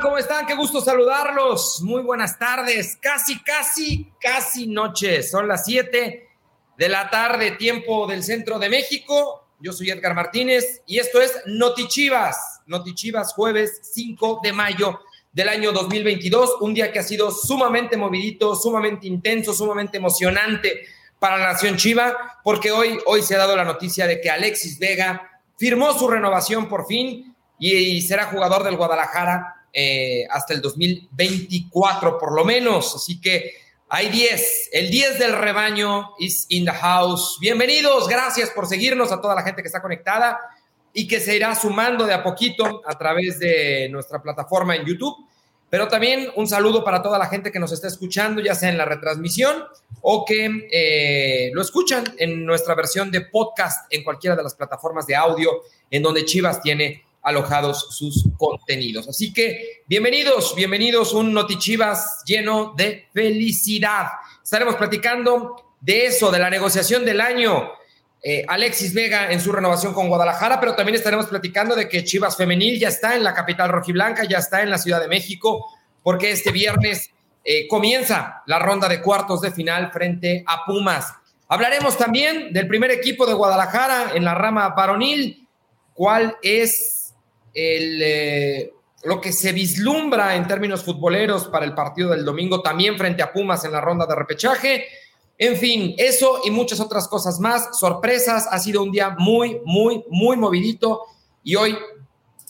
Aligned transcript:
¿Cómo 0.00 0.18
están? 0.18 0.46
Qué 0.46 0.54
gusto 0.54 0.80
saludarlos. 0.80 1.80
Muy 1.82 2.02
buenas 2.02 2.38
tardes. 2.38 2.98
Casi, 3.00 3.38
casi, 3.42 4.10
casi 4.20 4.66
noche. 4.66 5.22
Son 5.22 5.46
las 5.46 5.64
7 5.64 6.28
de 6.76 6.88
la 6.88 7.08
tarde, 7.10 7.52
tiempo 7.52 8.06
del 8.06 8.22
centro 8.22 8.58
de 8.58 8.68
México. 8.68 9.48
Yo 9.60 9.72
soy 9.72 9.90
Edgar 9.90 10.14
Martínez 10.14 10.82
y 10.86 10.98
esto 10.98 11.20
es 11.20 11.32
Notichivas. 11.46 12.62
Notichivas, 12.66 13.34
jueves 13.34 13.80
5 13.94 14.40
de 14.42 14.52
mayo 14.52 15.00
del 15.32 15.48
año 15.48 15.72
2022. 15.72 16.56
Un 16.60 16.74
día 16.74 16.92
que 16.92 16.98
ha 16.98 17.04
sido 17.04 17.30
sumamente 17.30 17.96
movidito, 17.96 18.54
sumamente 18.56 19.06
intenso, 19.06 19.54
sumamente 19.54 19.98
emocionante 19.98 20.86
para 21.18 21.38
la 21.38 21.52
Nación 21.52 21.76
Chiva, 21.76 22.40
porque 22.42 22.72
hoy, 22.72 22.98
hoy 23.06 23.22
se 23.22 23.34
ha 23.34 23.38
dado 23.38 23.56
la 23.56 23.64
noticia 23.64 24.06
de 24.06 24.20
que 24.20 24.30
Alexis 24.30 24.78
Vega 24.78 25.40
firmó 25.56 25.92
su 25.92 26.08
renovación 26.08 26.68
por 26.68 26.86
fin 26.86 27.34
y, 27.58 28.02
será 28.02 28.26
jugador 28.26 28.64
del 28.64 28.76
Guadalajara 28.76 29.63
eh, 29.74 30.24
hasta 30.30 30.54
el 30.54 30.62
2024 30.62 32.16
por 32.16 32.32
lo 32.32 32.44
menos. 32.44 32.94
Así 32.94 33.20
que 33.20 33.54
hay 33.88 34.08
10. 34.08 34.70
El 34.72 34.90
10 34.90 35.18
del 35.18 35.32
rebaño 35.32 36.14
is 36.18 36.46
in 36.48 36.64
the 36.64 36.70
house. 36.70 37.38
Bienvenidos, 37.40 38.08
gracias 38.08 38.50
por 38.50 38.68
seguirnos 38.68 39.10
a 39.10 39.20
toda 39.20 39.34
la 39.34 39.42
gente 39.42 39.62
que 39.62 39.68
está 39.68 39.82
conectada 39.82 40.38
y 40.92 41.08
que 41.08 41.18
se 41.18 41.34
irá 41.34 41.54
sumando 41.56 42.06
de 42.06 42.14
a 42.14 42.22
poquito 42.22 42.82
a 42.86 42.96
través 42.96 43.40
de 43.40 43.88
nuestra 43.90 44.22
plataforma 44.22 44.76
en 44.76 44.86
YouTube. 44.86 45.16
Pero 45.68 45.88
también 45.88 46.30
un 46.36 46.46
saludo 46.46 46.84
para 46.84 47.02
toda 47.02 47.18
la 47.18 47.26
gente 47.26 47.50
que 47.50 47.58
nos 47.58 47.72
está 47.72 47.88
escuchando, 47.88 48.40
ya 48.40 48.54
sea 48.54 48.68
en 48.68 48.78
la 48.78 48.84
retransmisión 48.84 49.64
o 50.02 50.24
que 50.24 50.68
eh, 50.70 51.50
lo 51.52 51.62
escuchan 51.62 52.04
en 52.18 52.46
nuestra 52.46 52.76
versión 52.76 53.10
de 53.10 53.22
podcast 53.22 53.92
en 53.92 54.04
cualquiera 54.04 54.36
de 54.36 54.44
las 54.44 54.54
plataformas 54.54 55.04
de 55.06 55.16
audio 55.16 55.50
en 55.90 56.00
donde 56.00 56.24
Chivas 56.24 56.62
tiene 56.62 57.02
alojados 57.24 57.96
sus 57.96 58.28
contenidos. 58.36 59.08
Así 59.08 59.32
que 59.32 59.82
bienvenidos, 59.86 60.54
bienvenidos, 60.54 61.14
un 61.14 61.32
Notichivas 61.32 62.22
lleno 62.26 62.74
de 62.76 63.08
felicidad. 63.12 64.08
Estaremos 64.42 64.76
platicando 64.76 65.74
de 65.80 66.06
eso, 66.06 66.30
de 66.30 66.38
la 66.38 66.50
negociación 66.50 67.04
del 67.04 67.20
año. 67.20 67.70
Eh, 68.22 68.44
Alexis 68.46 68.94
Vega 68.94 69.32
en 69.32 69.40
su 69.40 69.52
renovación 69.52 69.94
con 69.94 70.08
Guadalajara, 70.08 70.60
pero 70.60 70.74
también 70.74 70.96
estaremos 70.96 71.26
platicando 71.26 71.74
de 71.74 71.88
que 71.88 72.04
Chivas 72.04 72.36
Femenil 72.36 72.78
ya 72.78 72.88
está 72.88 73.16
en 73.16 73.24
la 73.24 73.34
capital 73.34 73.70
rojiblanca, 73.70 74.24
ya 74.24 74.38
está 74.38 74.62
en 74.62 74.70
la 74.70 74.78
Ciudad 74.78 75.00
de 75.00 75.08
México, 75.08 75.66
porque 76.02 76.30
este 76.30 76.52
viernes 76.52 77.10
eh, 77.42 77.66
comienza 77.68 78.42
la 78.46 78.58
ronda 78.58 78.88
de 78.88 79.00
cuartos 79.00 79.40
de 79.40 79.50
final 79.50 79.90
frente 79.92 80.44
a 80.46 80.64
Pumas. 80.66 81.12
Hablaremos 81.48 81.96
también 81.98 82.52
del 82.52 82.66
primer 82.66 82.90
equipo 82.90 83.26
de 83.26 83.34
Guadalajara 83.34 84.12
en 84.14 84.24
la 84.24 84.34
rama 84.34 84.70
varonil, 84.70 85.46
cuál 85.92 86.36
es 86.42 87.03
el, 87.54 88.02
eh, 88.02 88.74
lo 89.04 89.20
que 89.20 89.32
se 89.32 89.52
vislumbra 89.52 90.34
en 90.34 90.46
términos 90.46 90.82
futboleros 90.82 91.46
para 91.46 91.64
el 91.64 91.74
partido 91.74 92.10
del 92.10 92.24
domingo, 92.24 92.62
también 92.62 92.98
frente 92.98 93.22
a 93.22 93.32
Pumas 93.32 93.64
en 93.64 93.72
la 93.72 93.80
ronda 93.80 94.06
de 94.06 94.14
repechaje. 94.14 94.86
En 95.36 95.56
fin, 95.56 95.94
eso 95.98 96.40
y 96.44 96.50
muchas 96.50 96.80
otras 96.80 97.08
cosas 97.08 97.40
más, 97.40 97.78
sorpresas. 97.78 98.46
Ha 98.50 98.58
sido 98.58 98.82
un 98.82 98.92
día 98.92 99.10
muy, 99.18 99.60
muy, 99.64 100.04
muy 100.08 100.36
movidito 100.36 101.02
y 101.42 101.56
hoy, 101.56 101.76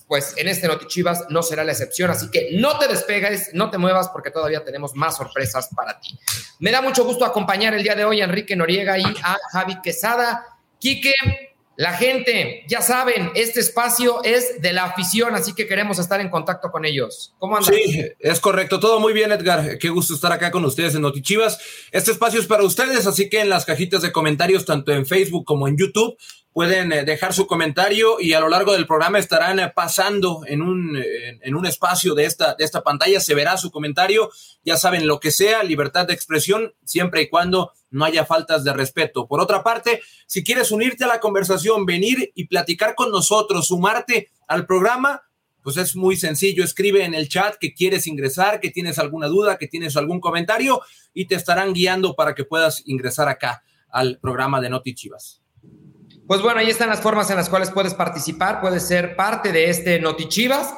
pues 0.06 0.34
en 0.36 0.48
este 0.48 0.68
Notichivas 0.68 1.24
no 1.30 1.42
será 1.42 1.64
la 1.64 1.72
excepción. 1.72 2.10
Así 2.10 2.30
que 2.30 2.50
no 2.52 2.78
te 2.78 2.86
despegues, 2.86 3.50
no 3.54 3.70
te 3.70 3.78
muevas 3.78 4.10
porque 4.10 4.30
todavía 4.30 4.64
tenemos 4.64 4.94
más 4.94 5.16
sorpresas 5.16 5.70
para 5.74 5.98
ti. 5.98 6.18
Me 6.60 6.70
da 6.70 6.82
mucho 6.82 7.04
gusto 7.04 7.24
acompañar 7.24 7.74
el 7.74 7.82
día 7.82 7.94
de 7.94 8.04
hoy 8.04 8.20
a 8.20 8.24
Enrique 8.24 8.54
Noriega 8.54 8.98
y 8.98 9.04
a 9.04 9.38
Javi 9.50 9.80
Quesada. 9.82 10.46
Quique, 10.78 11.14
la 11.76 11.94
gente, 11.94 12.64
ya 12.68 12.80
saben, 12.80 13.30
este 13.34 13.60
espacio 13.60 14.22
es 14.22 14.60
de 14.62 14.72
la 14.72 14.84
afición, 14.84 15.34
así 15.34 15.54
que 15.54 15.66
queremos 15.66 15.98
estar 15.98 16.20
en 16.20 16.30
contacto 16.30 16.70
con 16.70 16.84
ellos. 16.84 17.34
¿Cómo 17.38 17.56
andan? 17.56 17.74
Sí, 17.74 18.04
es 18.20 18.40
correcto. 18.40 18.78
Todo 18.78 19.00
muy 19.00 19.12
bien, 19.12 19.32
Edgar. 19.32 19.78
Qué 19.78 19.88
gusto 19.88 20.14
estar 20.14 20.30
acá 20.30 20.50
con 20.50 20.64
ustedes 20.64 20.94
en 20.94 21.02
Notichivas. 21.02 21.58
Este 21.90 22.12
espacio 22.12 22.40
es 22.40 22.46
para 22.46 22.62
ustedes, 22.62 23.06
así 23.06 23.28
que 23.28 23.40
en 23.40 23.48
las 23.48 23.64
cajitas 23.64 24.02
de 24.02 24.12
comentarios, 24.12 24.64
tanto 24.64 24.92
en 24.92 25.04
Facebook 25.04 25.44
como 25.44 25.66
en 25.66 25.76
YouTube, 25.76 26.16
pueden 26.54 26.92
eh, 26.92 27.04
dejar 27.04 27.34
su 27.34 27.48
comentario 27.48 28.20
y 28.20 28.32
a 28.32 28.40
lo 28.40 28.48
largo 28.48 28.72
del 28.72 28.86
programa 28.86 29.18
estarán 29.18 29.58
eh, 29.58 29.72
pasando 29.74 30.42
en 30.46 30.62
un, 30.62 30.96
en 30.96 31.54
un 31.54 31.66
espacio 31.66 32.14
de 32.14 32.24
esta, 32.24 32.54
de 32.54 32.64
esta 32.64 32.82
pantalla, 32.82 33.18
se 33.18 33.34
verá 33.34 33.56
su 33.58 33.72
comentario, 33.72 34.30
ya 34.64 34.76
saben, 34.76 35.08
lo 35.08 35.18
que 35.18 35.32
sea, 35.32 35.64
libertad 35.64 36.06
de 36.06 36.14
expresión, 36.14 36.72
siempre 36.84 37.22
y 37.22 37.28
cuando 37.28 37.72
no 37.90 38.04
haya 38.04 38.24
faltas 38.24 38.62
de 38.62 38.72
respeto. 38.72 39.26
Por 39.26 39.40
otra 39.40 39.64
parte, 39.64 40.00
si 40.26 40.44
quieres 40.44 40.70
unirte 40.70 41.02
a 41.02 41.08
la 41.08 41.18
conversación, 41.18 41.86
venir 41.86 42.30
y 42.36 42.46
platicar 42.46 42.94
con 42.94 43.10
nosotros, 43.10 43.66
sumarte 43.66 44.30
al 44.46 44.64
programa, 44.64 45.22
pues 45.60 45.76
es 45.76 45.96
muy 45.96 46.16
sencillo, 46.16 46.62
escribe 46.62 47.04
en 47.04 47.14
el 47.14 47.28
chat 47.28 47.56
que 47.56 47.74
quieres 47.74 48.06
ingresar, 48.06 48.60
que 48.60 48.70
tienes 48.70 49.00
alguna 49.00 49.26
duda, 49.26 49.58
que 49.58 49.66
tienes 49.66 49.96
algún 49.96 50.20
comentario 50.20 50.80
y 51.12 51.26
te 51.26 51.34
estarán 51.34 51.72
guiando 51.72 52.14
para 52.14 52.36
que 52.36 52.44
puedas 52.44 52.82
ingresar 52.86 53.28
acá 53.28 53.64
al 53.88 54.20
programa 54.20 54.60
de 54.60 54.70
Noti 54.70 54.94
Chivas. 54.94 55.43
Pues 56.26 56.40
bueno, 56.40 56.60
ahí 56.60 56.70
están 56.70 56.88
las 56.88 57.02
formas 57.02 57.28
en 57.30 57.36
las 57.36 57.50
cuales 57.50 57.70
puedes 57.70 57.92
participar, 57.92 58.60
puedes 58.60 58.86
ser 58.86 59.14
parte 59.14 59.52
de 59.52 59.68
este 59.68 60.00
Notichivas. 60.00 60.74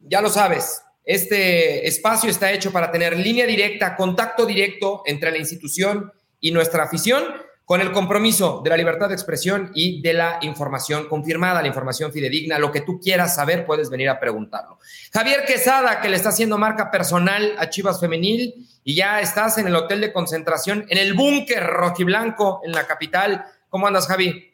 Ya 0.00 0.22
lo 0.22 0.30
sabes, 0.30 0.82
este 1.04 1.86
espacio 1.86 2.30
está 2.30 2.50
hecho 2.50 2.72
para 2.72 2.90
tener 2.90 3.18
línea 3.18 3.46
directa, 3.46 3.94
contacto 3.94 4.46
directo 4.46 5.02
entre 5.04 5.30
la 5.30 5.38
institución 5.38 6.10
y 6.40 6.50
nuestra 6.50 6.84
afición, 6.84 7.24
con 7.66 7.80
el 7.80 7.92
compromiso 7.92 8.60
de 8.62 8.70
la 8.70 8.76
libertad 8.76 9.08
de 9.08 9.14
expresión 9.14 9.70
y 9.74 10.00
de 10.02 10.14
la 10.14 10.38
información 10.42 11.08
confirmada, 11.08 11.62
la 11.62 11.68
información 11.68 12.12
fidedigna. 12.12 12.58
Lo 12.58 12.72
que 12.72 12.82
tú 12.82 13.00
quieras 13.00 13.34
saber, 13.34 13.66
puedes 13.66 13.90
venir 13.90 14.08
a 14.08 14.20
preguntarlo. 14.20 14.78
Javier 15.12 15.44
Quesada, 15.46 16.00
que 16.00 16.08
le 16.08 16.16
está 16.16 16.30
haciendo 16.30 16.58
marca 16.58 16.90
personal 16.90 17.54
a 17.58 17.68
Chivas 17.68 18.00
Femenil, 18.00 18.66
y 18.82 18.94
ya 18.94 19.20
estás 19.20 19.56
en 19.58 19.66
el 19.66 19.76
hotel 19.76 20.00
de 20.02 20.12
concentración, 20.12 20.86
en 20.88 20.98
el 20.98 21.14
búnker 21.14 21.64
rojiblanco 21.64 22.60
en 22.64 22.72
la 22.72 22.86
capital. 22.86 23.46
¿Cómo 23.70 23.86
andas, 23.86 24.06
Javi? 24.06 24.53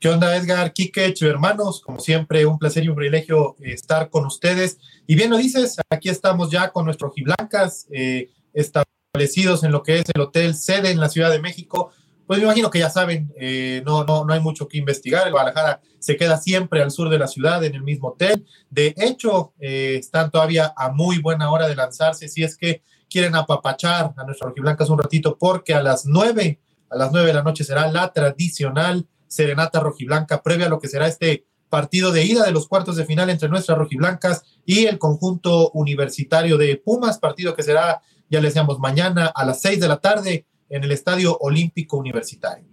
¿Qué 0.00 0.08
onda, 0.08 0.34
Edgar, 0.34 0.72
Kike, 0.72 1.12
hermanos? 1.20 1.82
Como 1.82 2.00
siempre, 2.00 2.46
un 2.46 2.58
placer 2.58 2.82
y 2.82 2.88
un 2.88 2.96
privilegio 2.96 3.56
eh, 3.60 3.74
estar 3.74 4.08
con 4.08 4.24
ustedes. 4.24 4.78
Y 5.06 5.14
bien 5.14 5.28
lo 5.28 5.36
dices, 5.36 5.76
aquí 5.90 6.08
estamos 6.08 6.50
ya 6.50 6.70
con 6.70 6.86
nuestros 6.86 7.10
rojiblancas, 7.10 7.86
eh, 7.90 8.30
establecidos 8.54 9.62
en 9.62 9.72
lo 9.72 9.82
que 9.82 9.98
es 9.98 10.06
el 10.14 10.22
hotel 10.22 10.54
sede 10.54 10.90
en 10.90 11.00
la 11.00 11.10
Ciudad 11.10 11.30
de 11.30 11.42
México. 11.42 11.92
Pues 12.26 12.38
me 12.38 12.46
imagino 12.46 12.70
que 12.70 12.78
ya 12.78 12.88
saben, 12.88 13.30
eh, 13.38 13.82
no, 13.84 14.04
no, 14.04 14.24
no 14.24 14.32
hay 14.32 14.40
mucho 14.40 14.68
que 14.68 14.78
investigar. 14.78 15.26
El 15.26 15.34
Guadalajara 15.34 15.82
se 15.98 16.16
queda 16.16 16.38
siempre 16.38 16.80
al 16.80 16.90
sur 16.90 17.10
de 17.10 17.18
la 17.18 17.26
ciudad, 17.26 17.62
en 17.62 17.74
el 17.74 17.82
mismo 17.82 18.08
hotel. 18.08 18.46
De 18.70 18.94
hecho, 18.96 19.52
están 19.58 20.30
todavía 20.30 20.72
a 20.78 20.90
muy 20.90 21.18
buena 21.18 21.50
hora 21.50 21.68
de 21.68 21.76
lanzarse 21.76 22.26
si 22.28 22.42
es 22.42 22.56
que 22.56 22.82
quieren 23.10 23.36
apapachar 23.36 24.14
a 24.16 24.24
nuestros 24.24 24.48
rojiblancas 24.48 24.88
un 24.88 24.98
ratito, 24.98 25.36
porque 25.38 25.74
a 25.74 25.82
las 25.82 26.06
nueve, 26.06 26.58
a 26.88 26.96
las 26.96 27.12
nueve 27.12 27.26
de 27.26 27.34
la 27.34 27.42
noche 27.42 27.64
será 27.64 27.86
la 27.92 28.10
tradicional 28.14 29.06
serenata 29.30 29.78
rojiblanca 29.78 30.42
previa 30.42 30.66
a 30.66 30.68
lo 30.68 30.80
que 30.80 30.88
será 30.88 31.06
este 31.06 31.46
partido 31.68 32.10
de 32.10 32.24
ida 32.24 32.44
de 32.44 32.50
los 32.50 32.66
cuartos 32.66 32.96
de 32.96 33.06
final 33.06 33.30
entre 33.30 33.48
nuestras 33.48 33.78
rojiblancas 33.78 34.42
y 34.66 34.86
el 34.86 34.98
conjunto 34.98 35.70
universitario 35.70 36.58
de 36.58 36.76
Pumas, 36.76 37.18
partido 37.20 37.54
que 37.54 37.62
será, 37.62 38.02
ya 38.28 38.40
les 38.40 38.50
decíamos, 38.50 38.80
mañana 38.80 39.32
a 39.32 39.44
las 39.46 39.60
seis 39.60 39.80
de 39.80 39.86
la 39.86 40.00
tarde 40.00 40.46
en 40.68 40.82
el 40.82 40.90
Estadio 40.90 41.38
Olímpico 41.38 41.96
Universitario. 41.96 42.66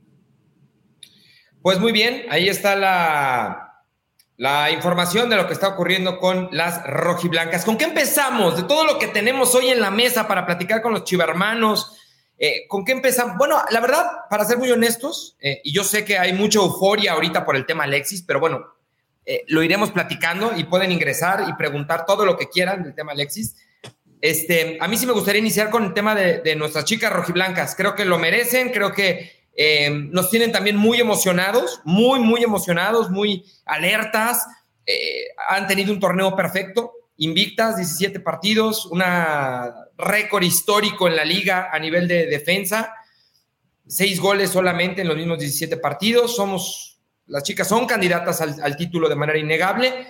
Pues 1.62 1.80
muy 1.80 1.92
bien, 1.92 2.26
ahí 2.30 2.50
está 2.50 2.76
la, 2.76 3.84
la 4.36 4.72
información 4.72 5.30
de 5.30 5.36
lo 5.36 5.46
que 5.46 5.54
está 5.54 5.68
ocurriendo 5.68 6.18
con 6.18 6.50
las 6.52 6.84
rojiblancas. 6.88 7.66
¿Con 7.66 7.78
qué 7.78 7.86
empezamos? 7.86 8.58
De 8.58 8.64
todo 8.64 8.84
lo 8.84 8.98
que 8.98 9.08
tenemos 9.08 9.54
hoy 9.54 9.68
en 9.68 9.80
la 9.80 9.92
mesa 9.92 10.28
para 10.28 10.46
platicar 10.46 10.82
con 10.82 10.94
los 10.94 11.04
chivermanos, 11.04 11.98
eh, 12.40 12.68
¿Con 12.68 12.86
qué 12.86 12.92
empezamos? 12.92 13.36
Bueno, 13.38 13.60
la 13.72 13.80
verdad, 13.80 14.06
para 14.30 14.46
ser 14.46 14.58
muy 14.58 14.70
honestos, 14.70 15.36
eh, 15.40 15.60
y 15.64 15.74
yo 15.74 15.84
sé 15.84 16.06
que 16.06 16.20
hay 16.20 16.34
mucha 16.34 16.60
euforia 16.60 17.14
ahorita 17.14 17.44
por 17.44 17.56
el 17.56 17.66
tema 17.66 17.86
Alexis, 17.86 18.22
pero 18.22 18.40
bueno, 18.40 18.66
eh, 19.26 19.44
lo 19.48 19.64
iremos 19.64 19.92
platicando 19.92 20.54
y 20.56 20.66
pueden 20.66 20.92
ingresar 20.92 21.46
y 21.50 21.54
preguntar 21.54 22.06
todo 22.06 22.26
lo 22.26 22.38
que 22.38 22.48
quieran 22.48 22.84
del 22.84 22.94
tema 22.94 23.14
Alexis. 23.14 23.56
Este, 24.22 24.78
a 24.80 24.88
mí 24.88 24.98
sí 24.98 25.06
me 25.08 25.14
gustaría 25.14 25.40
iniciar 25.40 25.70
con 25.70 25.84
el 25.84 25.94
tema 25.94 26.14
de, 26.14 26.56
nuestras 26.56 26.86
chicas 26.86 27.12
rojiblancas. 27.12 27.76
Creo 27.76 27.96
que 27.96 28.06
lo 28.06 28.20
merecen, 28.20 28.72
creo 28.72 28.92
que 28.94 29.36
nos 30.12 30.30
tienen 30.30 30.52
también 30.52 30.78
muy 30.78 31.00
emocionados, 31.00 31.82
muy, 31.84 32.20
muy 32.20 32.44
emocionados, 32.44 33.10
muy 33.10 33.44
alertas. 33.66 34.46
han 35.50 35.68
tenido 35.68 35.92
un 35.92 36.00
torneo 36.00 36.36
perfecto 36.36 36.94
invictas, 37.18 37.78
17 37.78 38.20
partidos, 38.20 38.86
un 38.86 39.02
récord 39.98 40.44
histórico 40.44 41.08
en 41.08 41.16
la 41.16 41.26
liga 41.26 41.70
a 41.72 41.80
nivel 41.80 42.08
de 42.08 42.28
defensa, 42.28 42.94
seis 43.86 44.20
goles 44.20 44.52
solamente 44.52 45.02
en 45.02 45.08
los 45.08 45.18
mismos 45.18 45.40
17 45.40 45.78
partidos. 45.78 46.36
Somos, 46.36 47.00
las 47.28 47.44
chicas 47.44 47.68
son 47.68 47.86
candidatas 47.86 48.42
al, 48.42 48.78
título 48.78 49.10
de 49.10 49.16
manera 49.16 49.40
innegable. 49.40 50.08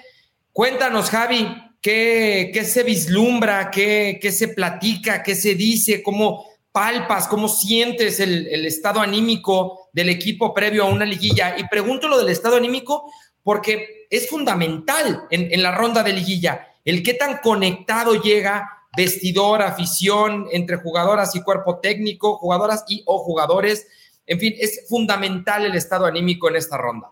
Cuéntanos, 0.52 1.10
Javi, 1.10 1.48
¿qué, 1.82 2.52
qué 2.54 2.64
se 2.64 2.84
vislumbra, 2.84 3.70
qué, 3.72 4.20
qué, 4.22 4.32
se 4.32 4.50
platica, 4.50 5.24
qué 5.24 5.36
se 5.36 5.56
dice, 5.56 6.02
cómo 6.04 6.46
palpas, 6.72 7.28
cómo 7.28 7.48
sientes 7.48 8.20
el, 8.20 8.48
el 8.48 8.66
estado 8.66 9.00
anímico 9.00 9.90
del 9.94 10.10
equipo 10.10 10.54
previo 10.54 10.84
a 10.84 10.90
una 10.90 11.06
liguilla? 11.06 11.56
Y 11.58 11.68
pregunto 11.68 12.08
lo 12.08 12.18
del 12.18 12.30
estado 12.30 12.58
anímico 12.58 13.12
porque 13.44 14.08
es 14.10 14.30
fundamental 14.30 15.24
en, 15.30 15.52
en 15.52 15.64
la 15.64 15.72
ronda 15.72 16.04
de 16.04 16.14
liguilla 16.14 16.68
el 16.88 17.04
qué 17.04 17.14
tan 17.16 17.40
conectado 17.40 18.16
llega 18.22 18.77
vestidor, 18.96 19.62
afición, 19.62 20.48
entre 20.52 20.78
jugadoras 20.78 21.36
y 21.36 21.42
cuerpo 21.42 21.80
técnico, 21.80 22.38
jugadoras 22.38 22.84
y 22.88 23.04
o 23.06 23.20
jugadores. 23.20 23.88
En 24.26 24.40
fin, 24.40 24.54
es 24.60 24.86
fundamental 24.88 25.66
el 25.66 25.76
estado 25.76 26.06
anímico 26.06 26.50
en 26.50 26.56
esta 26.56 26.78
ronda. 26.78 27.10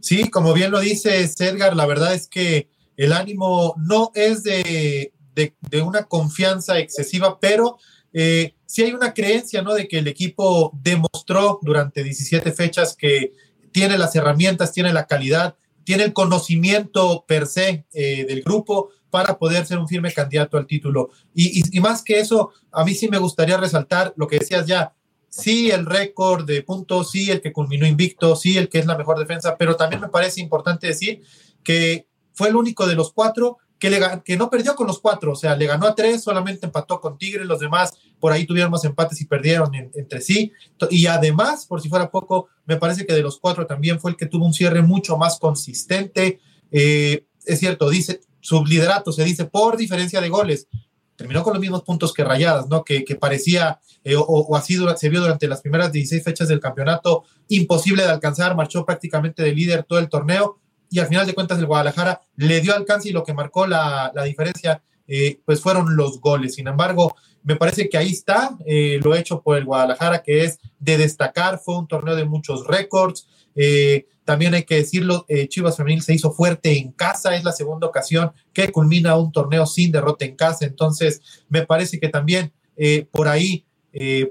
Sí, 0.00 0.28
como 0.28 0.52
bien 0.52 0.70
lo 0.70 0.80
dice 0.80 1.28
Edgar, 1.38 1.74
la 1.74 1.86
verdad 1.86 2.14
es 2.14 2.28
que 2.28 2.68
el 2.96 3.12
ánimo 3.12 3.74
no 3.76 4.10
es 4.14 4.42
de, 4.42 5.12
de, 5.34 5.82
una 5.82 6.04
confianza 6.04 6.78
excesiva, 6.78 7.38
pero 7.40 7.78
eh, 8.12 8.54
sí 8.64 8.82
hay 8.82 8.92
una 8.92 9.12
creencia, 9.12 9.62
¿no? 9.62 9.74
De 9.74 9.86
que 9.86 9.98
el 9.98 10.08
equipo 10.08 10.72
demostró 10.82 11.58
durante 11.62 12.02
17 12.02 12.52
fechas 12.52 12.96
que 12.96 13.32
tiene 13.72 13.98
las 13.98 14.16
herramientas, 14.16 14.72
tiene 14.72 14.92
la 14.92 15.06
calidad, 15.06 15.56
tiene 15.84 16.04
el 16.04 16.12
conocimiento 16.12 17.24
per 17.28 17.46
se 17.46 17.86
eh, 17.92 18.24
del 18.26 18.42
grupo 18.42 18.90
para 19.10 19.38
poder 19.38 19.66
ser 19.66 19.78
un 19.78 19.88
firme 19.88 20.12
candidato 20.12 20.56
al 20.56 20.66
título. 20.66 21.10
Y, 21.34 21.80
más 21.80 22.02
que 22.02 22.20
eso, 22.20 22.52
a 22.72 22.84
mí 22.84 22.94
sí 22.94 23.08
me 23.08 23.18
gustaría 23.18 23.56
resaltar 23.56 24.12
lo 24.16 24.26
que 24.26 24.38
decías 24.38 24.66
ya, 24.66 24.92
sí 25.28 25.70
el 25.70 25.86
récord 25.86 26.44
de 26.44 26.62
puntos, 26.62 27.10
sí 27.10 27.30
el 27.30 27.40
que 27.40 27.52
culminó 27.52 27.86
invicto, 27.86 28.36
sí 28.36 28.56
el 28.58 28.68
que 28.68 28.78
es 28.78 28.86
la 28.86 28.96
mejor 28.96 29.18
defensa, 29.18 29.56
pero 29.56 29.76
también 29.76 30.00
me 30.00 30.08
parece 30.08 30.40
importante 30.40 30.86
decir 30.86 31.22
que 31.62 32.06
fue 32.32 32.48
el 32.48 32.56
único 32.56 32.86
de 32.86 32.94
los 32.94 33.12
cuatro 33.12 33.58
que, 33.78 33.90
le, 33.90 34.00
que 34.24 34.36
no 34.36 34.48
perdió 34.48 34.74
con 34.74 34.86
los 34.86 35.00
cuatro, 35.00 35.32
o 35.32 35.36
sea, 35.36 35.54
le 35.54 35.66
ganó 35.66 35.86
a 35.86 35.94
tres, 35.94 36.22
solamente 36.22 36.66
empató 36.66 37.00
con 37.00 37.18
Tigres, 37.18 37.46
los 37.46 37.60
demás 37.60 37.98
por 38.18 38.32
ahí 38.32 38.46
tuvieron 38.46 38.70
más 38.70 38.84
empates 38.84 39.20
y 39.20 39.26
perdieron 39.26 39.74
entre 39.74 40.20
sí. 40.20 40.52
Y 40.90 41.06
además, 41.06 41.66
por 41.66 41.80
si 41.80 41.88
fuera 41.88 42.10
poco, 42.10 42.48
me 42.64 42.76
parece 42.76 43.06
que 43.06 43.12
de 43.12 43.22
los 43.22 43.38
cuatro 43.38 43.66
también 43.66 44.00
fue 44.00 44.10
el 44.10 44.16
que 44.16 44.26
tuvo 44.26 44.46
un 44.46 44.54
cierre 44.54 44.82
mucho 44.82 45.16
más 45.16 45.38
consistente. 45.38 46.40
Eh, 46.70 47.26
es 47.44 47.58
cierto, 47.58 47.90
dice, 47.90 48.20
su 48.46 48.64
liderato 48.64 49.10
se 49.10 49.24
dice 49.24 49.46
por 49.46 49.76
diferencia 49.76 50.20
de 50.20 50.28
goles. 50.28 50.68
Terminó 51.16 51.42
con 51.42 51.54
los 51.54 51.60
mismos 51.60 51.82
puntos 51.82 52.12
que 52.12 52.22
Rayadas, 52.22 52.68
¿no? 52.68 52.84
Que, 52.84 53.02
parecía, 53.18 53.80
eh, 54.04 54.14
o, 54.16 54.54
así 54.54 54.78
se 54.96 55.08
vio 55.08 55.20
durante 55.20 55.48
las 55.48 55.62
primeras 55.62 55.90
16 55.90 56.22
fechas 56.22 56.46
del 56.46 56.60
campeonato, 56.60 57.24
imposible 57.48 58.04
de 58.04 58.10
alcanzar, 58.10 58.54
marchó 58.54 58.84
prácticamente 58.84 59.42
de 59.42 59.52
líder 59.52 59.82
todo 59.82 59.98
el 59.98 60.08
torneo 60.08 60.60
y 60.90 61.00
al 61.00 61.08
final 61.08 61.26
de 61.26 61.34
cuentas 61.34 61.58
el 61.58 61.66
Guadalajara 61.66 62.20
le 62.36 62.60
dio 62.60 62.72
alcance 62.72 63.08
y 63.08 63.12
lo 63.12 63.24
que 63.24 63.34
marcó 63.34 63.66
la, 63.66 64.12
diferencia 64.24 64.80
eh, 65.08 65.40
pues 65.44 65.60
fueron 65.60 65.96
los 65.96 66.20
goles. 66.20 66.54
Sin 66.54 66.68
embargo, 66.68 67.16
me 67.42 67.56
parece 67.56 67.88
que 67.88 67.98
ahí 67.98 68.12
está 68.12 68.56
eh, 68.64 69.00
lo 69.02 69.16
hecho 69.16 69.42
por 69.42 69.56
el 69.56 69.64
Guadalajara, 69.64 70.22
que 70.22 70.44
es 70.44 70.60
de 70.78 70.98
destacar, 70.98 71.58
fue 71.58 71.78
un 71.78 71.88
torneo 71.88 72.14
de 72.14 72.24
muchos 72.24 72.64
récords. 72.64 73.26
Eh, 73.56 74.06
también 74.26 74.52
hay 74.52 74.64
que 74.64 74.74
decirlo, 74.74 75.24
Chivas 75.48 75.78
Femenil 75.78 76.02
se 76.02 76.12
hizo 76.12 76.32
fuerte 76.32 76.76
en 76.76 76.92
casa, 76.92 77.34
es 77.34 77.44
la 77.44 77.52
segunda 77.52 77.86
ocasión 77.86 78.32
que 78.52 78.70
culmina 78.70 79.16
un 79.16 79.32
torneo 79.32 79.64
sin 79.64 79.90
derrota 79.90 80.26
en 80.26 80.36
casa, 80.36 80.66
entonces 80.66 81.22
me 81.48 81.64
parece 81.64 81.98
que 81.98 82.10
también 82.10 82.52
por 83.10 83.28
ahí 83.28 83.64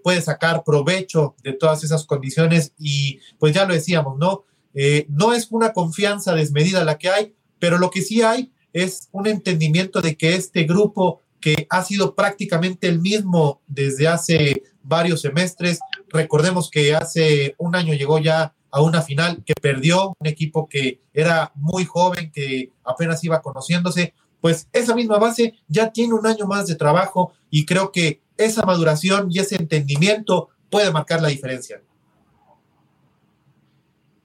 puede 0.04 0.22
sacar 0.22 0.64
provecho 0.64 1.36
de 1.42 1.54
todas 1.54 1.84
esas 1.84 2.06
condiciones 2.06 2.74
y 2.78 3.20
pues 3.40 3.56
ya 3.56 3.66
lo 3.66 3.74
decíamos, 3.74 4.18
¿no? 4.20 4.46
Eh, 4.76 5.08
no 5.10 5.34
es 5.34 5.48
una 5.52 5.72
confianza 5.72 6.36
desmedida 6.36 6.84
la 6.84 6.98
que 6.98 7.10
hay, 7.10 7.34
pero 7.60 7.78
lo 7.78 7.90
que 7.90 8.02
sí 8.02 8.22
hay 8.22 8.52
es 8.74 9.08
un 9.14 9.26
entendimiento 9.26 10.02
de 10.02 10.18
que 10.18 10.36
este 10.36 10.66
grupo 10.66 11.22
que 11.40 11.66
ha 11.70 11.84
sido 11.84 12.14
prácticamente 12.14 12.90
el 12.90 13.00
mismo 13.00 13.62
desde 13.68 14.10
hace 14.10 14.64
varios 14.84 15.22
semestres, 15.22 15.80
recordemos 16.10 16.70
que 16.70 16.94
hace 16.94 17.56
un 17.58 17.76
año 17.76 17.94
llegó 17.94 18.20
ya 18.20 18.54
a 18.76 18.82
una 18.82 19.02
final 19.02 19.42
que 19.46 19.54
perdió 19.54 20.18
un 20.20 20.28
equipo 20.28 20.68
que 20.68 21.00
era 21.14 21.54
muy 21.56 21.86
joven, 21.86 22.30
que 22.30 22.72
apenas 22.84 23.24
iba 23.24 23.42
conociéndose, 23.42 24.14
pues 24.42 24.68
esa 24.74 24.94
misma 24.94 25.18
base 25.18 25.54
ya 25.70 25.94
tiene 25.94 26.14
un 26.14 26.28
año 26.28 26.46
más 26.46 26.68
de 26.68 26.76
trabajo 26.76 27.32
y 27.50 27.66
creo 27.66 27.94
que 27.94 28.22
esa 28.36 28.66
maduración 28.66 29.30
y 29.32 29.40
ese 29.40 29.56
entendimiento 29.56 30.50
puede 30.70 30.92
marcar 30.92 31.22
la 31.22 31.30
diferencia. 31.30 31.82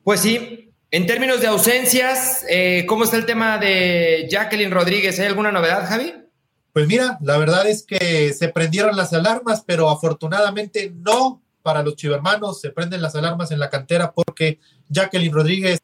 Pues 0.03 0.19
sí, 0.19 0.73
en 0.91 1.07
términos 1.07 1.41
de 1.41 1.47
ausencias, 1.47 2.45
eh, 2.49 2.85
¿cómo 2.89 3.05
está 3.05 3.19
el 3.19 3.27
tema 3.27 3.57
de 3.59 4.27
Jacqueline 4.29 4.73
Rodríguez? 4.73 5.17
¿Hay 5.21 5.27
alguna 5.27 5.53
novedad, 5.53 5.89
Javi? 5.89 6.13
Pues 6.73 6.89
mira, 6.89 7.19
la 7.21 7.39
verdad 7.39 7.69
es 7.69 7.85
que 7.85 8.33
se 8.33 8.49
prendieron 8.49 8.97
las 8.97 9.13
alarmas, 9.13 9.63
pero 9.65 9.91
afortunadamente 9.91 10.93
no 10.93 11.41
para 11.63 11.83
los 11.83 11.97
chivermanos. 11.97 12.61
Se 12.61 12.71
prenden 12.71 13.03
las 13.03 13.15
alarmas 13.15 13.51
en 13.51 13.59
la 13.59 13.71
cantera 13.71 14.13
porque 14.13 14.59
Jacqueline 14.89 15.33
Rodríguez 15.33 15.81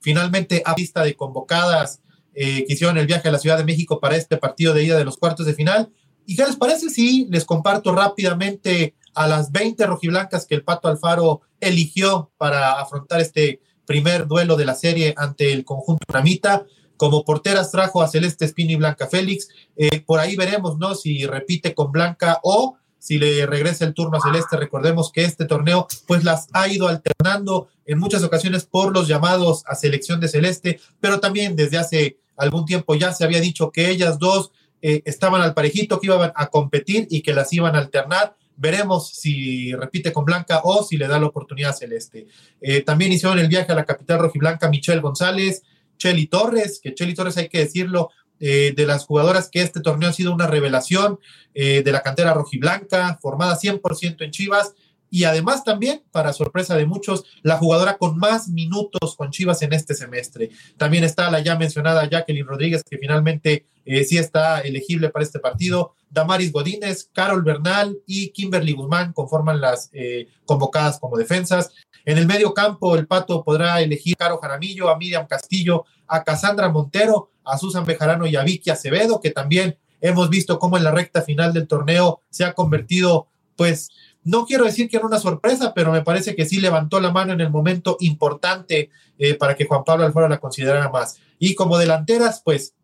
finalmente 0.00 0.62
a 0.64 0.74
vista 0.74 1.02
de 1.02 1.16
convocadas 1.16 2.00
eh, 2.34 2.64
que 2.66 2.86
el 2.86 3.06
viaje 3.06 3.28
a 3.28 3.32
la 3.32 3.38
Ciudad 3.38 3.58
de 3.58 3.64
México 3.64 3.98
para 4.00 4.16
este 4.16 4.36
partido 4.36 4.72
de 4.72 4.84
ida 4.84 4.96
de 4.96 5.04
los 5.04 5.16
cuartos 5.16 5.44
de 5.46 5.54
final. 5.54 5.92
¿Y 6.24 6.36
qué 6.36 6.44
les 6.44 6.56
parece 6.56 6.90
si 6.90 7.26
les 7.30 7.44
comparto 7.44 7.94
rápidamente 7.94 8.94
a 9.14 9.26
las 9.26 9.50
20 9.50 9.84
rojiblancas 9.86 10.46
que 10.46 10.54
el 10.54 10.62
Pato 10.62 10.88
Alfaro 10.88 11.40
eligió 11.60 12.30
para 12.38 12.80
afrontar 12.80 13.20
este 13.20 13.60
primer 13.84 14.28
duelo 14.28 14.56
de 14.56 14.66
la 14.66 14.74
serie 14.74 15.14
ante 15.16 15.52
el 15.52 15.64
conjunto 15.64 16.04
Namita. 16.12 16.66
Como 16.96 17.24
porteras 17.24 17.70
trajo 17.70 18.02
a 18.02 18.08
Celeste 18.08 18.44
Espino 18.44 18.72
y 18.72 18.76
Blanca 18.76 19.08
Félix. 19.08 19.48
Eh, 19.76 20.02
por 20.02 20.20
ahí 20.20 20.36
veremos, 20.36 20.78
¿no? 20.78 20.94
Si 20.94 21.26
repite 21.26 21.74
con 21.74 21.90
Blanca 21.90 22.38
o 22.42 22.76
si 22.98 23.18
le 23.18 23.46
regresa 23.46 23.84
el 23.84 23.94
turno 23.94 24.18
a 24.18 24.20
Celeste. 24.20 24.56
Recordemos 24.56 25.12
que 25.12 25.24
este 25.24 25.44
torneo, 25.44 25.86
pues 26.06 26.24
las 26.24 26.48
ha 26.52 26.68
ido 26.68 26.88
alternando 26.88 27.68
en 27.86 27.98
muchas 27.98 28.22
ocasiones 28.22 28.64
por 28.64 28.92
los 28.92 29.08
llamados 29.08 29.64
a 29.66 29.74
selección 29.74 30.20
de 30.20 30.28
Celeste, 30.28 30.80
pero 31.00 31.20
también 31.20 31.56
desde 31.56 31.78
hace 31.78 32.18
algún 32.36 32.64
tiempo 32.64 32.94
ya 32.94 33.12
se 33.12 33.24
había 33.24 33.40
dicho 33.40 33.70
que 33.70 33.90
ellas 33.90 34.18
dos 34.18 34.52
eh, 34.80 35.02
estaban 35.04 35.42
al 35.42 35.54
parejito, 35.54 36.00
que 36.00 36.06
iban 36.06 36.32
a 36.34 36.46
competir 36.46 37.06
y 37.10 37.22
que 37.22 37.34
las 37.34 37.52
iban 37.52 37.74
a 37.74 37.78
alternar. 37.78 38.36
Veremos 38.56 39.10
si 39.14 39.72
repite 39.74 40.12
con 40.12 40.24
Blanca 40.24 40.62
o 40.64 40.82
si 40.82 40.96
le 40.96 41.06
da 41.06 41.18
la 41.18 41.26
oportunidad 41.26 41.70
a 41.70 41.74
Celeste. 41.74 42.26
Eh, 42.60 42.82
también 42.82 43.12
hicieron 43.12 43.38
el 43.38 43.48
viaje 43.48 43.72
a 43.72 43.74
la 43.74 43.84
capital 43.84 44.18
rojiblanca 44.18 44.68
Michelle 44.68 45.00
González, 45.00 45.62
Chelly 45.96 46.26
Torres, 46.26 46.80
que 46.82 46.94
Chelly 46.94 47.14
Torres 47.14 47.36
hay 47.36 47.48
que 47.48 47.58
decirlo, 47.58 48.10
eh, 48.40 48.72
de 48.76 48.86
las 48.86 49.04
jugadoras 49.04 49.48
que 49.50 49.62
este 49.62 49.80
torneo 49.80 50.10
ha 50.10 50.12
sido 50.12 50.32
una 50.32 50.46
revelación 50.46 51.18
eh, 51.54 51.82
de 51.82 51.92
la 51.92 52.02
cantera 52.02 52.34
rojiblanca, 52.34 53.18
formada 53.20 53.58
100% 53.58 54.22
en 54.22 54.30
Chivas, 54.30 54.74
y 55.10 55.24
además 55.24 55.64
también, 55.64 56.02
para 56.10 56.32
sorpresa 56.32 56.76
de 56.76 56.86
muchos, 56.86 57.24
la 57.42 57.56
jugadora 57.56 57.96
con 57.96 58.18
más 58.18 58.48
minutos 58.48 59.16
con 59.16 59.30
Chivas 59.30 59.62
en 59.62 59.72
este 59.72 59.94
semestre. 59.94 60.50
También 60.76 61.04
está 61.04 61.30
la 61.30 61.40
ya 61.40 61.56
mencionada 61.56 62.08
Jacqueline 62.08 62.46
Rodríguez, 62.46 62.84
que 62.84 62.98
finalmente 62.98 63.66
eh, 63.84 64.04
sí 64.04 64.18
está 64.18 64.60
elegible 64.60 65.08
para 65.08 65.24
este 65.24 65.38
partido. 65.38 65.94
Damaris 66.10 66.52
Godínez, 66.52 67.08
Carol 67.12 67.42
Bernal 67.42 67.98
y 68.06 68.30
Kimberly 68.30 68.72
Guzmán 68.72 69.12
conforman 69.12 69.60
las 69.60 69.88
eh, 69.92 70.28
convocadas 70.44 70.98
como 70.98 71.16
defensas. 71.16 71.70
En 72.04 72.18
el 72.18 72.26
medio 72.26 72.54
campo, 72.54 72.96
el 72.96 73.06
Pato 73.06 73.44
podrá 73.44 73.80
elegir 73.80 74.14
a 74.14 74.24
Caro 74.24 74.38
Jaramillo, 74.38 74.88
a 74.88 74.96
Miriam 74.96 75.26
Castillo, 75.26 75.84
a 76.06 76.24
Cassandra 76.24 76.68
Montero, 76.68 77.30
a 77.44 77.58
Susan 77.58 77.84
Bejarano 77.84 78.26
y 78.26 78.36
a 78.36 78.42
Vicky 78.42 78.70
Acevedo, 78.70 79.20
que 79.20 79.30
también 79.30 79.78
hemos 80.00 80.30
visto 80.30 80.58
cómo 80.58 80.76
en 80.76 80.84
la 80.84 80.90
recta 80.90 81.22
final 81.22 81.52
del 81.52 81.66
torneo 81.66 82.22
se 82.30 82.44
ha 82.44 82.54
convertido, 82.54 83.28
pues, 83.56 83.90
no 84.24 84.44
quiero 84.44 84.64
decir 84.64 84.88
que 84.88 84.96
era 84.98 85.06
una 85.06 85.18
sorpresa, 85.18 85.72
pero 85.74 85.90
me 85.90 86.02
parece 86.02 86.34
que 86.34 86.44
sí 86.44 86.60
levantó 86.60 87.00
la 87.00 87.10
mano 87.10 87.32
en 87.32 87.40
el 87.40 87.50
momento 87.50 87.96
importante 88.00 88.90
eh, 89.18 89.34
para 89.34 89.54
que 89.56 89.64
Juan 89.64 89.84
Pablo 89.84 90.04
Alfaro 90.04 90.28
la 90.28 90.38
considerara 90.38 90.90
más. 90.90 91.18
Y 91.38 91.54
como 91.54 91.78
delanteras, 91.78 92.42
pues 92.44 92.74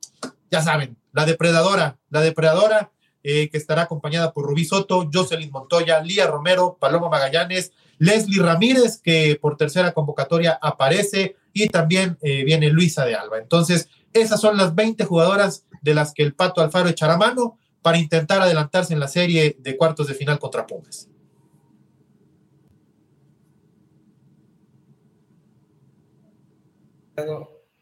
ya 0.51 0.63
saben, 0.63 0.97
la 1.13 1.27
depredadora, 1.27 1.99
la 2.11 2.21
depredadora 2.21 2.93
eh, 3.23 3.49
que 3.51 3.59
estará 3.59 3.83
acompañada 3.83 4.33
por 4.33 4.47
Rubí 4.47 4.65
Soto, 4.65 5.09
Jocelyn 5.13 5.51
Montoya, 5.51 6.01
Lía 6.01 6.27
Romero, 6.27 6.77
Paloma 6.81 7.09
Magallanes, 7.09 7.73
Leslie 7.99 8.43
Ramírez, 8.43 9.01
que 9.03 9.39
por 9.41 9.57
tercera 9.57 9.93
convocatoria 9.93 10.59
aparece, 10.61 11.37
y 11.53 11.69
también 11.69 12.19
eh, 12.23 12.45
viene 12.45 12.71
Luisa 12.71 13.05
de 13.05 13.15
Alba. 13.15 13.39
Entonces, 13.39 13.89
esas 14.13 14.41
son 14.41 14.57
las 14.57 14.75
20 14.75 15.05
jugadoras 15.05 15.67
de 15.83 15.95
las 15.95 16.13
que 16.13 16.23
el 16.23 16.35
Pato 16.35 16.61
Alfaro 16.61 16.89
echará 16.89 17.17
mano 17.17 17.59
para 17.83 17.99
intentar 17.99 18.41
adelantarse 18.41 18.95
en 18.95 19.01
la 19.01 19.09
serie 19.09 19.57
de 19.59 19.77
cuartos 19.77 20.09
de 20.09 20.15
final 20.15 20.39
contra 20.39 20.67
Pumas. 20.67 21.09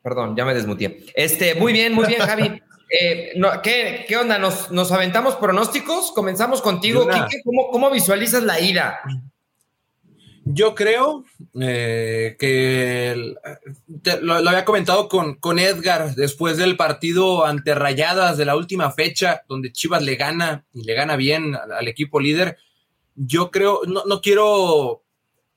Perdón, 0.02 0.36
ya 0.36 0.44
me 0.44 0.54
desmutié. 0.54 1.06
Este, 1.14 1.54
muy 1.54 1.72
bien, 1.72 1.94
muy 1.94 2.06
bien, 2.06 2.20
Javi. 2.20 2.62
Eh, 2.94 3.32
¿qué, 3.62 4.04
¿qué, 4.06 4.16
onda? 4.18 4.36
¿Nos, 4.36 4.70
¿Nos, 4.70 4.92
aventamos 4.92 5.36
pronósticos? 5.36 6.12
Comenzamos 6.12 6.60
contigo, 6.60 7.08
¿Cómo, 7.42 7.70
¿Cómo, 7.70 7.90
visualizas 7.90 8.42
la 8.42 8.60
ida? 8.60 9.00
Yo 10.44 10.74
creo 10.74 11.24
eh, 11.60 12.36
que 12.38 13.34
lo, 14.22 14.34
había 14.34 14.64
comentado 14.64 15.08
con, 15.08 15.36
con, 15.36 15.58
Edgar 15.58 16.14
después 16.16 16.56
del 16.56 16.76
partido 16.76 17.46
ante 17.46 17.74
Rayadas 17.74 18.36
de 18.36 18.44
la 18.44 18.56
última 18.56 18.90
fecha, 18.90 19.42
donde 19.48 19.72
Chivas 19.72 20.02
le 20.02 20.16
gana 20.16 20.64
y 20.72 20.82
le 20.82 20.94
gana 20.94 21.16
bien 21.16 21.54
al, 21.54 21.72
al 21.72 21.88
equipo 21.88 22.18
líder. 22.18 22.58
Yo 23.14 23.50
creo, 23.50 23.82
no, 23.86 24.04
no 24.04 24.20
quiero 24.20 25.02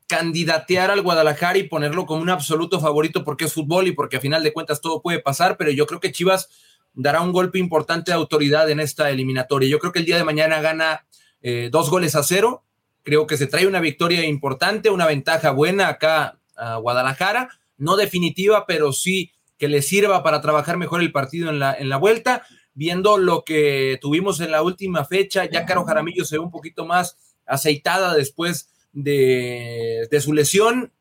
candidatear 0.07 0.91
al 0.91 1.01
Guadalajara 1.01 1.57
y 1.57 1.63
ponerlo 1.63 2.05
como 2.05 2.21
un 2.21 2.29
absoluto 2.29 2.79
favorito 2.79 3.23
porque 3.23 3.45
es 3.45 3.53
fútbol 3.53 3.87
y 3.87 3.91
porque 3.91 4.17
a 4.17 4.21
final 4.21 4.43
de 4.43 4.53
cuentas 4.53 4.81
todo 4.81 5.01
puede 5.01 5.19
pasar, 5.19 5.57
pero 5.57 5.71
yo 5.71 5.87
creo 5.87 5.99
que 5.99 6.11
Chivas 6.11 6.49
dará 6.93 7.21
un 7.21 7.31
golpe 7.31 7.59
importante 7.59 8.11
de 8.11 8.15
autoridad 8.15 8.69
en 8.69 8.79
esta 8.79 9.09
eliminatoria. 9.09 9.69
Yo 9.69 9.79
creo 9.79 9.91
que 9.91 9.99
el 9.99 10.05
día 10.05 10.17
de 10.17 10.23
mañana 10.23 10.61
gana 10.61 11.05
eh, 11.41 11.69
dos 11.71 11.89
goles 11.89 12.15
a 12.15 12.23
cero. 12.23 12.63
Creo 13.05 13.27
que 13.27 13.37
se 13.37 13.45
trae 13.45 13.67
una 13.67 13.79
victoria 13.79 14.25
importante, 14.25 14.89
una 14.89 15.05
ventaja 15.05 15.51
buena 15.51 15.89
acá 15.89 16.39
a 16.55 16.77
Guadalajara, 16.77 17.49
no 17.77 17.97
definitiva, 17.97 18.65
pero 18.65 18.93
sí 18.93 19.31
que 19.59 19.67
le 19.67 19.83
sirva 19.83 20.23
para 20.23 20.41
trabajar 20.41 20.77
mejor 20.77 21.01
el 21.01 21.11
partido 21.11 21.51
en 21.51 21.59
la, 21.59 21.71
en 21.75 21.87
la 21.87 21.97
vuelta. 21.97 22.47
Viendo 22.73 23.19
lo 23.19 23.43
que 23.43 23.99
tuvimos 24.01 24.39
en 24.39 24.49
la 24.49 24.63
última 24.63 25.05
fecha, 25.05 25.45
ya 25.45 25.67
Caro 25.67 25.85
Jaramillo 25.85 26.25
se 26.25 26.37
ve 26.37 26.43
un 26.43 26.49
poquito 26.49 26.87
más 26.87 27.15
aceitada 27.45 28.15
después 28.15 28.69
de, 28.91 30.07
de 30.09 30.19
su 30.19 30.33
lesión. 30.33 30.91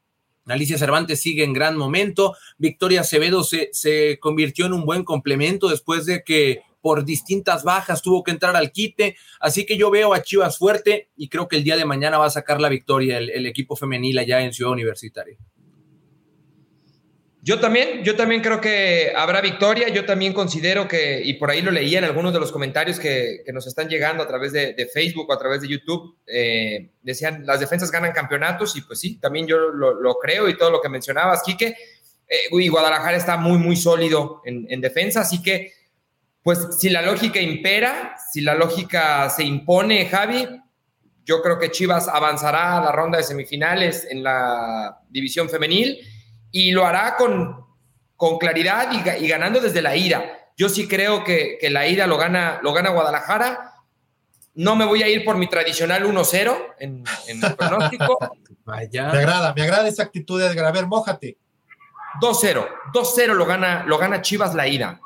Alicia 0.46 0.76
Cervantes 0.76 1.22
sigue 1.22 1.42
en 1.42 1.54
gran 1.54 1.74
momento. 1.74 2.36
Victoria 2.58 3.00
Acevedo 3.00 3.44
se, 3.44 3.70
se, 3.72 4.18
convirtió 4.20 4.66
en 4.66 4.74
un 4.74 4.84
buen 4.84 5.04
complemento 5.04 5.70
después 5.70 6.04
de 6.04 6.22
que 6.22 6.60
por 6.84 7.06
distintas 7.06 7.64
bajas 7.64 8.02
tuvo 8.02 8.22
que 8.22 8.30
entrar 8.30 8.54
al 8.54 8.70
quite. 8.70 9.16
Así 9.40 9.64
que 9.64 9.78
yo 9.78 9.90
veo 9.90 10.12
a 10.12 10.20
Chivas 10.20 10.58
fuerte 10.58 11.08
y 11.16 11.30
creo 11.30 11.48
que 11.48 11.56
el 11.56 11.64
día 11.64 11.78
de 11.78 11.86
mañana 11.86 12.18
va 12.18 12.26
a 12.26 12.30
sacar 12.30 12.60
la 12.60 12.68
victoria 12.68 13.16
el, 13.16 13.46
equipo 13.46 13.74
femenil 13.74 14.18
allá 14.18 14.42
en 14.42 14.52
Ciudad 14.52 14.70
Universitaria. 14.70 15.38
Yo 17.40 17.58
también, 17.58 18.04
yo 18.04 18.16
también 18.16 18.42
creo 18.42 18.60
que 18.60 19.14
habrá 19.16 19.40
victoria. 19.40 19.88
Yo 19.88 20.04
también 20.04 20.34
considero 20.34 20.86
que, 20.86 21.22
y 21.24 21.32
por 21.34 21.50
ahí 21.50 21.62
lo 21.62 21.70
leía 21.70 22.00
en 22.00 22.04
algunos 22.04 22.34
de 22.34 22.40
los 22.40 22.52
comentarios 22.52 23.00
que, 23.00 23.42
nos 23.54 23.66
están 23.66 23.88
llegando 23.88 24.22
a 24.22 24.28
través 24.28 24.52
de, 24.52 24.86
Facebook 24.92 25.30
o 25.30 25.32
a 25.32 25.38
través 25.38 25.62
de 25.62 25.68
YouTube, 25.68 26.18
eh, 26.26 26.90
decían 27.00 27.46
las 27.46 27.60
defensas 27.60 27.90
ganan 27.90 28.12
campeonatos 28.12 28.76
y 28.76 28.82
pues 28.82 29.00
sí, 29.00 29.18
también 29.18 29.46
yo 29.46 29.56
lo, 29.56 29.94
lo 29.94 30.16
creo 30.16 30.50
y 30.50 30.58
todo 30.58 30.70
lo 30.70 30.82
que 30.82 30.90
mencionabas, 30.90 31.42
Quique. 31.44 31.74
Eh, 32.28 32.36
y 32.50 32.68
Guadalajara 32.68 33.16
está 33.16 33.38
muy, 33.38 33.56
muy 33.56 33.76
sólido 33.76 34.42
en, 34.44 34.66
en, 34.68 34.82
defensa, 34.82 35.22
así 35.22 35.42
que 35.42 35.72
pues 36.44 36.76
si 36.78 36.90
la 36.90 37.00
lógica 37.00 37.40
impera, 37.40 38.16
si 38.30 38.42
la 38.42 38.54
lógica 38.54 39.30
se 39.30 39.44
impone, 39.44 40.04
Javi, 40.04 40.46
yo 41.24 41.40
creo 41.40 41.58
que 41.58 41.70
Chivas 41.70 42.06
avanzará 42.06 42.76
a 42.76 42.84
la 42.84 42.92
ronda 42.92 43.16
de 43.16 43.24
semifinales 43.24 44.06
en 44.10 44.22
la 44.22 45.00
división 45.08 45.48
femenil 45.48 45.98
y 46.52 46.70
lo 46.70 46.84
hará 46.84 47.16
con, 47.16 47.64
con 48.14 48.36
claridad 48.36 48.90
y, 48.92 49.24
y, 49.24 49.26
ganando 49.26 49.58
desde 49.58 49.80
la 49.80 49.96
ira. 49.96 50.50
Yo 50.54 50.68
sí 50.68 50.86
creo 50.86 51.24
que, 51.24 51.56
que, 51.58 51.70
la 51.70 51.88
ira 51.88 52.06
lo 52.06 52.18
gana, 52.18 52.60
lo 52.62 52.74
gana 52.74 52.90
Guadalajara. 52.90 53.72
No 54.54 54.76
me 54.76 54.84
voy 54.84 55.02
a 55.02 55.08
ir 55.08 55.24
por 55.24 55.38
mi 55.38 55.48
tradicional 55.48 56.04
1-0 56.04 56.74
en, 56.78 57.04
en, 57.26 57.42
el 57.42 57.54
pronóstico. 57.56 58.18
Vaya. 58.66 59.08
Me 59.10 59.18
agrada, 59.20 59.54
me 59.54 59.62
agrada 59.62 59.88
esa 59.88 60.02
actitud 60.02 60.38
de 60.38 60.48
Edgar. 60.48 60.66
A 60.66 60.72
ver, 60.72 60.86
mójate. 60.86 61.38
2-0, 62.20 62.68
2-0 62.92 63.26
lo 63.34 63.46
gana, 63.46 63.84
lo 63.86 63.96
gana 63.96 64.20
Chivas 64.20 64.54
la 64.54 64.68
ida. 64.68 65.00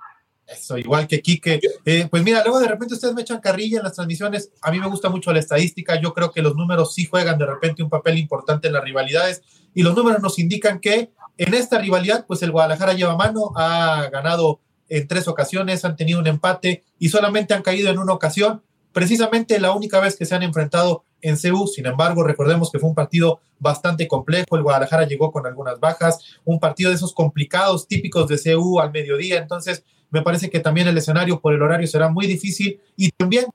Eso, 0.48 0.78
igual 0.78 1.06
que 1.06 1.20
Quique. 1.20 1.60
Eh, 1.84 2.08
pues 2.10 2.22
mira, 2.22 2.42
luego 2.42 2.58
de 2.58 2.68
repente 2.68 2.94
ustedes 2.94 3.14
me 3.14 3.20
echan 3.20 3.40
carrilla 3.40 3.78
en 3.78 3.84
las 3.84 3.92
transmisiones. 3.92 4.50
A 4.62 4.70
mí 4.70 4.80
me 4.80 4.88
gusta 4.88 5.10
mucho 5.10 5.30
la 5.32 5.40
estadística. 5.40 6.00
Yo 6.00 6.14
creo 6.14 6.30
que 6.30 6.40
los 6.40 6.56
números 6.56 6.94
sí 6.94 7.04
juegan 7.04 7.38
de 7.38 7.44
repente 7.44 7.82
un 7.82 7.90
papel 7.90 8.16
importante 8.16 8.68
en 8.68 8.72
las 8.72 8.82
rivalidades. 8.82 9.42
Y 9.74 9.82
los 9.82 9.94
números 9.94 10.22
nos 10.22 10.38
indican 10.38 10.80
que 10.80 11.10
en 11.36 11.54
esta 11.54 11.78
rivalidad, 11.78 12.24
pues 12.26 12.42
el 12.42 12.50
Guadalajara 12.50 12.94
lleva 12.94 13.14
mano, 13.14 13.52
ha 13.56 14.08
ganado 14.10 14.60
en 14.88 15.06
tres 15.06 15.28
ocasiones, 15.28 15.84
han 15.84 15.96
tenido 15.96 16.18
un 16.18 16.26
empate 16.26 16.82
y 16.98 17.10
solamente 17.10 17.52
han 17.52 17.62
caído 17.62 17.90
en 17.90 17.98
una 17.98 18.14
ocasión, 18.14 18.62
precisamente 18.92 19.60
la 19.60 19.72
única 19.72 20.00
vez 20.00 20.16
que 20.16 20.24
se 20.24 20.34
han 20.34 20.42
enfrentado 20.42 21.04
en 21.20 21.36
CEU. 21.36 21.66
Sin 21.66 21.86
embargo, 21.86 22.24
recordemos 22.24 22.72
que 22.72 22.78
fue 22.78 22.88
un 22.88 22.94
partido 22.94 23.40
bastante 23.58 24.08
complejo, 24.08 24.56
el 24.56 24.62
Guadalajara 24.62 25.06
llegó 25.06 25.30
con 25.30 25.46
algunas 25.46 25.78
bajas, 25.78 26.38
un 26.44 26.58
partido 26.58 26.90
de 26.90 26.96
esos 26.96 27.12
complicados 27.12 27.86
típicos 27.86 28.28
de 28.28 28.38
CEU 28.38 28.80
al 28.80 28.92
mediodía, 28.92 29.38
entonces 29.38 29.84
me 30.10 30.22
parece 30.22 30.50
que 30.50 30.60
también 30.60 30.88
el 30.88 30.98
escenario 30.98 31.40
por 31.40 31.54
el 31.54 31.62
horario 31.62 31.86
será 31.86 32.08
muy 32.08 32.26
difícil 32.26 32.80
y 32.96 33.10
también 33.10 33.46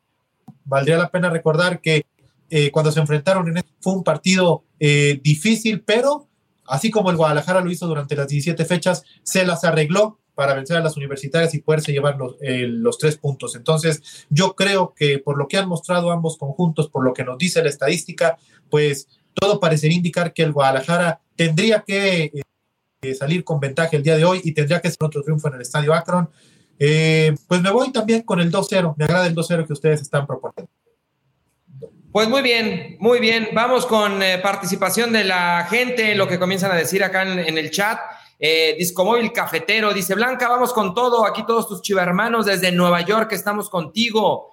valdría 0.66 0.98
la 0.98 1.10
pena 1.10 1.30
recordar 1.30 1.82
que 1.82 2.06
eh, 2.50 2.72
cuando 2.72 2.92
se 2.92 3.00
enfrentaron 3.00 3.48
en 3.48 3.64
fue 3.80 3.94
un 3.94 4.04
partido 4.04 4.64
eh, 4.80 5.20
difícil, 5.24 5.82
pero 5.82 6.28
así 6.68 6.92
como 6.92 7.10
el 7.10 7.18
Guadalajara 7.18 7.62
lo 7.62 7.72
hizo 7.72 7.88
durante 7.88 8.16
las 8.16 8.28
17 8.28 8.64
fechas, 8.66 9.04
se 9.24 9.46
las 9.46 9.64
arregló 9.64 10.20
para 10.36 10.54
vencer 10.54 10.78
a 10.78 10.82
las 10.82 10.98
universitarias 10.98 11.54
y 11.54 11.62
poderse 11.62 11.92
llevar 11.92 12.18
los, 12.18 12.36
eh, 12.42 12.66
los, 12.68 12.98
tres 12.98 13.18
puntos. 13.18 13.56
Entonces, 13.56 14.26
yo 14.30 14.56
creo 14.56 14.94
que 14.96 15.20
por 15.20 15.38
lo 15.38 15.48
que 15.48 15.58
han 15.58 15.68
mostrado 15.68 16.12
ambos 16.12 16.38
conjuntos, 16.38 16.90
por 16.90 17.04
lo 17.04 17.14
que 17.14 17.24
nos 17.24 17.38
dice 17.38 17.62
la 17.62 17.70
estadística, 17.70 18.38
pues 18.70 19.08
todo 19.34 19.60
parecería 19.60 19.98
indicar 19.98 20.34
que 20.34 20.44
el 20.44 20.52
Guadalajara 20.52 21.22
tendría 21.36 21.84
que 21.86 22.32
eh, 23.04 23.14
salir 23.14 23.44
con 23.44 23.60
ventaja 23.60 23.96
el 23.96 24.04
día 24.04 24.16
de 24.16 24.26
hoy 24.26 24.42
y 24.44 24.54
tendría 24.54 24.82
que 24.82 24.90
ser 24.90 24.98
otro 25.02 25.22
triunfo 25.22 25.48
en 25.50 25.56
el 25.56 25.62
Estadio 25.62 25.94
Akron. 25.94 26.30
Eh, 26.80 27.36
pues 27.48 27.62
me 27.62 27.72
voy 27.72 27.92
también 27.92 28.24
con 28.24 28.40
el 28.40 28.52
2-0. 28.52 28.96
Me 28.98 29.06
agrada 29.06 29.28
el 29.28 29.36
2-0 29.36 29.66
que 29.68 29.74
ustedes 29.74 30.02
están 30.02 30.26
proponiendo. 30.26 30.72
Pues 32.12 32.28
muy 32.30 32.42
bien, 32.42 32.98
muy 33.00 33.20
bien. 33.20 33.50
Vamos 33.54 33.86
con 33.86 34.22
eh, 34.22 34.38
participación 34.40 35.12
de 35.14 35.24
la 35.24 35.66
gente, 35.70 36.14
lo 36.16 36.28
que 36.28 36.38
comienzan 36.38 36.72
a 36.72 36.76
decir 36.76 37.04
acá 37.04 37.24
en, 37.24 37.40
en 37.40 37.58
el 37.58 37.72
chat. 37.72 38.00
Eh, 38.40 38.76
Discomóvil 38.78 39.32
Cafetero 39.32 39.94
dice: 39.94 40.14
Blanca, 40.14 40.48
vamos 40.48 40.74
con 40.74 40.94
todo. 40.94 41.26
Aquí 41.26 41.46
todos 41.46 41.68
tus 41.68 41.82
chivermanos 41.82 42.46
desde 42.46 42.72
Nueva 42.72 43.02
York 43.02 43.32
estamos 43.32 43.70
contigo. 43.70 44.52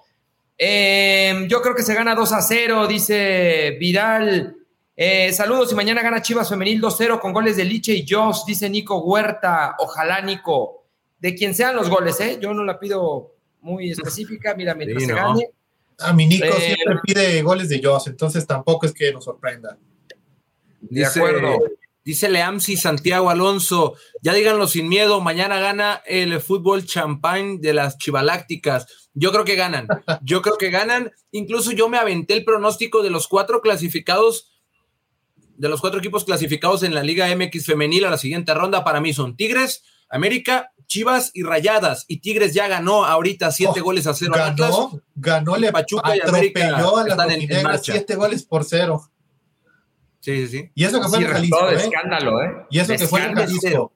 Yo 0.57 1.61
creo 1.61 1.75
que 1.75 1.81
se 1.81 1.95
gana 1.95 2.13
2 2.13 2.33
a 2.33 2.41
0, 2.41 2.87
dice 2.87 3.77
Vidal. 3.79 4.60
Eh, 5.03 5.33
saludos 5.33 5.71
y 5.71 5.73
mañana 5.73 6.03
gana 6.03 6.21
Chivas 6.21 6.47
Femenil 6.47 6.79
2-0 6.79 7.19
con 7.19 7.33
goles 7.33 7.57
de 7.57 7.65
Liche 7.65 7.91
y 7.91 8.05
Joss, 8.07 8.45
dice 8.45 8.69
Nico 8.69 8.99
Huerta. 8.99 9.75
Ojalá, 9.79 10.21
Nico. 10.21 10.85
De 11.17 11.33
quien 11.33 11.55
sean 11.55 11.75
los 11.75 11.89
goles, 11.89 12.19
¿eh? 12.19 12.37
Yo 12.39 12.53
no 12.53 12.63
la 12.63 12.79
pido 12.79 13.33
muy 13.61 13.89
específica. 13.89 14.53
Mira, 14.53 14.75
mientras 14.75 15.01
sí, 15.01 15.07
se 15.07 15.15
no. 15.15 15.17
gane. 15.17 15.49
A 15.97 16.13
mi 16.13 16.27
Nico 16.27 16.45
eh, 16.45 16.75
siempre 16.75 16.99
pide 17.01 17.41
goles 17.41 17.69
de 17.69 17.81
Joss, 17.83 18.05
entonces 18.05 18.45
tampoco 18.45 18.85
es 18.85 18.93
que 18.93 19.11
nos 19.11 19.25
sorprenda. 19.25 19.75
De 20.81 21.03
acuerdo. 21.03 21.57
Dice 22.05 22.29
Leamsi 22.29 22.77
Santiago 22.77 23.31
Alonso, 23.31 23.95
ya 24.21 24.35
díganlo 24.35 24.67
sin 24.67 24.87
miedo, 24.87 25.19
mañana 25.19 25.59
gana 25.59 26.03
el 26.05 26.39
fútbol 26.41 26.85
champán 26.85 27.59
de 27.59 27.73
las 27.73 27.97
chivalácticas. 27.97 28.85
Yo 29.15 29.31
creo 29.31 29.45
que 29.45 29.55
ganan, 29.55 29.87
yo 30.21 30.43
creo 30.43 30.59
que 30.59 30.69
ganan. 30.69 31.11
Incluso 31.31 31.71
yo 31.71 31.89
me 31.89 31.97
aventé 31.97 32.35
el 32.35 32.45
pronóstico 32.45 33.01
de 33.01 33.09
los 33.09 33.27
cuatro 33.27 33.61
clasificados, 33.61 34.51
de 35.61 35.69
los 35.69 35.79
cuatro 35.79 35.99
equipos 35.99 36.25
clasificados 36.25 36.81
en 36.81 36.95
la 36.95 37.03
Liga 37.03 37.27
MX 37.35 37.67
femenil 37.67 38.05
a 38.05 38.09
la 38.09 38.17
siguiente 38.17 38.51
ronda. 38.51 38.83
Para 38.83 38.99
mí 38.99 39.13
son 39.13 39.37
Tigres, 39.37 39.83
América, 40.09 40.71
Chivas 40.87 41.29
y 41.35 41.43
Rayadas. 41.43 42.05
Y 42.07 42.17
Tigres 42.17 42.55
ya 42.55 42.67
ganó 42.67 43.05
ahorita 43.05 43.51
siete 43.51 43.79
oh, 43.81 43.83
goles 43.83 44.07
a 44.07 44.15
cero. 44.15 44.31
Ganó, 44.35 44.51
Atlas, 44.53 44.75
ganó, 45.13 45.57
le 45.57 45.71
Pachuca 45.71 46.15
y 46.17 46.19
América 46.19 46.65
a 46.75 46.81
la 46.81 47.09
están 47.11 47.29
en, 47.29 47.51
en 47.51 47.61
marcha. 47.63 47.93
siete 47.93 48.15
goles 48.15 48.41
por 48.41 48.63
cero. 48.63 49.03
Sí, 50.19 50.47
sí, 50.47 50.47
sí. 50.47 50.71
Y 50.73 50.83
eso 50.83 50.99
que 50.99 51.07
fue 51.07 51.19
sí, 51.19 51.25
en 51.25 51.31
Jalisco. 51.31 51.69
¿eh? 51.69 51.75
escándalo, 51.75 52.41
¿eh? 52.41 52.65
Y 52.71 52.79
eso 52.79 52.93
de 52.93 52.97
que 52.97 53.07
fue 53.07 53.23
en 53.23 53.35
Jalisco. 53.35 53.93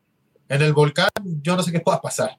En 0.48 0.62
el 0.62 0.74
volcán, 0.74 1.10
yo 1.42 1.56
no 1.56 1.64
sé 1.64 1.72
qué 1.72 1.80
pueda 1.80 2.00
pasar. 2.00 2.38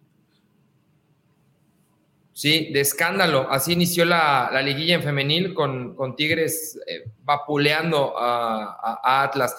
Sí, 2.36 2.68
de 2.70 2.82
escándalo. 2.82 3.46
Así 3.50 3.72
inició 3.72 4.04
la, 4.04 4.50
la 4.52 4.60
liguilla 4.60 4.96
en 4.96 5.02
femenil 5.02 5.54
con, 5.54 5.96
con 5.96 6.14
Tigres 6.14 6.78
eh, 6.86 7.04
vapuleando 7.24 8.12
a, 8.14 8.76
a, 8.78 9.00
a 9.02 9.22
Atlas. 9.22 9.56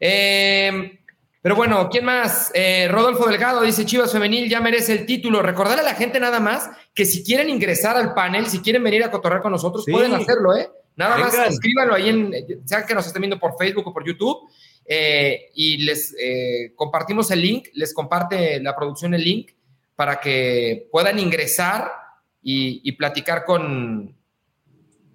Eh, 0.00 0.98
pero 1.40 1.54
bueno, 1.54 1.88
¿quién 1.88 2.04
más? 2.04 2.50
Eh, 2.52 2.88
Rodolfo 2.90 3.28
Delgado 3.28 3.62
dice 3.62 3.86
Chivas 3.86 4.10
Femenil 4.10 4.50
ya 4.50 4.60
merece 4.60 4.92
el 4.92 5.06
título. 5.06 5.40
Recordarle 5.40 5.82
a 5.82 5.84
la 5.84 5.94
gente 5.94 6.18
nada 6.18 6.40
más 6.40 6.68
que 6.92 7.04
si 7.04 7.22
quieren 7.22 7.48
ingresar 7.48 7.96
al 7.96 8.12
panel, 8.12 8.48
si 8.48 8.58
quieren 8.58 8.82
venir 8.82 9.04
a 9.04 9.10
cotorrear 9.12 9.40
con 9.40 9.52
nosotros, 9.52 9.84
sí. 9.84 9.92
pueden 9.92 10.12
hacerlo, 10.12 10.56
¿eh? 10.56 10.68
Nada 10.96 11.14
Vengan. 11.14 11.30
más 11.32 11.50
escríbanlo 11.52 11.94
ahí 11.94 12.08
en, 12.08 12.34
sea 12.66 12.84
que 12.84 12.92
nos 12.92 13.06
estén 13.06 13.22
viendo 13.22 13.38
por 13.38 13.56
Facebook 13.56 13.86
o 13.86 13.94
por 13.94 14.04
YouTube, 14.04 14.50
eh, 14.84 15.48
y 15.54 15.76
les 15.84 16.12
eh, 16.20 16.72
compartimos 16.74 17.30
el 17.30 17.40
link, 17.40 17.68
les 17.74 17.94
comparte 17.94 18.60
la 18.60 18.74
producción 18.74 19.14
el 19.14 19.22
link 19.22 19.52
para 19.94 20.18
que 20.18 20.88
puedan 20.90 21.20
ingresar 21.20 21.99
y, 22.42 22.80
y 22.84 22.92
platicar 22.92 23.44
con, 23.44 24.16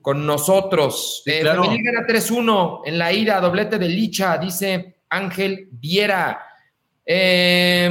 con 0.01 0.25
nosotros. 0.25 1.23
Sí, 1.25 1.31
claro. 1.41 1.63
Femenil 1.63 1.83
gana 1.83 2.07
3-1 2.07 2.81
en 2.85 2.97
la 2.97 3.11
ida, 3.11 3.39
doblete 3.39 3.79
de 3.79 3.89
Licha, 3.89 4.37
dice 4.37 4.97
Ángel 5.09 5.69
Viera. 5.71 6.41
Eh, 7.05 7.89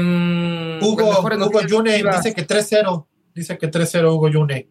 Hugo, 0.80 1.10
Hugo 1.20 1.62
Yune 1.62 1.96
dice 1.96 2.34
que 2.34 2.46
3-0. 2.46 3.06
Dice 3.34 3.58
que 3.58 3.70
3-0 3.70 4.14
Hugo 4.14 4.28
Yune. 4.28 4.68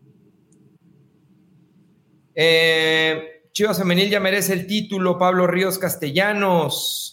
Eh, 2.35 3.43
Chivas 3.51 3.77
Femenil 3.77 4.09
ya 4.09 4.19
merece 4.19 4.53
el 4.53 4.65
título, 4.65 5.17
Pablo 5.17 5.45
Ríos 5.45 5.77
Castellanos. 5.77 7.12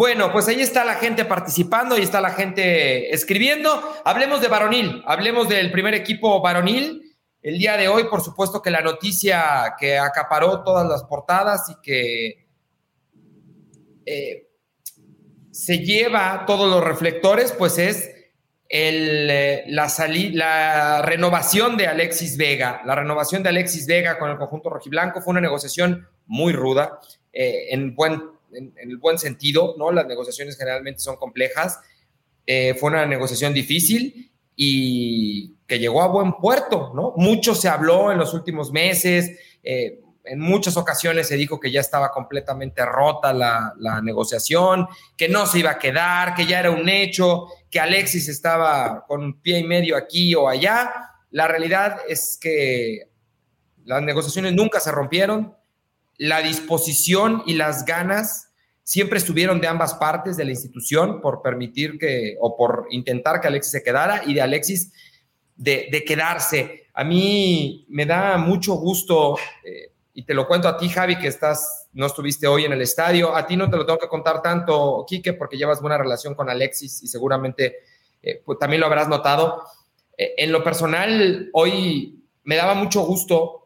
Bueno, 0.00 0.32
pues 0.32 0.48
ahí 0.48 0.62
está 0.62 0.82
la 0.82 0.94
gente 0.94 1.26
participando, 1.26 1.94
ahí 1.94 2.00
está 2.00 2.22
la 2.22 2.30
gente 2.30 3.14
escribiendo. 3.14 3.70
Hablemos 4.02 4.40
de 4.40 4.48
varonil, 4.48 5.02
hablemos 5.04 5.46
del 5.46 5.70
primer 5.70 5.92
equipo 5.92 6.40
varonil. 6.40 7.02
El 7.42 7.58
día 7.58 7.76
de 7.76 7.86
hoy, 7.88 8.04
por 8.04 8.22
supuesto 8.22 8.62
que 8.62 8.70
la 8.70 8.80
noticia 8.80 9.74
que 9.78 9.98
acaparó 9.98 10.64
todas 10.64 10.88
las 10.88 11.04
portadas 11.04 11.68
y 11.68 11.74
que 11.82 12.48
eh, 14.06 14.48
se 15.50 15.80
lleva 15.80 16.44
todos 16.46 16.70
los 16.70 16.82
reflectores, 16.82 17.52
pues 17.52 17.76
es 17.76 18.10
el, 18.70 19.26
la, 19.66 21.02
renovación 21.02 21.76
de 21.76 21.88
Alexis 21.88 22.38
Vega. 22.38 22.80
La 22.86 22.94
renovación 22.94 23.42
de 23.42 23.50
Alexis 23.50 23.86
Vega 23.86 24.18
con 24.18 24.30
el 24.30 24.38
conjunto 24.38 24.70
rojiblanco 24.70 25.20
fue 25.20 25.32
una 25.32 25.42
negociación 25.42 26.08
muy 26.24 26.54
ruda, 26.54 27.00
en, 27.32 27.94
buen, 27.94 28.39
en, 28.52 28.72
el 28.76 28.96
buen 28.98 29.18
sentido, 29.18 29.74
¿no? 29.78 29.90
Las 29.92 30.06
negociaciones 30.06 30.56
generalmente 30.56 31.00
son 31.00 31.16
complejas. 31.16 31.78
fue 32.46 32.90
una 32.90 33.06
negociación 33.06 33.54
difícil 33.54 34.32
y 34.56 35.56
que 35.66 35.78
llegó 35.78 36.02
a 36.02 36.08
buen 36.08 36.34
puerto, 36.34 36.92
¿no? 36.94 37.14
Mucho 37.16 37.54
se 37.54 37.68
habló 37.68 38.12
en 38.12 38.18
los 38.18 38.34
últimos 38.34 38.72
meses, 38.72 39.38
eh, 39.62 40.00
en 40.24 40.38
muchas 40.38 40.76
ocasiones 40.76 41.28
se 41.28 41.36
dijo 41.36 41.58
que 41.58 41.70
ya 41.70 41.80
estaba 41.80 42.10
completamente 42.10 42.84
rota 42.84 43.32
la, 43.32 44.00
negociación, 44.02 44.86
que 45.16 45.28
no 45.28 45.46
se 45.46 45.60
iba 45.60 45.70
a 45.70 45.78
quedar, 45.78 46.34
que 46.34 46.46
ya 46.46 46.60
era 46.60 46.70
un 46.70 46.88
hecho, 46.88 47.46
que 47.70 47.80
Alexis 47.80 48.28
estaba 48.28 49.04
con 49.06 49.24
un 49.24 49.40
pie 49.40 49.60
y 49.60 49.64
medio 49.64 49.96
aquí 49.96 50.34
o 50.34 50.48
allá. 50.48 50.92
La 51.30 51.48
realidad 51.48 52.00
es 52.08 52.38
que 52.40 53.08
las 53.84 54.02
negociaciones 54.02 54.52
nunca 54.52 54.78
se 54.78 54.92
rompieron, 54.92 55.56
la 56.20 56.42
disposición 56.42 57.42
y 57.46 57.54
las 57.54 57.86
ganas 57.86 58.50
siempre 58.84 59.16
estuvieron 59.16 59.58
de 59.58 59.68
ambas 59.68 59.94
partes 59.94 60.36
de 60.36 60.44
la 60.44 60.50
institución 60.50 61.22
por 61.22 61.40
permitir 61.40 61.98
que, 61.98 62.36
o 62.40 62.58
por 62.58 62.88
intentar 62.90 63.40
que 63.40 63.48
Alexis 63.48 63.72
se 63.72 63.82
quedara 63.82 64.22
y 64.26 64.34
de 64.34 64.42
Alexis 64.42 64.92
de, 65.56 66.04
quedarse. 66.06 66.88
A 66.92 67.04
mí 67.04 67.86
me 67.88 68.04
da 68.04 68.36
mucho 68.36 68.74
gusto, 68.74 69.38
eh, 69.64 69.92
y 70.12 70.24
te 70.24 70.34
lo 70.34 70.46
cuento 70.46 70.68
a 70.68 70.76
ti, 70.76 70.90
Javi, 70.90 71.18
que 71.18 71.28
estás, 71.28 71.88
no 71.94 72.04
estuviste 72.04 72.46
hoy 72.46 72.66
en 72.66 72.72
el 72.72 72.82
estadio. 72.82 73.34
A 73.34 73.46
ti 73.46 73.56
no 73.56 73.70
te 73.70 73.78
lo 73.78 73.86
tengo 73.86 73.98
que 73.98 74.08
contar 74.08 74.42
tanto, 74.42 75.06
Quique, 75.08 75.32
porque 75.32 75.56
llevas 75.56 75.80
buena 75.80 75.96
relación 75.96 76.34
con 76.34 76.50
Alexis 76.50 77.02
y 77.02 77.08
seguramente 77.08 77.78
eh, 78.20 78.42
pues, 78.44 78.58
también 78.58 78.80
lo 78.80 78.86
habrás 78.86 79.08
notado. 79.08 79.64
Eh, 80.18 80.34
en 80.36 80.52
lo 80.52 80.62
personal, 80.62 81.48
hoy 81.54 82.22
me 82.44 82.56
daba 82.56 82.74
mucho 82.74 83.00
gusto, 83.06 83.59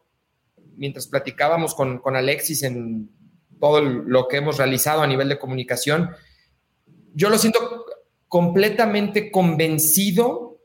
mientras 0.77 1.07
platicábamos 1.07 1.75
con, 1.75 1.99
con 1.99 2.15
Alexis 2.15 2.63
en 2.63 3.09
todo 3.59 3.81
lo 3.81 4.27
que 4.27 4.37
hemos 4.37 4.57
realizado 4.57 5.01
a 5.01 5.07
nivel 5.07 5.29
de 5.29 5.39
comunicación, 5.39 6.11
yo 7.13 7.29
lo 7.29 7.37
siento 7.37 7.85
completamente 8.27 9.31
convencido, 9.31 10.59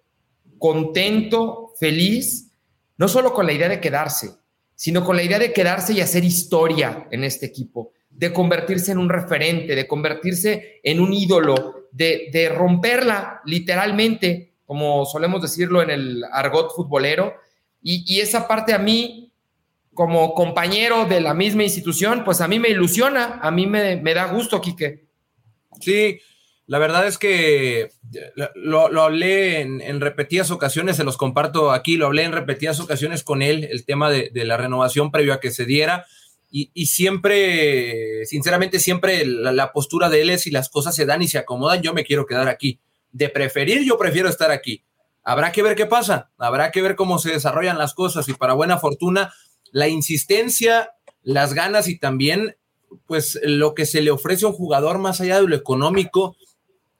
contento, 0.59 1.73
feliz, 1.79 2.53
no 2.99 3.09
solo 3.09 3.33
con 3.33 3.47
la 3.47 3.53
idea 3.53 3.69
de 3.69 3.81
quedarse, 3.81 4.33
sino 4.75 5.05
con 5.05 5.17
la 5.17 5.23
idea 5.23 5.39
de 5.39 5.53
quedarse 5.53 5.93
y 5.93 6.01
hacer 6.01 6.25
historia 6.25 7.07
en 7.11 7.25
este 7.25 7.47
equipo, 7.47 7.93
de 8.11 8.33
convertirse 8.33 8.93
en 8.93 8.99
un 8.99 9.09
referente, 9.09 9.75
de 9.75 9.87
convertirse 9.87 10.81
en 10.83 11.01
un 11.01 11.13
ídolo, 11.13 11.89
de, 11.93 12.53
romperla 12.55 13.41
literalmente, 13.45 14.55
como 14.65 15.05
solemos 15.07 15.43
decirlo 15.43 15.83
en 15.83 15.91
el 15.91 16.25
argot 16.33 16.75
futbolero. 16.75 17.35
Y, 17.83 18.05
y 18.07 18.21
esa 18.21 18.49
parte 18.49 18.73
a 18.73 18.79
mí 18.79 19.30
como 20.01 20.33
compañero 20.33 21.05
de 21.05 21.21
la 21.21 21.35
misma 21.35 21.63
institución, 21.63 22.25
pues 22.25 22.41
a 22.41 22.49
mí 22.49 22.59
me 22.59 22.71
ilusiona, 22.71 23.39
a 23.43 23.51
mí 23.51 23.67
me, 23.67 24.01
da 24.15 24.33
gusto, 24.33 24.63
Quique. 24.63 25.05
Sí, 25.79 26.21
la 26.65 26.79
verdad 26.79 27.07
es 27.07 27.19
que 27.19 27.91
lo, 28.55 29.03
hablé 29.03 29.61
en, 29.61 30.01
repetidas 30.01 30.51
ocasiones, 30.51 30.97
se 30.97 31.05
los 31.05 31.19
comparto 31.19 31.71
aquí, 31.71 31.99
lo 31.99 32.07
hablé 32.07 32.23
en 32.23 32.33
repetidas 32.33 32.81
ocasiones 32.81 33.23
con 33.23 33.43
él, 33.43 33.69
el 33.71 33.85
tema 33.85 34.09
de, 34.09 34.31
la 34.33 34.57
renovación 34.57 35.11
previo 35.11 35.35
a 35.35 35.41
que 35.41 35.51
se 35.51 35.67
diera. 35.67 36.07
Y, 36.51 36.87
siempre, 36.87 38.25
sinceramente, 38.25 38.79
siempre 38.79 39.27
la, 39.27 39.53
la, 39.53 39.71
postura 39.71 40.09
de 40.09 40.23
él 40.23 40.31
es 40.31 40.41
si 40.41 40.51
las 40.51 40.71
cosas 40.71 40.97
se 40.97 41.05
dan 41.05 41.21
y 41.21 41.29
se 41.29 41.37
acomodan, 41.37 41.83
yo 41.83 41.93
me 41.93 42.05
quiero 42.05 42.25
quedar 42.25 42.49
aquí. 42.49 42.81
De 43.13 43.29
preferir, 43.29 43.85
yo 43.85 43.99
prefiero 43.99 44.31
estar 44.31 44.51
aquí. 44.51 44.83
Habrá 45.23 45.53
que 45.53 45.63
ver 45.63 45.77
qué 45.77 45.85
pasa, 45.85 46.31
habrá 46.39 46.71
que 46.71 46.81
ver 46.81 46.97
cómo 46.97 47.19
se 47.19 47.33
desarrollan 47.33 47.77
las 47.77 47.93
cosas 47.93 48.27
y 48.31 48.33
para 48.33 48.55
buena 48.55 48.79
fortuna, 48.79 49.35
la 49.73 49.89
insistencia, 49.89 50.91
las 51.23 51.55
ganas 51.55 51.89
y 51.89 51.99
también 51.99 52.57
pues 53.07 53.39
lo 53.43 53.75
que 53.75 53.87
se 53.87 54.03
le 54.03 54.11
ofrece 54.11 54.45
a 54.45 54.49
un 54.49 54.55
jugador 54.55 54.99
más 54.99 55.21
allá 55.21 55.41
de 55.41 55.47
lo 55.47 55.57
económico. 55.57 56.37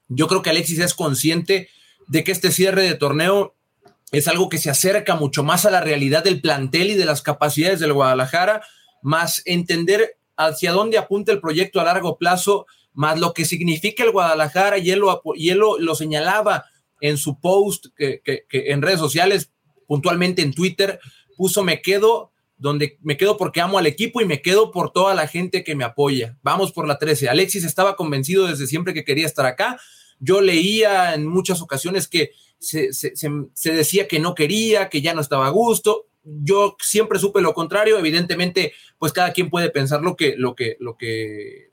Yo 0.09 0.29
creo 0.29 0.43
que 0.43 0.51
Alexis 0.51 0.79
es 0.79 0.95
consciente 0.95 1.69
de 2.07 2.25
que 2.25 2.33
este 2.33 2.51
cierre 2.51 2.83
de 2.83 2.95
torneo 2.95 3.55
es 4.13 4.29
algo 4.29 4.49
que 4.49 4.59
se 4.59 4.71
acerca 4.71 5.15
mucho 5.15 5.43
más 5.43 5.67
a 5.67 5.71
la 5.71 5.81
realidad 5.81 6.25
del 6.25 6.41
plantel 6.41 6.91
y 6.91 6.95
de 6.95 7.05
las 7.05 7.23
capacidades 7.23 7.81
del 7.81 7.93
Guadalajara, 7.93 8.63
más 9.03 9.43
entender 9.45 10.17
hacia 10.37 10.73
dónde 10.73 10.99
apunta 10.99 11.33
el 11.33 11.41
proyecto 11.41 11.81
a 11.81 11.85
largo 11.85 12.19
plazo, 12.19 12.67
más 12.93 13.21
lo 13.21 13.33
que 13.33 13.45
significa 13.45 14.03
el 14.03 14.11
Guadalajara, 14.11 14.79
y 14.79 14.91
él 14.91 15.01
lo, 15.01 15.23
y 15.37 15.51
él 15.51 15.59
lo, 15.59 15.95
señalaba 15.95 16.65
en 17.01 17.19
su 17.19 17.39
post 17.41 17.87
que, 17.97 18.21
que 18.25 18.45
en 18.51 18.83
redes 18.83 18.99
sociales, 18.99 19.53
puntualmente 19.87 20.43
en 20.43 20.53
Twitter, 20.53 20.99
puso 21.37 21.63
me 21.63 21.81
quedo 21.81 22.30
donde 22.61 22.99
me 23.01 23.17
quedo 23.17 23.39
porque 23.39 23.63
amo 23.63 23.79
al 23.79 23.87
equipo 23.87 24.21
y 24.21 24.27
me 24.27 24.43
quedo 24.43 24.71
por 24.71 24.93
toda 24.93 25.15
la 25.15 25.27
gente 25.27 25.65
que 25.65 25.75
me 25.75 25.83
apoya. 25.83 26.37
Vamos 26.43 26.73
por 26.73 26.87
la 26.87 26.99
13. 26.99 27.31
Alexis 27.31 27.65
estaba 27.65 27.97
convencido 27.97 28.47
desde 28.47 28.67
siempre 28.67 28.93
que 28.93 29.03
quería 29.03 29.27
estar 29.27 29.47
acá. 29.47 29.81
Yo 30.19 30.43
leía 30.43 31.15
en 31.15 31.27
muchas 31.27 31.63
ocasiones 31.63 32.07
que 32.07 32.33
se, 32.59 32.91
decía 33.65 34.07
que 34.07 34.21
no 34.21 34.35
quería, 34.35 34.91
que 34.91 35.01
ya 35.01 35.15
no 35.15 35.23
estaba 35.23 35.47
a 35.47 35.51
gusto. 35.51 36.07
Yo 36.23 36.77
siempre 36.81 37.19
supe 37.19 37.41
lo 37.41 37.55
contrario. 37.55 37.99
Evidentemente, 37.99 38.75
pues 38.99 39.15
cada 39.15 39.33
quien 39.33 39.49
puede 39.49 39.71
pensar 39.71 40.03
lo 40.03 40.15
que, 40.15 40.35
lo 40.37 40.55
que, 40.55 40.77
lo 40.81 40.99
que, 40.99 41.71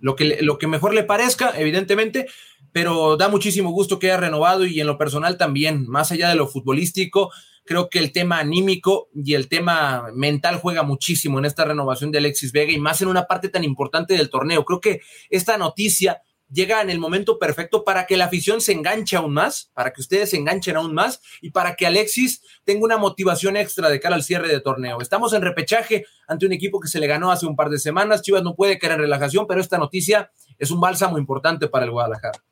lo 0.00 0.16
que, 0.16 0.38
lo 0.40 0.56
que 0.56 0.66
mejor 0.68 0.94
le 0.94 1.04
parezca, 1.04 1.52
evidentemente, 1.60 2.28
pero 2.72 3.16
da 3.16 3.28
muchísimo 3.28 3.70
gusto 3.70 3.98
que 3.98 4.08
haya 4.08 4.20
renovado 4.20 4.66
y 4.66 4.80
en 4.80 4.86
lo 4.86 4.98
personal 4.98 5.36
también, 5.36 5.86
más 5.88 6.12
allá 6.12 6.28
de 6.28 6.36
lo 6.36 6.46
futbolístico, 6.46 7.30
Creo 7.70 7.88
que 7.88 8.00
el 8.00 8.10
tema 8.10 8.40
anímico 8.40 9.10
y 9.14 9.34
el 9.34 9.48
tema 9.48 10.08
mental 10.12 10.56
juega 10.56 10.82
muchísimo 10.82 11.38
en 11.38 11.44
esta 11.44 11.64
renovación 11.64 12.10
de 12.10 12.18
Alexis 12.18 12.50
Vega 12.50 12.72
y 12.72 12.80
más 12.80 13.00
en 13.00 13.06
una 13.06 13.26
parte 13.26 13.48
tan 13.48 13.62
importante 13.62 14.14
del 14.14 14.28
torneo. 14.28 14.64
Creo 14.64 14.80
que 14.80 15.02
esta 15.28 15.56
noticia 15.56 16.20
llega 16.50 16.82
en 16.82 16.90
el 16.90 16.98
momento 16.98 17.38
perfecto 17.38 17.84
para 17.84 18.06
que 18.06 18.16
la 18.16 18.24
afición 18.24 18.60
se 18.60 18.72
enganche 18.72 19.16
aún 19.16 19.32
más, 19.32 19.70
para 19.72 19.92
que 19.92 20.00
ustedes 20.00 20.30
se 20.30 20.36
enganchen 20.36 20.76
aún 20.76 20.94
más 20.94 21.20
y 21.40 21.50
para 21.50 21.76
que 21.76 21.86
Alexis 21.86 22.42
tenga 22.64 22.84
una 22.84 22.96
motivación 22.96 23.56
extra 23.56 23.88
de 23.88 24.00
cara 24.00 24.16
al 24.16 24.24
cierre 24.24 24.48
de 24.48 24.60
torneo. 24.60 25.00
Estamos 25.00 25.32
en 25.32 25.42
repechaje 25.42 26.06
ante 26.26 26.46
un 26.46 26.52
equipo 26.52 26.80
que 26.80 26.88
se 26.88 26.98
le 26.98 27.06
ganó 27.06 27.30
hace 27.30 27.46
un 27.46 27.54
par 27.54 27.70
de 27.70 27.78
semanas. 27.78 28.22
Chivas 28.22 28.42
no 28.42 28.56
puede 28.56 28.80
caer 28.80 28.94
en 28.94 29.00
relajación, 29.02 29.46
pero 29.46 29.60
esta 29.60 29.78
noticia 29.78 30.32
es 30.58 30.72
un 30.72 30.80
bálsamo 30.80 31.18
importante 31.18 31.68
para 31.68 31.84
el 31.84 31.92
Guadalajara. 31.92 32.42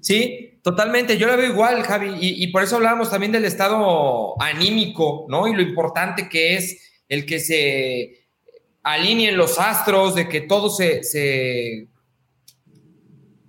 Sí, 0.00 0.60
totalmente. 0.62 1.18
Yo 1.18 1.26
lo 1.26 1.36
veo 1.36 1.50
igual, 1.50 1.82
Javi, 1.82 2.16
y, 2.20 2.46
por 2.48 2.62
eso 2.62 2.76
hablábamos 2.76 3.10
también 3.10 3.32
del 3.32 3.44
estado 3.44 4.40
anímico, 4.40 5.26
¿no? 5.28 5.46
Y 5.46 5.54
lo 5.54 5.62
importante 5.62 6.28
que 6.28 6.56
es 6.56 6.90
el 7.08 7.26
que 7.26 7.38
se 7.38 8.28
alineen 8.82 9.36
los 9.36 9.58
astros, 9.58 10.14
de 10.14 10.28
que 10.28 10.42
todo 10.42 10.70
se, 10.70 11.04
se, 11.04 11.88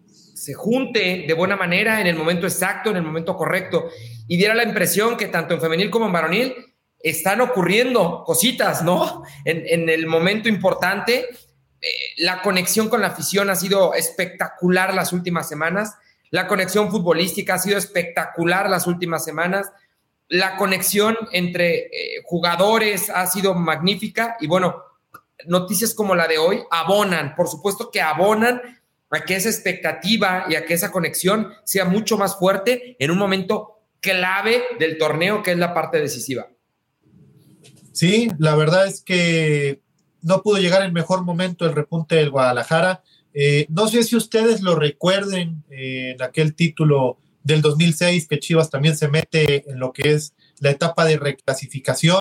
se 0.07 0.53
junte 0.53 1.25
de 1.27 1.33
buena 1.33 1.55
manera 1.55 2.01
en 2.01 2.07
el 2.07 2.15
momento 2.15 2.47
exacto, 2.47 2.89
en 2.89 2.97
el 2.97 3.03
momento 3.03 3.35
correcto, 3.35 3.89
y 4.27 4.37
diera 4.37 4.53
la 4.53 4.63
impresión 4.63 5.15
que 5.15 5.27
tanto 5.27 5.53
en 5.53 5.61
femenil 5.61 5.89
como 5.89 6.07
en 6.07 6.11
varonil 6.11 6.53
están 6.99 7.41
ocurriendo 7.41 8.23
cositas, 8.25 8.83
¿no? 8.83 9.23
En, 9.45 9.63
en 9.65 9.89
el 9.89 10.05
momento 10.05 10.49
importante. 10.49 11.27
Eh, 11.83 11.87
la 12.17 12.43
conexión 12.43 12.89
con 12.89 13.01
la 13.01 13.07
afición 13.07 13.49
ha 13.49 13.55
sido 13.55 13.95
espectacular 13.95 14.93
las 14.93 15.13
últimas 15.13 15.49
semanas 15.49 15.95
la 16.31 16.47
conexión 16.47 16.89
futbolística 16.89 17.55
ha 17.55 17.59
sido 17.59 17.77
espectacular 17.77 18.69
las 18.69 18.87
últimas 18.87 19.23
semanas. 19.23 19.71
La 20.29 20.55
conexión 20.55 21.17
entre 21.33 21.87
eh, 21.87 22.21
jugadores 22.23 23.09
ha 23.09 23.27
sido 23.27 23.53
magnífica 23.53 24.37
y 24.39 24.47
bueno, 24.47 24.81
noticias 25.45 25.93
como 25.93 26.15
la 26.15 26.27
de 26.27 26.37
hoy 26.37 26.63
abonan, 26.71 27.35
por 27.35 27.49
supuesto 27.49 27.91
que 27.91 28.01
abonan 28.01 28.61
a 29.09 29.19
que 29.25 29.35
esa 29.35 29.49
expectativa 29.49 30.45
y 30.47 30.55
a 30.55 30.65
que 30.65 30.73
esa 30.73 30.89
conexión 30.89 31.53
sea 31.65 31.83
mucho 31.83 32.17
más 32.17 32.37
fuerte 32.37 32.95
en 32.97 33.11
un 33.11 33.17
momento 33.17 33.81
clave 33.99 34.63
del 34.79 34.97
torneo 34.97 35.43
que 35.43 35.51
es 35.51 35.57
la 35.57 35.73
parte 35.73 35.99
decisiva. 35.99 36.47
Sí, 37.91 38.31
la 38.39 38.55
verdad 38.55 38.87
es 38.87 39.01
que 39.01 39.81
no 40.21 40.41
pudo 40.41 40.59
llegar 40.59 40.81
en 40.83 40.93
mejor 40.93 41.23
momento 41.23 41.65
el 41.65 41.75
repunte 41.75 42.15
del 42.15 42.29
Guadalajara. 42.29 43.03
Eh, 43.33 43.65
no 43.69 43.87
sé 43.87 44.03
si 44.03 44.15
ustedes 44.15 44.61
lo 44.61 44.75
recuerden 44.75 45.63
eh, 45.69 46.11
en 46.15 46.21
aquel 46.21 46.53
título 46.55 47.17
del 47.43 47.61
2006 47.61 48.27
que 48.27 48.39
Chivas 48.39 48.69
también 48.69 48.97
se 48.97 49.07
mete 49.07 49.69
en 49.69 49.79
lo 49.79 49.93
que 49.93 50.11
es 50.11 50.33
la 50.59 50.71
etapa 50.71 51.05
de 51.05 51.17
reclasificación 51.17 52.19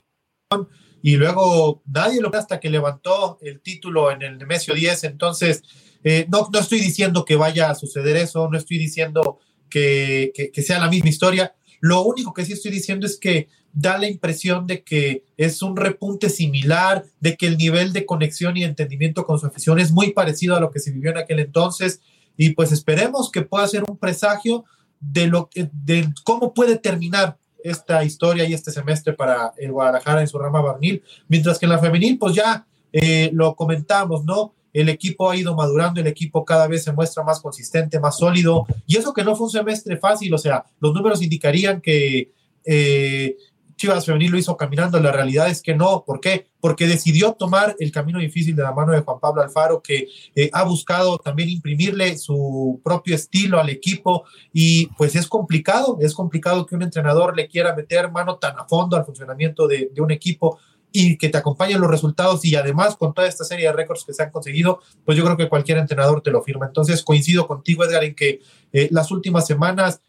y 1.02 1.16
luego 1.16 1.82
nadie 1.86 2.20
lo 2.20 2.34
hasta 2.34 2.60
que 2.60 2.70
levantó 2.70 3.38
el 3.42 3.60
título 3.60 4.10
en 4.10 4.22
el 4.22 4.38
Nemesio 4.38 4.74
10. 4.74 5.04
Entonces, 5.04 5.62
eh, 6.04 6.26
no, 6.30 6.48
no 6.52 6.58
estoy 6.58 6.80
diciendo 6.80 7.24
que 7.24 7.36
vaya 7.36 7.70
a 7.70 7.74
suceder 7.74 8.16
eso, 8.16 8.48
no 8.50 8.56
estoy 8.56 8.78
diciendo 8.78 9.38
que, 9.68 10.32
que 10.52 10.62
sea 10.62 10.78
la 10.78 10.90
misma 10.90 11.08
historia. 11.08 11.54
Lo 11.80 12.02
único 12.02 12.32
que 12.32 12.44
sí 12.44 12.52
estoy 12.52 12.70
diciendo 12.70 13.06
es 13.06 13.18
que 13.18 13.48
da 13.72 13.98
la 13.98 14.08
impresión 14.08 14.66
de 14.66 14.82
que 14.82 15.24
es 15.36 15.62
un 15.62 15.76
repunte 15.76 16.28
similar, 16.28 17.04
de 17.20 17.36
que 17.36 17.46
el 17.46 17.56
nivel 17.56 17.92
de 17.92 18.06
conexión 18.06 18.56
y 18.56 18.64
entendimiento 18.64 19.24
con 19.24 19.38
su 19.38 19.46
afición 19.46 19.78
es 19.78 19.92
muy 19.92 20.12
parecido 20.12 20.56
a 20.56 20.60
lo 20.60 20.70
que 20.70 20.80
se 20.80 20.90
vivió 20.90 21.10
en 21.10 21.18
aquel 21.18 21.38
entonces. 21.38 22.00
Y 22.36 22.50
pues 22.50 22.72
esperemos 22.72 23.30
que 23.30 23.42
pueda 23.42 23.66
ser 23.68 23.84
un 23.88 23.96
presagio 23.96 24.64
de, 25.00 25.26
lo, 25.26 25.48
de 25.54 26.12
cómo 26.24 26.52
puede 26.52 26.76
terminar 26.78 27.38
esta 27.62 28.04
historia 28.04 28.44
y 28.44 28.54
este 28.54 28.70
semestre 28.70 29.12
para 29.12 29.52
el 29.56 29.72
Guadalajara 29.72 30.20
en 30.20 30.28
su 30.28 30.38
rama 30.38 30.60
varonil, 30.60 31.02
mientras 31.28 31.58
que 31.58 31.66
en 31.66 31.72
la 31.72 31.78
femenil, 31.78 32.18
pues 32.18 32.34
ya 32.34 32.66
eh, 32.92 33.30
lo 33.32 33.54
comentamos, 33.54 34.24
¿no? 34.24 34.54
El 34.72 34.88
equipo 34.88 35.30
ha 35.30 35.36
ido 35.36 35.54
madurando, 35.54 36.00
el 36.00 36.06
equipo 36.06 36.44
cada 36.44 36.66
vez 36.66 36.84
se 36.84 36.92
muestra 36.92 37.22
más 37.22 37.40
consistente, 37.40 38.00
más 38.00 38.18
sólido, 38.18 38.66
y 38.86 38.96
eso 38.96 39.12
que 39.12 39.24
no 39.24 39.36
fue 39.36 39.46
un 39.46 39.52
semestre 39.52 39.96
fácil, 39.96 40.32
o 40.34 40.38
sea, 40.38 40.64
los 40.80 40.92
números 40.92 41.22
indicarían 41.22 41.80
que 41.80 42.32
eh, 42.64 43.36
Chivas 43.80 44.04
Femenil 44.04 44.32
lo 44.32 44.36
hizo 44.36 44.58
caminando, 44.58 45.00
la 45.00 45.10
realidad 45.10 45.48
es 45.48 45.62
que 45.62 45.74
no. 45.74 46.04
¿Por 46.04 46.20
qué? 46.20 46.48
Porque 46.60 46.86
decidió 46.86 47.32
tomar 47.32 47.74
el 47.78 47.90
camino 47.90 48.18
difícil 48.18 48.54
de 48.54 48.62
la 48.62 48.74
mano 48.74 48.92
de 48.92 49.00
Juan 49.00 49.18
Pablo 49.18 49.40
Alfaro, 49.40 49.80
que 49.80 50.06
eh, 50.34 50.50
ha 50.52 50.64
buscado 50.64 51.16
también 51.16 51.48
imprimirle 51.48 52.18
su 52.18 52.78
propio 52.84 53.14
estilo 53.14 53.58
al 53.58 53.70
equipo 53.70 54.24
y 54.52 54.88
pues 54.98 55.16
es 55.16 55.26
complicado, 55.26 55.96
es 56.02 56.12
complicado 56.12 56.66
que 56.66 56.74
un 56.74 56.82
entrenador 56.82 57.34
le 57.34 57.48
quiera 57.48 57.74
meter 57.74 58.10
mano 58.10 58.36
tan 58.36 58.58
a 58.58 58.66
fondo 58.66 58.98
al 58.98 59.06
funcionamiento 59.06 59.66
de, 59.66 59.90
un 59.96 60.10
equipo 60.10 60.58
y 60.92 61.16
que 61.18 61.28
te 61.28 61.38
acompañen 61.38 61.80
los 61.80 61.90
resultados 61.90 62.44
y 62.44 62.54
además 62.56 62.96
con 62.96 63.14
toda 63.14 63.28
esta 63.28 63.44
serie 63.44 63.66
de 63.66 63.72
récords 63.72 64.04
que 64.04 64.12
se 64.12 64.22
han 64.22 64.30
conseguido, 64.30 64.80
pues 65.04 65.16
yo 65.16 65.24
creo 65.24 65.36
que 65.36 65.48
cualquier 65.48 65.78
entrenador 65.78 66.22
te 66.22 66.30
lo 66.30 66.42
firma. 66.42 66.66
Entonces 66.66 67.02
coincido 67.02 67.46
contigo, 67.46 67.84
Edgar, 67.84 68.04
en 68.04 68.14
que 68.14 68.40
eh, 68.72 68.88
las 68.90 69.10
últimas 69.10 69.46
semanas 69.46 70.00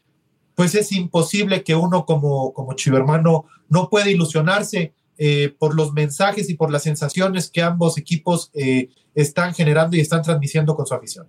pues 0.55 0.75
es 0.75 0.91
imposible 0.91 1.63
que 1.63 1.75
uno 1.75 2.05
como, 2.05 2.53
como 2.53 2.73
chivermano 2.73 3.45
no 3.69 3.89
pueda 3.89 4.09
ilusionarse 4.09 4.93
eh, 5.17 5.53
por 5.57 5.75
los 5.75 5.93
mensajes 5.93 6.49
y 6.49 6.55
por 6.55 6.71
las 6.71 6.83
sensaciones 6.83 7.49
que 7.49 7.61
ambos 7.61 7.97
equipos 7.97 8.49
eh, 8.53 8.89
están 9.13 9.53
generando 9.53 9.95
y 9.95 9.99
están 9.99 10.21
transmitiendo 10.21 10.75
con 10.75 10.85
su 10.85 10.93
afición. 10.93 11.27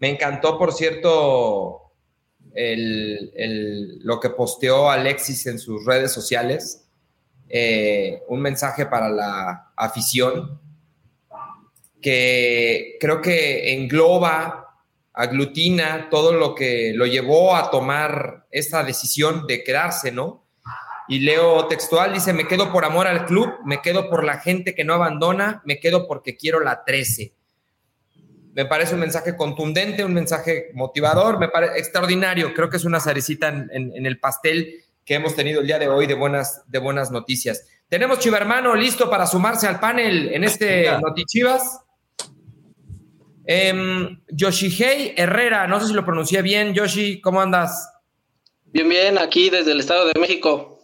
Me 0.00 0.10
encantó, 0.10 0.58
por 0.58 0.72
cierto, 0.72 1.92
lo 2.54 4.20
que 4.20 4.30
posteó 4.30 4.90
Alexis 4.90 5.46
en 5.46 5.58
sus 5.58 5.84
redes 5.84 6.12
sociales, 6.12 6.85
eh, 7.48 8.22
un 8.28 8.40
mensaje 8.40 8.86
para 8.86 9.08
la 9.08 9.72
afición 9.76 10.60
que 12.00 12.96
creo 13.00 13.20
que 13.20 13.72
engloba 13.74 14.66
aglutina 15.16 16.08
todo 16.10 16.32
lo 16.32 16.54
que 16.54 16.92
lo 16.94 17.06
llevó 17.06 17.56
a 17.56 17.70
tomar 17.70 18.46
esta 18.50 18.84
decisión 18.84 19.46
de 19.46 19.64
quedarse, 19.64 20.12
¿no? 20.12 20.44
Y 21.08 21.20
leo 21.20 21.66
textual, 21.68 22.12
dice, 22.12 22.32
me 22.32 22.46
quedo 22.46 22.70
por 22.70 22.84
amor 22.84 23.06
al 23.06 23.24
club, 23.26 23.54
me 23.64 23.80
quedo 23.80 24.10
por 24.10 24.24
la 24.24 24.38
gente 24.38 24.74
que 24.74 24.84
no 24.84 24.92
abandona, 24.92 25.62
me 25.64 25.80
quedo 25.80 26.06
porque 26.06 26.36
quiero 26.36 26.60
la 26.60 26.84
13. 26.84 27.32
Me 28.54 28.64
parece 28.66 28.94
un 28.94 29.00
mensaje 29.00 29.36
contundente, 29.36 30.04
un 30.04 30.14
mensaje 30.14 30.70
motivador, 30.74 31.38
me 31.38 31.48
parece 31.48 31.78
extraordinario. 31.78 32.52
Creo 32.52 32.68
que 32.68 32.76
es 32.76 32.84
una 32.84 33.00
cerecita 33.00 33.48
en, 33.48 34.06
el 34.06 34.18
pastel 34.18 34.82
que 35.06 35.14
hemos 35.14 35.36
tenido 35.36 35.60
el 35.60 35.68
día 35.68 35.78
de 35.78 35.88
hoy 35.88 36.06
de 36.06 36.14
buenas, 36.14 36.64
de 36.66 36.80
buenas 36.80 37.12
noticias. 37.12 37.64
Tenemos 37.88 38.18
Chivermano 38.18 38.74
listo 38.74 39.08
para 39.08 39.26
sumarse 39.26 39.68
al 39.68 39.78
panel 39.78 40.34
en 40.34 40.42
este 40.42 40.90
Notichivas. 41.00 41.80
Eh, 43.46 44.18
Yoshihei 44.28 45.14
Herrera, 45.16 45.68
no 45.68 45.78
sé 45.80 45.86
si 45.86 45.92
lo 45.92 46.04
pronuncié 46.04 46.42
bien. 46.42 46.74
Yoshi, 46.74 47.20
¿cómo 47.20 47.40
andas? 47.40 47.88
Bien, 48.64 48.88
bien, 48.88 49.16
aquí 49.18 49.48
desde 49.48 49.70
el 49.70 49.78
Estado 49.78 50.06
de 50.06 50.18
México. 50.18 50.80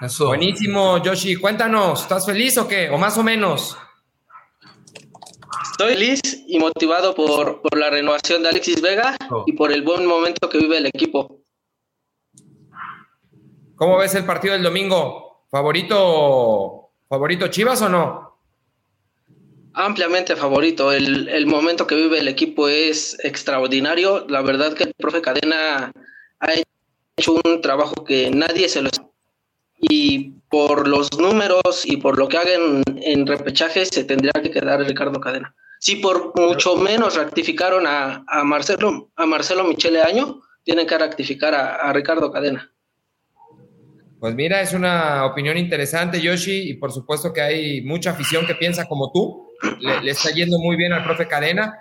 Eso. 0.00 0.28
Buenísimo, 0.28 1.02
Yoshi. 1.02 1.36
Cuéntanos, 1.36 2.00
¿estás 2.02 2.24
feliz 2.24 2.56
o 2.56 2.66
qué? 2.66 2.88
¿O 2.88 2.96
más 2.96 3.18
o 3.18 3.22
menos? 3.22 3.76
Estoy 5.70 5.92
feliz 5.92 6.20
y 6.46 6.58
motivado 6.58 7.14
por, 7.14 7.60
la 7.76 7.90
renovación 7.90 8.42
de 8.42 8.48
Alexis 8.48 8.80
Vega 8.80 9.16
oh. 9.30 9.44
y 9.46 9.52
por 9.52 9.70
el 9.70 9.82
buen 9.82 10.06
momento 10.06 10.48
que 10.48 10.56
vive 10.56 10.78
el 10.78 10.86
equipo. 10.86 11.37
¿Cómo 13.78 13.96
ves 13.96 14.14
el 14.16 14.26
partido 14.26 14.52
del 14.52 14.62
domingo? 14.62 15.46
¿Favorito, 15.50 16.90
favorito 17.08 17.48
Chivas 17.48 17.80
o 17.80 17.88
no? 17.88 18.28
ampliamente 19.78 20.34
favorito. 20.36 20.92
El, 20.92 21.46
momento 21.46 21.86
que 21.86 21.94
vive 21.94 22.18
el 22.18 22.28
equipo 22.28 22.68
es 22.68 23.16
extraordinario. 23.22 24.26
La 24.28 24.42
verdad 24.42 24.74
que 24.74 24.84
el 24.84 24.94
profe 24.94 25.22
Cadena 25.22 25.92
ha 26.40 26.52
hecho 27.16 27.40
un 27.44 27.60
trabajo 27.62 28.04
que 28.04 28.30
nadie 28.30 28.68
se 28.68 28.82
lo... 28.82 28.90
Y 29.80 30.32
por 30.50 30.88
los 30.88 31.16
números 31.18 31.84
y 31.84 31.98
por 31.98 32.18
lo 32.18 32.28
que 32.28 32.38
hagan 32.38 32.82
en 33.00 33.26
repechaje 33.26 33.86
se 33.86 34.02
tendría 34.02 34.32
que 34.42 34.50
quedar 34.50 34.80
Ricardo 34.80 35.20
Cadena. 35.20 35.54
Si 35.78 35.96
por 35.96 36.32
mucho 36.34 36.74
menos 36.74 37.14
rectificaron 37.14 37.86
a, 37.86 38.24
Marcelo 38.44 39.10
a 39.14 39.26
Marcelo 39.26 39.62
Michele 39.62 40.02
Año, 40.02 40.42
tienen 40.64 40.88
que 40.88 40.98
rectificar 40.98 41.54
a 41.54 41.92
Ricardo 41.92 42.32
Cadena. 42.32 42.72
Pues 44.20 44.34
mira, 44.34 44.60
es 44.60 44.72
una 44.72 45.26
opinión 45.26 45.56
interesante, 45.56 46.20
Yoshi, 46.20 46.70
y 46.70 46.74
por 46.74 46.90
supuesto 46.90 47.32
que 47.32 47.40
hay 47.40 47.82
mucha 47.82 48.10
afición 48.10 48.46
que 48.46 48.56
piensa 48.56 48.86
como 48.86 49.12
tú. 49.12 49.48
Le, 49.80 50.10
está 50.10 50.30
yendo 50.30 50.58
muy 50.58 50.76
bien 50.76 50.92
al 50.92 51.04
profe 51.04 51.28
Cadena. 51.28 51.78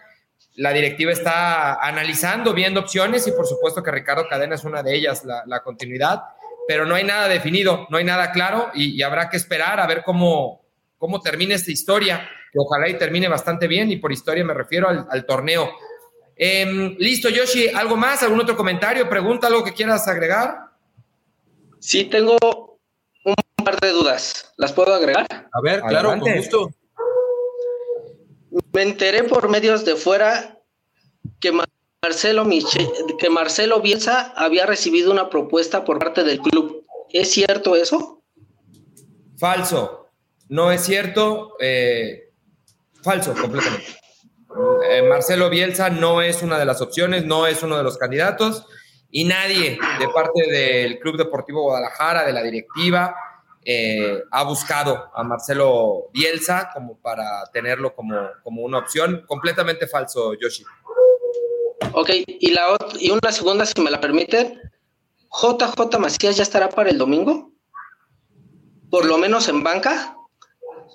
La 0.56 0.72
directiva 0.72 1.12
está 1.12 1.76
analizando, 1.82 2.54
viendo 2.54 2.82
opciones, 2.82 3.28
y 3.28 3.32
por 3.32 3.48
supuesto 3.48 3.82
que 3.82 3.90
Ricardo 3.90 4.28
Cadena 4.30 4.54
es 4.54 4.64
una 4.66 4.84
de 4.84 4.96
ellas, 4.96 5.24
la, 5.26 5.64
continuidad, 5.64 6.22
pero 6.68 6.86
no 6.86 6.94
hay 6.94 7.04
nada 7.04 7.28
definido, 7.28 7.88
no 7.90 7.98
hay 7.98 8.04
nada 8.04 8.32
claro, 8.32 8.70
y, 8.76 9.02
habrá 9.02 9.30
que 9.30 9.38
esperar 9.38 9.80
a 9.80 9.88
ver 9.88 10.04
cómo, 10.04 10.62
cómo 11.00 11.22
termina 11.22 11.56
esta 11.56 11.72
historia, 11.72 12.30
que 12.52 12.60
ojalá 12.60 12.88
y 12.88 12.98
termine 13.00 13.28
bastante 13.28 13.68
bien, 13.68 13.92
y 13.92 13.98
por 13.98 14.12
historia 14.12 14.44
me 14.44 14.54
refiero 14.54 14.90
al, 14.90 15.26
torneo. 15.26 15.72
Em, 16.36 16.96
listo, 17.00 17.30
Yoshi, 17.30 17.70
¿algo 17.70 17.96
más? 17.96 18.22
¿Algún 18.22 18.42
otro 18.42 18.56
comentario? 18.56 19.10
¿Pregunta 19.10 19.48
algo 19.48 19.64
que 19.64 19.74
quieras 19.74 20.08
agregar? 20.08 20.67
Sí, 21.80 22.06
tengo 22.06 22.38
un 23.24 23.36
par 23.64 23.80
de 23.80 23.90
dudas. 23.92 24.54
¿Las 24.58 24.74
puedo 24.74 24.94
agregar? 24.94 25.28
A 25.30 25.62
ver, 25.62 25.82
claro, 25.82 26.18
con 26.20 26.36
gusto. 26.36 26.72
Me 28.74 28.82
enteré 28.82 29.24
por 29.24 29.50
medios 29.50 29.86
de 29.86 29.96
fuera 29.96 30.60
que 31.40 31.52
Marcelo, 31.52 32.48
que 33.20 33.30
Marcelo 33.30 33.82
Bielsa 33.82 34.34
había 34.36 34.66
recibido 34.66 35.12
una 35.12 35.30
propuesta 35.30 35.84
por 35.84 36.00
parte 36.00 36.24
del 36.24 36.40
club. 36.40 36.86
¿Es 37.12 37.32
cierto 37.32 37.76
eso? 37.76 38.24
Falso. 39.38 40.10
No 40.50 40.72
es 40.72 40.84
cierto. 40.84 41.56
Eh, 41.60 42.32
falso, 43.04 43.34
completamente. 43.34 43.98
Eh, 44.90 45.04
Marcelo 45.04 45.50
Bielsa 45.50 45.90
no 45.90 46.22
es 46.22 46.42
una 46.42 46.58
de 46.58 46.66
las 46.66 46.82
opciones, 46.82 47.26
no 47.26 47.46
es 47.46 47.62
uno 47.62 47.78
de 47.78 47.84
los 47.84 47.98
candidatos 47.98 48.66
y 49.12 49.24
nadie 49.24 49.80
de 50.00 50.10
parte 50.10 50.50
del 50.50 51.00
Club 51.00 51.18
Deportivo 51.18 51.64
Guadalajara, 51.64 52.26
de 52.26 52.34
la 52.34 52.44
directiva, 52.44 53.16
eh, 53.64 54.24
ha 54.32 54.44
buscado 54.44 55.12
a 55.14 55.24
Marcelo 55.24 56.10
Bielsa 56.14 56.70
como 56.74 56.98
para 56.98 57.44
tenerlo 57.52 57.94
como, 57.94 58.16
como 58.44 58.62
una 58.62 58.80
opción. 58.80 59.24
Completamente 59.28 59.88
falso, 59.88 60.34
Yoshi. 60.36 60.64
Ok, 61.94 62.10
y, 62.28 62.52
la, 62.52 62.78
y 63.00 63.10
una 63.12 63.32
segunda, 63.32 63.66
si 63.66 63.82
me 63.82 63.92
la 63.92 64.00
permiten. 64.00 64.62
JJ 65.30 66.00
Macías 66.00 66.38
ya 66.38 66.44
estará 66.44 66.70
para 66.70 66.90
el 66.90 66.98
domingo? 66.98 67.52
Por 68.90 69.06
lo 69.06 69.18
menos 69.18 69.48
en 69.50 69.64
banca. 69.64 70.16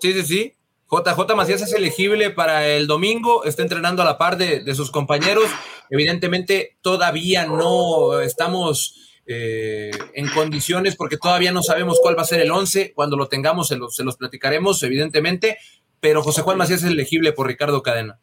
Sí, 0.01 0.12
sí, 0.14 0.22
sí. 0.22 0.55
JJ 0.92 1.35
Macías 1.35 1.62
es 1.62 1.72
elegible 1.72 2.28
para 2.28 2.66
el 2.68 2.87
domingo, 2.87 3.44
está 3.44 3.62
entrenando 3.62 4.02
a 4.02 4.05
la 4.05 4.18
par 4.18 4.37
de, 4.37 4.74
sus 4.74 4.90
compañeros. 4.90 5.46
Evidentemente 5.88 6.76
todavía 6.83 7.46
no 7.46 8.20
estamos 8.20 9.20
eh, 9.24 9.90
en 10.12 10.28
condiciones 10.28 10.94
porque 10.94 11.16
todavía 11.16 11.50
no 11.50 11.62
sabemos 11.62 11.98
cuál 12.02 12.18
va 12.18 12.22
a 12.22 12.26
ser 12.26 12.42
el 12.42 12.50
11. 12.50 12.92
Cuando 12.92 13.16
lo 13.16 13.28
tengamos 13.28 13.68
se 13.68 13.76
los, 13.76 13.96
se 13.96 14.05
los 14.05 14.18
platicaremos, 14.18 14.83
evidentemente. 14.83 15.57
Pero 15.98 16.22
José 16.22 16.42
Juan 16.42 16.59
Macías 16.59 16.83
es 16.83 16.90
elegible 16.90 17.33
por 17.33 17.46
Ricardo 17.46 17.83
Cadena. 17.83 18.20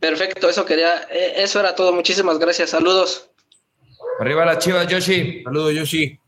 Perfecto, 0.00 0.48
eso 0.48 0.64
quería, 0.64 1.06
eh, 1.08 1.34
eso 1.36 1.60
era 1.60 1.76
todo. 1.76 1.92
Muchísimas 1.92 2.40
gracias. 2.40 2.70
Saludos. 2.70 3.30
Arriba 4.18 4.44
la 4.44 4.58
chivas, 4.58 4.88
Yoshi. 4.88 5.44
Saludos, 5.44 5.72
Yoshi. 5.72 6.18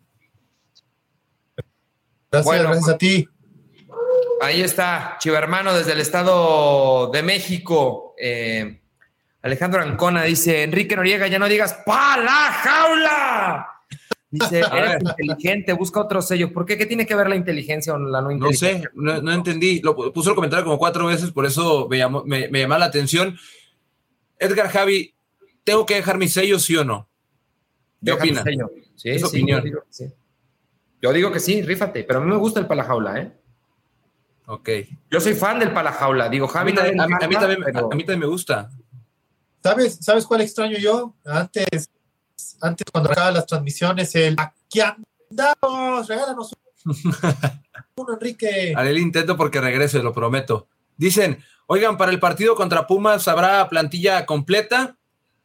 Gracias, 2.30 2.62
gracias 2.62 2.88
a 2.88 2.98
ti. 2.98 3.28
Ahí 4.40 4.60
está, 4.60 5.16
Chivermano 5.18 5.74
desde 5.74 5.92
el 5.92 6.00
Estado 6.00 7.10
de 7.10 7.22
México. 7.22 8.14
Eh, 8.18 8.80
Alejandro 9.42 9.82
Ancona 9.82 10.24
dice: 10.24 10.62
Enrique 10.62 10.96
Noriega, 10.96 11.26
ya 11.26 11.38
no 11.38 11.48
digas 11.48 11.82
¡pa 11.86 12.18
la 12.18 12.52
jaula! 12.52 13.66
Dice, 14.30 14.60
eres 14.72 15.02
inteligente, 15.02 15.72
busca 15.72 16.00
otro 16.00 16.20
sello. 16.20 16.52
¿Por 16.52 16.66
qué? 16.66 16.76
¿Qué 16.76 16.86
tiene 16.86 17.06
que 17.06 17.14
ver 17.14 17.28
la 17.28 17.36
inteligencia 17.36 17.94
o 17.94 17.98
la 17.98 18.20
no 18.20 18.30
inteligencia? 18.30 18.90
No 18.94 19.14
sé, 19.14 19.22
no, 19.22 19.32
entendí. 19.32 19.80
Lo, 19.80 19.94
puso 20.12 20.30
el 20.30 20.36
comentario 20.36 20.64
como 20.64 20.78
cuatro 20.78 21.06
veces, 21.06 21.30
por 21.30 21.46
eso 21.46 21.88
me 21.88 21.98
llamó, 21.98 22.24
me, 22.24 22.48
la 22.48 22.84
atención. 22.84 23.38
Edgar 24.38 24.68
Javi, 24.68 25.14
¿tengo 25.64 25.86
que 25.86 25.94
dejar 25.94 26.18
mi 26.18 26.28
sello, 26.28 26.58
sí 26.58 26.76
o 26.76 26.84
no? 26.84 27.08
¿Qué 28.04 28.12
opina? 28.12 28.44
Sí, 28.94 29.10
es 29.10 29.24
opinión. 29.24 29.60
Yo 29.60 29.64
digo, 29.64 29.82
sí. 29.88 30.06
yo 31.00 31.12
digo, 31.12 31.32
que 31.32 31.40
sí, 31.40 31.62
rífate, 31.62 32.04
pero 32.04 32.20
a 32.20 32.22
mí 32.22 32.30
me 32.30 32.36
gusta 32.36 32.60
el 32.60 32.66
palajaula, 32.66 33.20
¿eh? 33.20 33.32
Ok. 34.46 34.68
Yo 35.10 35.20
soy 35.20 35.34
fan 35.34 35.58
del 35.58 35.72
Palajaula. 35.72 36.28
Digo, 36.28 36.46
Javi, 36.46 36.70
a 36.70 36.72
mí, 36.72 36.76
también, 36.76 37.00
a 37.00 37.06
mí, 37.26 38.04
también, 38.04 38.20
me 38.20 38.26
gusta. 38.26 38.70
¿Sabes, 39.62 39.98
¿Sabes 40.00 40.24
cuál 40.24 40.40
extraño 40.40 40.78
yo? 40.78 41.14
Antes, 41.24 41.90
antes 42.60 42.86
cuando 42.90 43.10
acababan 43.10 43.34
las 43.34 43.46
transmisiones, 43.46 44.14
el 44.14 44.36
aquí 44.38 44.80
andamos, 44.80 46.06
regálanos 46.06 46.52
uno, 47.96 48.12
Enrique. 48.14 48.72
Haré 48.76 48.90
el 48.90 48.98
intento 48.98 49.36
porque 49.36 49.60
regrese, 49.60 50.02
lo 50.02 50.12
prometo. 50.12 50.68
Dicen, 50.96 51.42
oigan, 51.66 51.96
para 51.96 52.12
el 52.12 52.20
partido 52.20 52.54
contra 52.54 52.86
Pumas 52.86 53.26
habrá 53.26 53.68
plantilla 53.68 54.24
completa. 54.24 54.96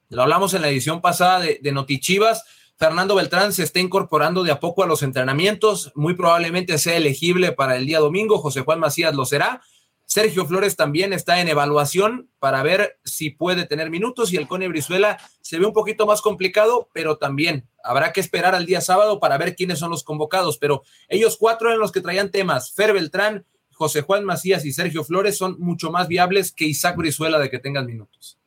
Lo 0.10 0.22
hablamos 0.22 0.54
en 0.54 0.62
la 0.62 0.70
edición 0.70 1.02
pasada 1.02 1.40
de, 1.40 1.60
de 1.62 1.72
Notichivas. 1.72 2.44
Fernando 2.82 3.13
Beltrán 3.13 3.54
se 3.54 3.62
está 3.62 3.80
incorporando 3.80 4.44
de 4.44 4.52
a 4.52 4.60
poco 4.60 4.82
a 4.82 4.88
los 4.88 5.04
entrenamientos. 5.04 5.91
Muy 5.94 6.15
probablemente 6.15 6.80
sea 6.80 6.98
elegible 6.98 7.52
para 7.52 7.76
el 7.76 7.86
día 7.86 8.00
domingo. 8.00 8.39
José 8.39 8.62
Juan 8.62 8.80
Macías 8.80 9.13
lo 9.13 9.24
será. 9.24 9.62
Sergio 10.08 10.48
Flores 10.48 10.78
también 10.78 11.13
está 11.13 11.41
en 11.41 11.48
evaluación 11.48 12.32
para 12.39 12.63
ver 12.63 12.98
si 13.04 13.30
puede 13.30 13.67
tener 13.67 13.91
minutos 13.91 14.34
y 14.34 14.38
el 14.38 14.48
Cone 14.48 14.67
Brizuela 14.67 15.20
se 15.41 15.60
ve 15.60 15.67
un 15.67 15.74
poquito 15.74 16.08
más 16.08 16.24
complicado, 16.24 16.89
pero 16.91 17.17
también 17.17 17.67
habrá 17.84 18.13
que 18.13 18.20
esperar 18.20 18.56
al 18.56 18.65
día 18.65 18.82
sábado 18.82 19.20
para 19.20 19.38
ver 19.38 19.56
quiénes 19.56 19.78
son 19.78 19.91
los 19.91 20.04
convocados. 20.04 20.58
Pero 20.58 20.82
ellos 21.08 21.38
cuatro 21.39 21.67
eran 21.67 21.80
los 21.80 21.91
que 21.91 22.02
traían 22.02 22.32
temas. 22.32 22.74
Fer 22.74 22.94
Beltrán, 22.94 23.46
José 23.74 24.02
Juan 24.02 24.26
Macías 24.26 24.65
y 24.65 24.74
Sergio 24.74 25.04
Flores 25.04 25.38
son 25.38 25.56
mucho 25.60 25.91
más 25.91 26.08
viables 26.08 26.52
que 26.52 26.65
Isaac 26.65 26.98
Brizuela 26.98 27.38
de 27.38 27.52
que 27.52 27.60
tengan 27.60 27.86
minutos. 27.86 28.39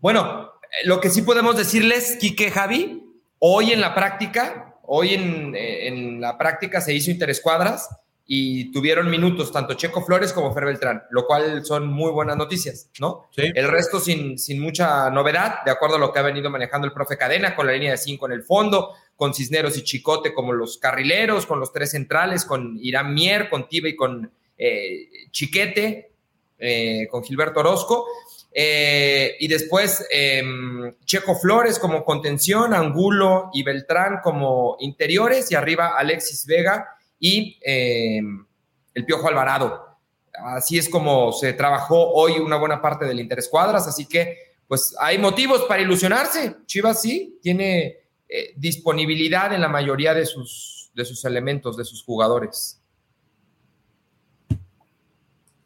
Bueno, 0.00 0.52
lo 0.84 1.02
que 1.02 1.10
sí 1.10 1.20
podemos 1.20 1.54
decirles, 1.54 2.16
Quique 2.18 2.50
Javi, 2.50 3.11
hoy 3.44 3.72
en 3.72 3.80
la 3.80 3.92
práctica, 3.92 4.76
hoy 4.84 5.14
en, 5.14 5.52
en 5.56 6.20
la 6.20 6.38
práctica 6.38 6.80
se 6.80 6.94
hizo 6.94 7.10
interescuadras 7.10 7.88
y 8.24 8.70
tuvieron 8.70 9.10
minutos 9.10 9.50
tanto 9.50 9.74
Checo 9.74 10.04
Flores 10.04 10.32
como 10.32 10.54
Fer 10.54 10.64
Beltrán, 10.64 11.02
lo 11.10 11.26
cual 11.26 11.64
son 11.64 11.88
muy 11.88 12.12
buenas 12.12 12.36
noticias, 12.36 12.88
¿no? 13.00 13.26
Sí. 13.34 13.42
El 13.52 13.68
resto 13.68 13.98
sin, 13.98 14.38
sin 14.38 14.60
mucha 14.60 15.10
novedad, 15.10 15.64
de 15.64 15.72
acuerdo 15.72 15.96
a 15.96 15.98
lo 15.98 16.12
que 16.12 16.20
ha 16.20 16.22
venido 16.22 16.50
manejando 16.50 16.86
el 16.86 16.92
profe 16.92 17.18
Cadena, 17.18 17.56
con 17.56 17.66
la 17.66 17.72
línea 17.72 17.90
de 17.90 17.98
cinco 17.98 18.26
en 18.26 18.32
el 18.32 18.44
fondo, 18.44 18.92
con 19.16 19.34
Cisneros 19.34 19.76
y 19.76 19.82
Chicote 19.82 20.32
como 20.32 20.52
los 20.52 20.78
carrileros, 20.78 21.44
con 21.44 21.58
los 21.58 21.72
tres 21.72 21.90
centrales, 21.90 22.44
con 22.44 22.78
Irán 22.80 23.12
Mier, 23.12 23.50
con 23.50 23.68
Tiba 23.68 23.88
y 23.88 23.96
con 23.96 24.30
eh, 24.56 25.08
Chiquete, 25.32 26.12
eh, 26.58 27.08
con 27.10 27.24
Gilberto 27.24 27.58
Orozco. 27.58 28.06
Eh, 28.54 29.36
y 29.40 29.48
después 29.48 30.06
eh, 30.12 30.42
Checo 31.04 31.34
Flores 31.36 31.78
como 31.78 32.04
contención, 32.04 32.74
Angulo 32.74 33.50
y 33.52 33.62
Beltrán 33.62 34.20
como 34.22 34.76
interiores, 34.80 35.50
y 35.50 35.54
arriba 35.54 35.96
Alexis 35.96 36.46
Vega 36.46 36.86
y 37.18 37.58
eh, 37.64 38.20
el 38.94 39.04
Piojo 39.04 39.28
Alvarado. 39.28 39.92
Así 40.34 40.78
es 40.78 40.88
como 40.88 41.32
se 41.32 41.52
trabajó 41.52 42.12
hoy 42.12 42.32
una 42.32 42.56
buena 42.56 42.80
parte 42.80 43.04
del 43.04 43.20
Interescuadras, 43.20 43.86
así 43.86 44.06
que 44.06 44.36
pues 44.66 44.94
hay 44.98 45.18
motivos 45.18 45.62
para 45.68 45.82
ilusionarse. 45.82 46.56
Chivas 46.66 47.02
sí 47.02 47.38
tiene 47.42 47.98
eh, 48.28 48.54
disponibilidad 48.56 49.52
en 49.52 49.60
la 49.60 49.68
mayoría 49.68 50.14
de 50.14 50.24
sus, 50.24 50.90
de 50.94 51.04
sus 51.04 51.24
elementos, 51.26 51.76
de 51.76 51.84
sus 51.84 52.02
jugadores. 52.02 52.80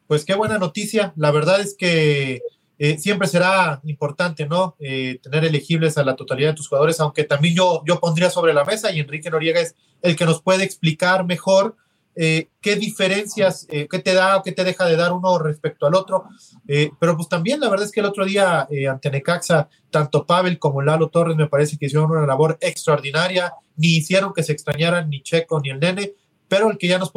Pues 0.05 0.25
qué 0.25 0.35
buena 0.35 0.57
noticia. 0.57 1.13
La 1.15 1.31
verdad 1.31 1.61
es 1.61 1.75
que 1.77 2.41
eh, 2.79 2.97
siempre 2.99 3.27
será 3.27 3.81
importante, 3.85 4.45
¿no? 4.45 4.75
Eh, 4.79 5.19
tener 5.21 5.45
elegibles 5.45 5.97
a 5.97 6.03
la 6.03 6.15
totalidad 6.15 6.49
de 6.49 6.55
tus 6.55 6.67
jugadores, 6.67 6.99
aunque 6.99 7.23
también 7.23 7.55
yo, 7.55 7.83
yo 7.85 7.99
pondría 7.99 8.29
sobre 8.29 8.53
la 8.53 8.63
mesa 8.65 8.91
y 8.91 8.99
Enrique 8.99 9.31
Noriega 9.31 9.61
es 9.61 9.75
el 10.01 10.15
que 10.15 10.25
nos 10.25 10.41
puede 10.41 10.63
explicar 10.63 11.25
mejor 11.25 11.75
eh, 12.15 12.49
qué 12.61 12.75
diferencias, 12.75 13.67
qué 13.69 13.99
te 13.99 14.13
da 14.13 14.37
o 14.37 14.43
qué 14.43 14.51
te 14.51 14.63
deja 14.63 14.85
de 14.85 14.95
dar 14.95 15.11
uno 15.11 15.37
respecto 15.37 15.85
al 15.85 15.93
otro. 15.95 16.25
Pero 16.65 17.15
pues 17.15 17.29
también 17.29 17.59
la 17.59 17.69
verdad 17.69 17.85
es 17.85 17.91
que 17.91 17.99
el 17.99 18.07
otro 18.07 18.25
día 18.25 18.67
ante 18.89 19.11
Necaxa, 19.11 19.69
tanto 19.91 20.25
Pavel 20.25 20.57
como 20.57 20.81
Lalo 20.81 21.09
Torres 21.09 21.35
me 21.35 21.47
parece 21.47 21.77
que 21.77 21.85
hicieron 21.85 22.09
una 22.09 22.25
labor 22.25 22.57
extraordinaria, 22.59 23.53
ni 23.75 23.97
hicieron 23.97 24.33
que 24.33 24.41
se 24.41 24.51
extrañaran 24.51 25.09
ni 25.09 25.21
Checo 25.21 25.59
ni 25.59 25.69
el 25.69 25.79
nene, 25.79 26.13
pero 26.47 26.71
el 26.71 26.79
que 26.79 26.87
ya 26.87 26.97
nos 26.97 27.11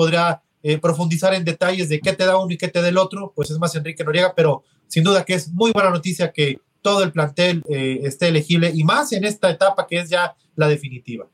podría 0.63 0.81
profundizar 0.81 1.35
en 1.35 1.45
detalles 1.45 1.89
de 1.89 2.01
qué 2.01 2.13
te 2.13 2.25
da 2.25 2.39
uno 2.39 2.53
y 2.53 2.59
qué 2.59 2.69
te 2.69 2.81
da 2.81 2.89
el 2.89 2.99
otro, 2.99 3.33
pues 3.35 3.51
es 3.51 3.59
más 3.59 3.75
Enrique 3.77 4.05
Noriega, 4.05 4.35
pero 4.35 4.65
sin 4.87 5.05
duda 5.05 5.25
que 5.25 5.35
es 5.35 5.49
muy 5.53 5.73
buena 5.73 5.91
noticia 5.91 6.33
que 6.33 6.61
todo 6.83 7.03
el 7.03 7.13
plantel 7.13 7.63
esté 7.69 8.29
elegible 8.29 8.71
y 8.75 8.85
más 8.85 9.13
en 9.13 9.25
esta 9.25 9.51
etapa 9.51 9.87
que 9.87 9.99
es 10.01 10.09
ya 10.09 10.35
la 10.57 10.69
definitiva. 10.69 11.27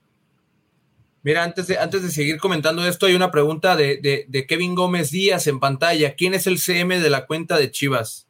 Mira, 1.26 1.42
antes 1.42 1.66
de, 1.66 1.76
antes 1.76 2.04
de 2.04 2.10
seguir 2.10 2.38
comentando 2.38 2.86
esto, 2.86 3.06
hay 3.06 3.16
una 3.16 3.32
pregunta 3.32 3.74
de, 3.74 3.96
de, 3.96 4.26
de, 4.28 4.46
Kevin 4.46 4.76
Gómez 4.76 5.10
Díaz 5.10 5.48
en 5.48 5.58
pantalla. 5.58 6.14
¿Quién 6.14 6.34
es 6.34 6.46
el 6.46 6.60
CM 6.60 7.00
de 7.00 7.10
la 7.10 7.26
cuenta 7.26 7.58
de 7.58 7.72
Chivas? 7.72 8.28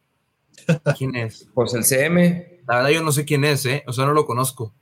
¿Quién 0.97 1.15
es? 1.15 1.47
Pues 1.53 1.75
el 1.75 1.83
CM. 1.83 2.61
La 2.67 2.77
verdad 2.77 2.89
yo 2.89 3.03
no 3.03 3.11
sé 3.11 3.23
quién 3.23 3.45
es, 3.45 3.67
¿eh? 3.67 3.83
O 3.85 3.93
sea, 3.93 4.07
no 4.07 4.13
lo 4.13 4.25
conozco. 4.25 4.73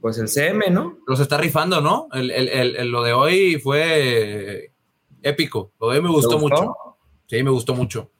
Pues 0.00 0.16
el 0.16 0.28
CM, 0.28 0.70
¿no? 0.70 0.98
Los 1.06 1.20
está 1.20 1.36
rifando, 1.36 1.82
¿no? 1.82 2.08
El, 2.14 2.30
el, 2.30 2.48
el, 2.48 2.88
lo 2.88 3.02
de 3.02 3.12
hoy 3.12 3.60
fue 3.60 4.71
épico. 5.22 5.72
Lo 5.80 5.90
de 5.90 5.98
hoy 5.98 6.02
me 6.02 6.10
gustó, 6.10 6.38
gustó, 6.38 6.62
mucho. 6.62 6.74
Sí, 7.26 7.42
me 7.42 7.50
gustó 7.50 7.74
mucho. 7.74 8.10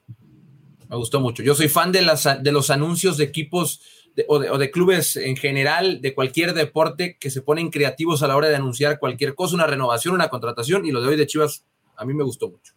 Me 0.89 0.95
gustó 0.95 1.19
mucho. 1.19 1.43
Yo 1.43 1.55
soy 1.55 1.69
fan 1.69 1.91
de, 1.91 2.01
las, 2.01 2.41
de 2.41 2.51
los 2.51 2.69
anuncios 2.69 3.17
de 3.17 3.25
equipos 3.25 3.81
de, 4.15 4.25
o, 4.27 4.39
de, 4.39 4.49
o, 4.49 4.57
de, 4.57 4.69
clubes 4.69 5.15
en 5.15 5.35
general, 5.35 6.01
de 6.01 6.13
cualquier 6.13 6.53
deporte, 6.53 7.17
que 7.19 7.29
se 7.29 7.41
ponen 7.41 7.69
creativos 7.69 8.21
a 8.21 8.27
la 8.27 8.35
hora 8.35 8.49
de 8.49 8.55
anunciar 8.55 8.99
cualquier 8.99 9.33
cosa, 9.33 9.55
una 9.55 9.65
renovación, 9.65 10.13
una 10.13 10.29
contratación, 10.29 10.85
y 10.85 10.91
lo 10.91 11.01
de 11.01 11.07
hoy 11.07 11.15
de 11.15 11.25
Chivas 11.25 11.65
a 11.95 12.05
mí 12.05 12.13
me 12.13 12.23
gustó 12.23 12.49
mucho. 12.49 12.73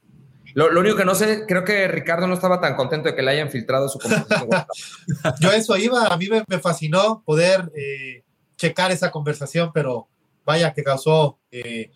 Lo, 0.55 0.71
lo 0.71 0.81
único 0.81 0.97
que 0.97 1.05
no 1.05 1.15
sé, 1.15 1.45
creo 1.47 1.65
que 1.65 1.87
Ricardo 1.87 2.27
no 2.27 2.33
estaba 2.33 2.61
tan 2.61 2.77
contento 2.77 3.11
de 3.11 3.15
que 3.15 3.21
le 3.21 3.33
hayan 3.33 3.51
filtrado 3.51 3.91
su 3.91 3.99
conversación. 3.99 4.49
Yo 5.41 5.53
eso 5.53 5.77
iba, 5.77 6.07
a 6.07 6.17
mí 6.17 6.29
me, 6.29 6.43
me 6.49 6.59
fascinó 6.59 7.23
poder 7.27 7.71
eh, 7.75 8.25
checar 8.57 8.91
esa 8.91 9.11
conversación, 9.11 9.71
pero 9.75 10.09
vaya 10.47 10.73
que 10.73 10.83
causó 10.83 11.39
eh, 11.51 11.91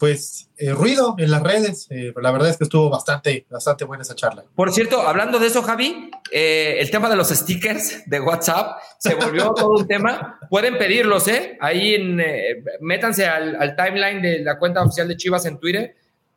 pues 0.00 0.48
eh, 0.56 0.72
ruido 0.72 1.14
en 1.18 1.30
las 1.30 1.42
redes. 1.42 1.86
Eh, 1.90 2.14
la 2.22 2.32
verdad 2.32 2.48
es 2.48 2.56
que 2.56 2.64
estuvo 2.64 2.88
bastante, 2.88 3.44
bastante 3.50 3.84
buena 3.84 4.00
esa 4.00 4.14
charla. 4.14 4.44
Por 4.54 4.72
cierto, 4.72 5.02
hablando 5.02 5.38
de 5.38 5.48
eso, 5.48 5.62
Javi, 5.62 6.10
eh, 6.32 6.78
el 6.78 6.90
tema 6.90 7.10
de 7.10 7.16
los 7.16 7.28
stickers 7.28 8.04
de 8.06 8.18
WhatsApp 8.18 8.78
se 8.98 9.14
volvió 9.14 9.52
todo 9.54 9.76
un 9.76 9.86
tema. 9.86 10.40
Pueden 10.48 10.78
pedirlos, 10.78 11.28
¿eh? 11.28 11.58
Ahí 11.60 11.96
en, 11.96 12.18
eh, 12.18 12.64
métanse 12.80 13.26
al, 13.26 13.54
al, 13.56 13.76
timeline 13.76 14.22
de 14.22 14.38
la 14.38 14.58
cuenta 14.58 14.82
oficial 14.82 15.06
de 15.06 15.18
Chivas 15.18 15.44
en 15.44 15.58
Twitter 15.58 15.94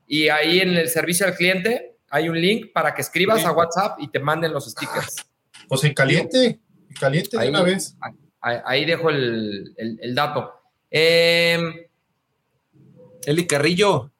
y 0.08 0.28
ahí 0.28 0.60
en 0.60 0.76
el 0.76 0.90
servicio 0.90 1.26
al 1.26 1.34
cliente 1.34 1.96
hay 2.10 2.28
un 2.28 2.40
link 2.40 2.74
para 2.74 2.94
que 2.94 3.02
escribas 3.02 3.40
sí. 3.40 3.46
a 3.46 3.54
WhatsApp 3.54 3.98
y 4.02 4.10
te 4.10 4.20
manden 4.20 4.52
los 4.52 4.70
stickers. 4.70 5.26
Pues 5.70 5.86
en 5.86 5.94
caliente, 5.94 6.60
en 6.90 6.96
caliente 7.00 7.38
ahí, 7.40 7.46
de 7.46 7.50
una 7.52 7.64
vez. 7.64 7.96
Ahí, 8.42 8.58
ahí 8.66 8.84
dejo 8.84 9.10
el, 9.10 9.74
el, 9.78 10.00
el 10.02 10.14
dato. 10.14 10.52
Eh, 10.92 11.88
Eli 13.26 13.48
Carrillo. 13.48 14.12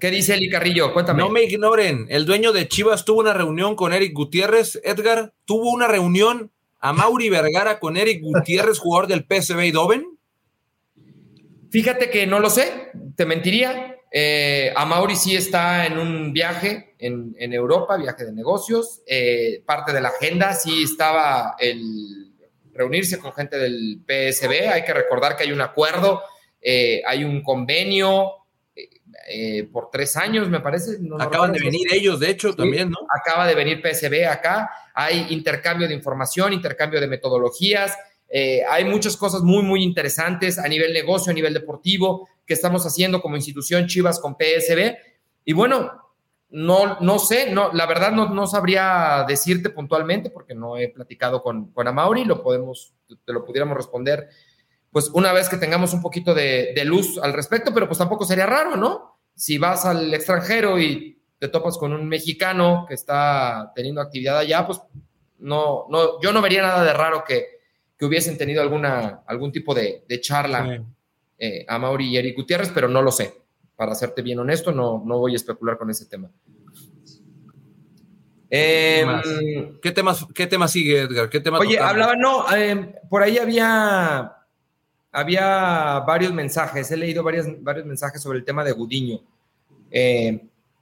¿Qué 0.00 0.10
dice 0.10 0.34
Eli 0.34 0.48
Carrillo? 0.48 0.92
Cuéntame. 0.92 1.22
No 1.22 1.30
me 1.30 1.42
ignoren. 1.42 2.06
El 2.08 2.26
dueño 2.26 2.52
de 2.52 2.68
Chivas 2.68 3.04
tuvo 3.04 3.20
una 3.20 3.32
reunión 3.32 3.74
con 3.74 3.92
Eric 3.92 4.12
Gutiérrez. 4.12 4.80
Edgar 4.84 5.32
tuvo 5.44 5.70
una 5.70 5.88
reunión 5.88 6.52
a 6.78 6.92
Mauri 6.92 7.28
Vergara 7.30 7.80
con 7.80 7.96
Eric 7.96 8.22
Gutiérrez, 8.22 8.78
jugador 8.78 9.08
del 9.08 9.24
PSV 9.24 9.58
Eindhoven. 9.60 10.18
Fíjate 11.70 12.10
que 12.10 12.26
no 12.26 12.38
lo 12.40 12.50
sé. 12.50 12.92
Te 13.16 13.26
mentiría. 13.26 13.96
Eh, 14.10 14.72
a 14.74 14.86
Mauri 14.86 15.16
sí 15.16 15.36
está 15.36 15.86
en 15.86 15.98
un 15.98 16.32
viaje 16.32 16.94
en, 16.98 17.34
en 17.38 17.52
Europa, 17.52 17.96
viaje 17.96 18.24
de 18.24 18.32
negocios. 18.32 19.02
Eh, 19.06 19.62
parte 19.66 19.92
de 19.92 20.00
la 20.00 20.08
agenda 20.08 20.54
sí 20.54 20.82
estaba 20.84 21.56
el 21.58 22.32
reunirse 22.72 23.18
con 23.18 23.32
gente 23.32 23.58
del 23.58 24.00
PSB. 24.06 24.70
Hay 24.72 24.84
que 24.84 24.94
recordar 24.94 25.36
que 25.36 25.42
hay 25.42 25.52
un 25.52 25.60
acuerdo, 25.60 26.22
eh, 26.60 27.02
hay 27.06 27.24
un 27.24 27.42
convenio 27.42 28.32
eh, 29.30 29.68
por 29.70 29.90
tres 29.90 30.16
años, 30.16 30.48
me 30.48 30.60
parece. 30.60 30.98
No, 31.00 31.16
Acaban 31.20 31.52
de 31.52 31.60
venir 31.60 31.86
ellos, 31.92 32.18
de 32.20 32.30
hecho, 32.30 32.50
sí, 32.50 32.56
también, 32.56 32.90
¿no? 32.90 32.98
Acaba 33.14 33.46
de 33.46 33.54
venir 33.54 33.82
PSB 33.82 34.26
acá. 34.26 34.70
Hay 34.94 35.26
intercambio 35.30 35.86
de 35.86 35.94
información, 35.94 36.52
intercambio 36.52 37.00
de 37.00 37.08
metodologías. 37.08 37.96
Eh, 38.28 38.62
hay 38.68 38.84
muchas 38.84 39.16
cosas 39.16 39.42
muy, 39.42 39.62
muy 39.62 39.82
interesantes 39.82 40.58
a 40.58 40.68
nivel 40.68 40.92
negocio, 40.92 41.30
a 41.30 41.34
nivel 41.34 41.54
deportivo, 41.54 42.28
que 42.46 42.54
estamos 42.54 42.84
haciendo 42.86 43.20
como 43.20 43.36
institución 43.36 43.86
Chivas 43.86 44.18
con 44.18 44.36
PSB. 44.36 44.96
Y 45.44 45.52
bueno, 45.52 45.92
no, 46.50 46.98
no 47.00 47.18
sé, 47.18 47.50
no, 47.50 47.70
la 47.72 47.86
verdad 47.86 48.12
no, 48.12 48.30
no 48.30 48.46
sabría 48.46 49.24
decirte 49.28 49.70
puntualmente 49.70 50.30
porque 50.30 50.54
no 50.54 50.78
he 50.78 50.88
platicado 50.88 51.42
con, 51.42 51.72
con 51.72 51.86
Amauri, 51.86 52.24
lo 52.24 52.42
podemos, 52.42 52.94
te 53.24 53.32
lo 53.32 53.44
pudiéramos 53.44 53.76
responder 53.76 54.28
pues 54.90 55.10
una 55.12 55.32
vez 55.32 55.48
que 55.48 55.56
tengamos 55.56 55.92
un 55.92 56.02
poquito 56.02 56.34
de, 56.34 56.72
de, 56.74 56.84
luz 56.84 57.18
al 57.18 57.32
respecto, 57.32 57.72
pero 57.74 57.86
pues 57.86 57.98
tampoco 57.98 58.24
sería 58.24 58.46
raro, 58.46 58.76
¿no? 58.76 59.18
Si 59.34 59.58
vas 59.58 59.84
al 59.84 60.12
extranjero 60.14 60.78
y 60.78 61.20
te 61.38 61.48
topas 61.48 61.78
con 61.78 61.92
un 61.92 62.08
mexicano 62.08 62.84
que 62.88 62.94
está 62.94 63.72
teniendo 63.74 64.00
actividad 64.00 64.38
allá, 64.38 64.66
pues 64.66 64.80
no, 65.38 65.86
no, 65.88 66.20
yo 66.20 66.32
no 66.32 66.42
vería 66.42 66.62
nada 66.62 66.82
de 66.82 66.92
raro 66.92 67.24
que, 67.26 67.46
que 67.96 68.04
hubiesen 68.04 68.38
tenido 68.38 68.62
alguna, 68.62 69.22
algún 69.26 69.52
tipo 69.52 69.74
de, 69.74 70.04
de 70.08 70.20
charla 70.20 70.66
sí. 70.66 70.84
eh, 71.38 71.64
a 71.68 71.78
Mauri 71.78 72.08
y 72.08 72.16
Eric 72.16 72.36
Gutiérrez, 72.36 72.70
pero 72.74 72.88
no 72.88 73.02
lo 73.02 73.12
sé. 73.12 73.34
Para 73.76 73.94
serte 73.94 74.22
bien 74.22 74.40
honesto, 74.40 74.72
no, 74.72 75.02
no 75.04 75.18
voy 75.18 75.34
a 75.34 75.36
especular 75.36 75.78
con 75.78 75.90
ese 75.90 76.06
tema. 76.06 76.30
Em, 78.50 79.78
¿Qué, 79.80 79.92
temas, 79.92 80.26
¿Qué 80.34 80.46
tema 80.46 80.68
sigue, 80.68 81.02
Edgar? 81.02 81.28
¿Qué 81.28 81.40
tema 81.40 81.58
oye, 81.58 81.78
hablaba, 81.78 82.16
no, 82.16 82.50
em, 82.54 82.92
por 83.08 83.22
ahí 83.22 83.36
había, 83.36 84.37
había 85.12 86.00
varios 86.06 86.32
mensajes, 86.32 86.90
he 86.90 86.96
leído 86.96 87.22
varios, 87.22 87.46
varios 87.62 87.86
mensajes 87.86 88.22
sobre 88.22 88.38
el 88.38 88.44
tema 88.44 88.64
de 88.64 88.72
Gudiño. 88.72 89.20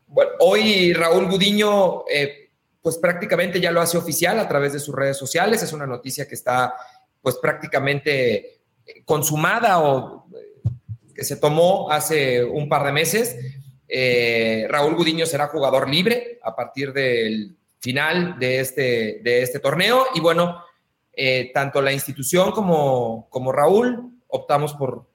Bueno, 0.09 0.33
hoy 0.39 0.93
Raúl 0.93 1.27
Gudiño, 1.27 2.05
eh, 2.09 2.51
pues 2.81 2.97
prácticamente 2.99 3.61
ya 3.61 3.73
lo 3.73 3.81
hace 3.81 3.99
oficial 3.99 4.39
a 4.39 4.49
través 4.49 4.73
de 4.73 4.79
sus 4.79 4.95
redes 4.95 5.17
sociales, 5.17 5.63
es 5.63 5.73
una 5.73 5.87
noticia 5.87 6.29
que 6.29 6.37
está 6.37 6.75
pues 7.21 7.37
prácticamente 7.37 8.61
consumada 9.05 9.81
o 9.81 10.27
eh, 10.33 10.71
que 11.13 11.25
se 11.25 11.37
tomó 11.37 11.91
hace 11.91 12.45
un 12.45 12.69
par 12.69 12.87
de 12.87 12.93
meses. 12.93 13.37
Eh, 13.89 14.67
Raúl 14.69 14.95
Gudiño 14.95 15.27
será 15.27 15.49
jugador 15.49 15.89
libre 15.89 16.39
a 16.43 16.55
partir 16.55 16.93
del 16.93 17.57
final 17.81 18.39
de 18.39 18.61
este, 18.61 19.21
de 19.25 19.43
este 19.43 19.59
torneo. 19.59 20.07
Y 20.15 20.21
bueno, 20.21 20.63
eh, 21.13 21.51
tanto 21.53 21.83
la 21.83 21.93
institución 21.93 22.53
como, 22.53 23.27
como 23.29 23.51
Raúl 23.51 24.16
optamos 24.37 24.75
por, 24.75 25.09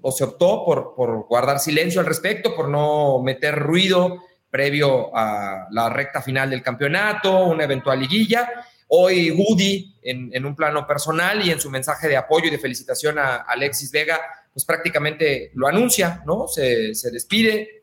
o 0.00 0.12
se 0.12 0.24
optó 0.24 0.64
por, 0.64 0.94
por 0.94 1.26
guardar 1.26 1.58
silencio 1.58 2.00
al 2.00 2.06
respecto, 2.06 2.54
por 2.54 2.68
no 2.68 3.20
meter 3.22 3.58
ruido 3.58 4.20
previo 4.52 5.10
a 5.16 5.66
la 5.70 5.88
recta 5.88 6.20
final 6.20 6.50
del 6.50 6.62
campeonato, 6.62 7.46
una 7.46 7.64
eventual 7.64 7.98
liguilla. 7.98 8.66
Hoy 8.88 9.30
Woody, 9.30 9.96
en, 10.02 10.44
un 10.44 10.54
plano 10.54 10.86
personal 10.86 11.44
y 11.44 11.50
en 11.50 11.58
su 11.58 11.70
mensaje 11.70 12.06
de 12.06 12.18
apoyo 12.18 12.48
y 12.48 12.50
de 12.50 12.58
felicitación 12.58 13.18
a 13.18 13.36
Alexis 13.36 13.90
Vega, 13.90 14.20
pues 14.52 14.66
prácticamente 14.66 15.50
lo 15.54 15.66
anuncia, 15.66 16.22
¿no? 16.26 16.46
Se, 16.46 16.94
se 16.94 17.10
despide, 17.10 17.82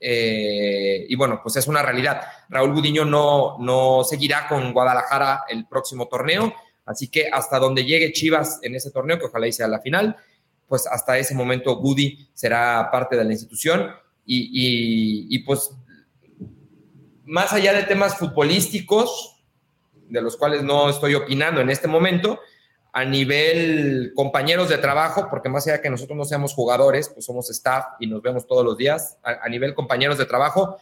eh, 0.00 1.06
y 1.08 1.14
bueno, 1.14 1.40
pues 1.40 1.54
es 1.56 1.68
una 1.68 1.82
realidad. 1.82 2.20
Raúl 2.48 2.74
Gudiño 2.74 3.04
no, 3.04 3.56
no 3.58 4.02
seguirá 4.02 4.48
con 4.48 4.72
Guadalajara 4.72 5.44
el 5.48 5.66
próximo 5.66 6.08
torneo, 6.08 6.52
así 6.88 7.08
que 7.08 7.28
hasta 7.30 7.58
donde 7.58 7.84
llegue 7.84 8.12
Chivas 8.12 8.58
en 8.62 8.74
ese 8.74 8.90
torneo, 8.90 9.18
que 9.18 9.26
ojalá 9.26 9.50
sea 9.52 9.68
la 9.68 9.80
final, 9.80 10.16
pues 10.66 10.86
hasta 10.86 11.18
ese 11.18 11.34
momento 11.34 11.76
Gudi 11.76 12.28
será 12.34 12.88
parte 12.90 13.16
de 13.16 13.24
la 13.24 13.32
institución 13.32 13.90
y, 14.24 15.38
pues 15.44 15.70
más 17.24 17.52
allá 17.52 17.72
de 17.72 17.84
temas 17.84 18.16
futbolísticos, 18.16 19.42
de 20.08 20.20
los 20.20 20.36
cuales 20.36 20.62
no 20.62 20.88
estoy 20.88 21.14
opinando 21.14 21.60
en 21.60 21.70
este 21.70 21.88
momento, 21.88 22.40
a 22.92 23.04
nivel 23.04 24.12
compañeros 24.14 24.68
de 24.68 24.78
trabajo, 24.78 25.28
porque 25.30 25.48
más 25.48 25.66
allá 25.66 25.76
de 25.76 25.82
que 25.82 25.90
nosotros 25.90 26.16
no 26.16 26.24
seamos 26.24 26.54
jugadores, 26.54 27.08
pues 27.10 27.24
somos 27.24 27.50
staff 27.50 27.84
y 28.00 28.06
nos 28.06 28.22
vemos 28.22 28.46
todos 28.46 28.64
los 28.64 28.76
días, 28.76 29.18
a, 29.22 29.48
nivel 29.48 29.74
compañeros 29.74 30.18
de 30.18 30.26
trabajo, 30.26 30.78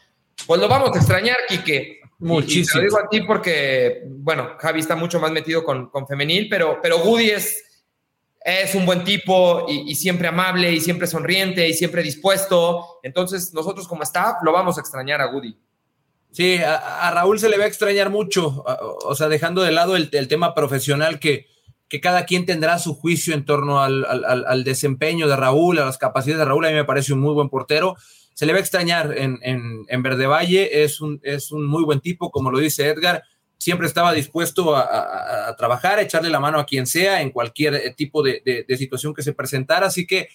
pues 0.47 0.61
lo 0.61 0.69
vamos 0.69 0.91
a 0.95 0.99
extrañar, 0.99 1.37
Quique. 1.49 2.01
Muchísimo. 2.19 2.81
Y, 2.81 2.85
lo 2.85 2.89
digo 2.91 2.99
a 3.05 3.09
ti 3.09 3.21
porque, 3.23 4.03
bueno, 4.07 4.53
Javi 4.59 4.81
está 4.81 4.97
mucho 4.97 5.21
más 5.21 5.31
metido 5.33 5.65
con, 5.65 5.91
con 5.91 6.07
femenil, 6.07 6.49
pero, 6.49 6.79
pero 6.83 6.99
Woody 6.99 7.31
es, 7.31 7.63
es 8.41 8.75
un 8.75 8.87
buen 8.87 9.05
tipo 9.05 9.67
y, 9.69 9.95
siempre 9.95 10.29
amable 10.29 10.73
y 10.73 10.81
siempre 10.81 11.07
sonriente 11.07 11.69
y 11.69 11.75
siempre 11.75 12.03
dispuesto. 12.03 13.01
Entonces, 13.03 13.53
nosotros 13.53 13.87
como 13.87 14.03
staff 14.03 14.37
lo 14.43 14.53
vamos 14.53 14.79
a 14.79 14.81
extrañar 14.81 15.21
a 15.21 15.31
Woody. 15.31 15.57
Sí, 16.33 16.59
a, 16.59 17.11
Raúl 17.13 17.39
se 17.39 17.49
le 17.49 17.59
va 17.59 17.65
a 17.65 17.69
extrañar 17.69 18.11
mucho, 18.11 18.63
o 19.05 19.15
sea, 19.15 19.29
dejando 19.29 19.63
de 19.63 19.73
lado 19.73 19.97
el 19.97 20.29
tema 20.29 20.55
profesional 20.55 21.19
que, 21.19 21.47
que 21.89 22.01
cada 22.01 22.25
quien 22.25 22.47
tendrá 22.47 22.79
su 22.79 22.95
juicio 22.95 23.35
en 23.35 23.45
torno 23.45 23.81
al, 23.81 24.65
desempeño 24.65 25.29
de 25.29 25.37
Raúl, 25.37 25.79
a 25.79 25.85
las 25.85 25.99
capacidades 25.99 26.41
de 26.41 26.45
Raúl. 26.45 26.67
A 26.67 26.71
mí 26.71 26.75
me 26.75 26.85
parece 26.85 27.13
un 27.13 27.21
muy 27.21 27.33
buen 27.33 27.49
portero. 27.49 27.97
Se 28.37 28.45
le 28.45 28.53
va 28.53 28.59
a 28.59 28.61
extrañar 28.61 29.17
en, 29.17 29.41
en, 29.43 30.03
Verde 30.03 30.27
Valle. 30.27 30.85
Es 30.85 31.01
un, 31.01 31.19
es 31.23 31.51
un 31.51 31.67
muy 31.67 31.83
buen 31.85 32.01
tipo, 32.01 32.31
como 32.31 32.51
lo 32.51 32.59
dice 32.59 32.87
Edgar. 32.87 33.23
Siempre 33.57 33.87
estaba 33.87 34.13
dispuesto 34.13 34.77
a, 34.77 35.55
trabajar, 35.57 35.99
a 35.99 36.03
echarle 36.03 36.29
la 36.29 36.39
mano 36.39 36.59
a 36.59 36.67
quien 36.67 36.87
sea 36.87 37.23
en 37.23 37.31
cualquier 37.31 37.95
tipo 37.95 38.23
de, 38.23 38.65
situación 38.77 39.15
que 39.15 39.23
se 39.23 39.33
presentara. 39.33 39.87
Así 39.87 40.07
que, 40.07 40.29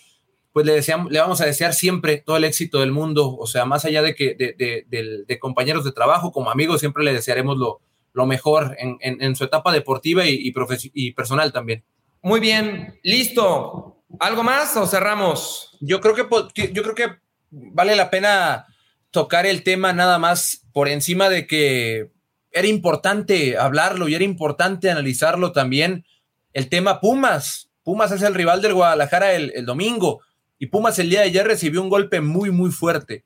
pues 0.51 0.65
le, 0.65 0.73
deseamos, 0.73 1.11
le 1.11 1.19
vamos 1.19 1.41
a 1.41 1.45
desear 1.45 1.75
siempre 1.75 2.17
todo 2.17 2.37
el 2.37 2.43
éxito 2.43 2.79
del 2.79 2.91
mundo. 2.91 3.37
O 3.37 3.45
sea, 3.45 3.65
más 3.65 3.85
allá 3.85 4.01
de 4.01 4.15
que 4.15 4.35
de 4.35 5.39
compañeros 5.39 5.83
de 5.83 5.91
trabajo, 5.91 6.31
como 6.31 6.49
amigos, 6.49 6.79
siempre 6.79 7.03
le 7.03 7.13
desearemos 7.13 7.57
lo, 7.57 7.81
lo 8.13 8.25
mejor 8.25 8.75
en, 8.79 9.35
su 9.35 9.43
etapa 9.43 9.71
deportiva 9.71 10.25
y, 10.25 10.51
y, 10.93 11.11
personal 11.11 11.51
también. 11.51 11.83
Muy 12.21 12.39
bien, 12.39 12.99
listo. 13.03 14.03
¿Algo 14.19 14.43
más 14.43 14.75
o 14.75 14.85
cerramos? 14.85 15.77
Yo 15.79 16.01
creo 16.01 16.15
que, 16.15 16.71
yo 16.73 16.83
creo 16.83 16.95
que 16.95 17.07
vale 17.51 17.95
la 17.95 18.09
pena 18.09 18.65
tocar 19.11 19.45
el 19.45 19.63
tema 19.63 19.93
nada 19.93 20.17
más 20.17 20.65
por 20.73 20.87
encima 20.87 21.29
de 21.29 21.45
que 21.45 22.11
era 22.51 22.67
importante 22.67 23.57
hablarlo 23.57 24.07
y 24.07 24.15
era 24.15 24.23
importante 24.23 24.89
analizarlo 24.89 25.51
también. 25.51 26.05
El 26.53 26.69
tema 26.69 26.99
Pumas. 26.99 27.69
Pumas 27.83 28.11
es 28.11 28.21
el 28.21 28.33
rival 28.33 28.61
del 28.61 28.73
Guadalajara 28.73 29.33
el, 29.33 29.51
el 29.55 29.65
domingo 29.65 30.21
y 30.59 30.67
Pumas 30.67 30.99
el 30.99 31.09
día 31.09 31.21
de 31.21 31.27
ayer 31.27 31.45
recibió 31.45 31.81
un 31.81 31.89
golpe 31.89 32.21
muy, 32.21 32.51
muy 32.51 32.71
fuerte. 32.71 33.25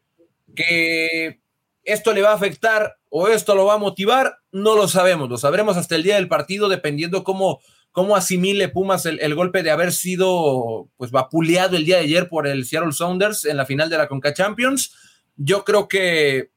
Que 0.55 1.41
esto 1.83 2.13
le 2.13 2.21
va 2.21 2.31
a 2.31 2.35
afectar 2.35 2.97
o 3.09 3.27
esto 3.27 3.55
lo 3.55 3.65
va 3.65 3.75
a 3.75 3.77
motivar, 3.77 4.39
no 4.51 4.75
lo 4.75 4.87
sabemos, 4.87 5.29
lo 5.29 5.37
sabremos 5.37 5.77
hasta 5.77 5.95
el 5.95 6.03
día 6.03 6.15
del 6.15 6.27
partido 6.27 6.67
dependiendo 6.67 7.23
cómo, 7.23 7.61
cómo 7.95 8.17
asimile 8.17 8.67
Pumas 8.67 9.05
el, 9.05 9.35
golpe 9.35 9.63
de 9.63 9.71
haber 9.71 9.93
sido 9.93 10.89
pues 10.97 11.11
vapuleado 11.11 11.77
el 11.77 11.85
día 11.85 11.95
de 11.95 12.03
ayer 12.03 12.27
por 12.27 12.45
el 12.45 12.65
Seattle 12.65 12.91
Sounders 12.91 13.45
en 13.45 13.55
la 13.55 13.65
final 13.65 13.89
de 13.89 13.97
la 13.97 14.09
Conca 14.09 14.33
Champions. 14.33 14.93
Yo 15.37 15.63
creo 15.63 15.87
que 15.87 16.51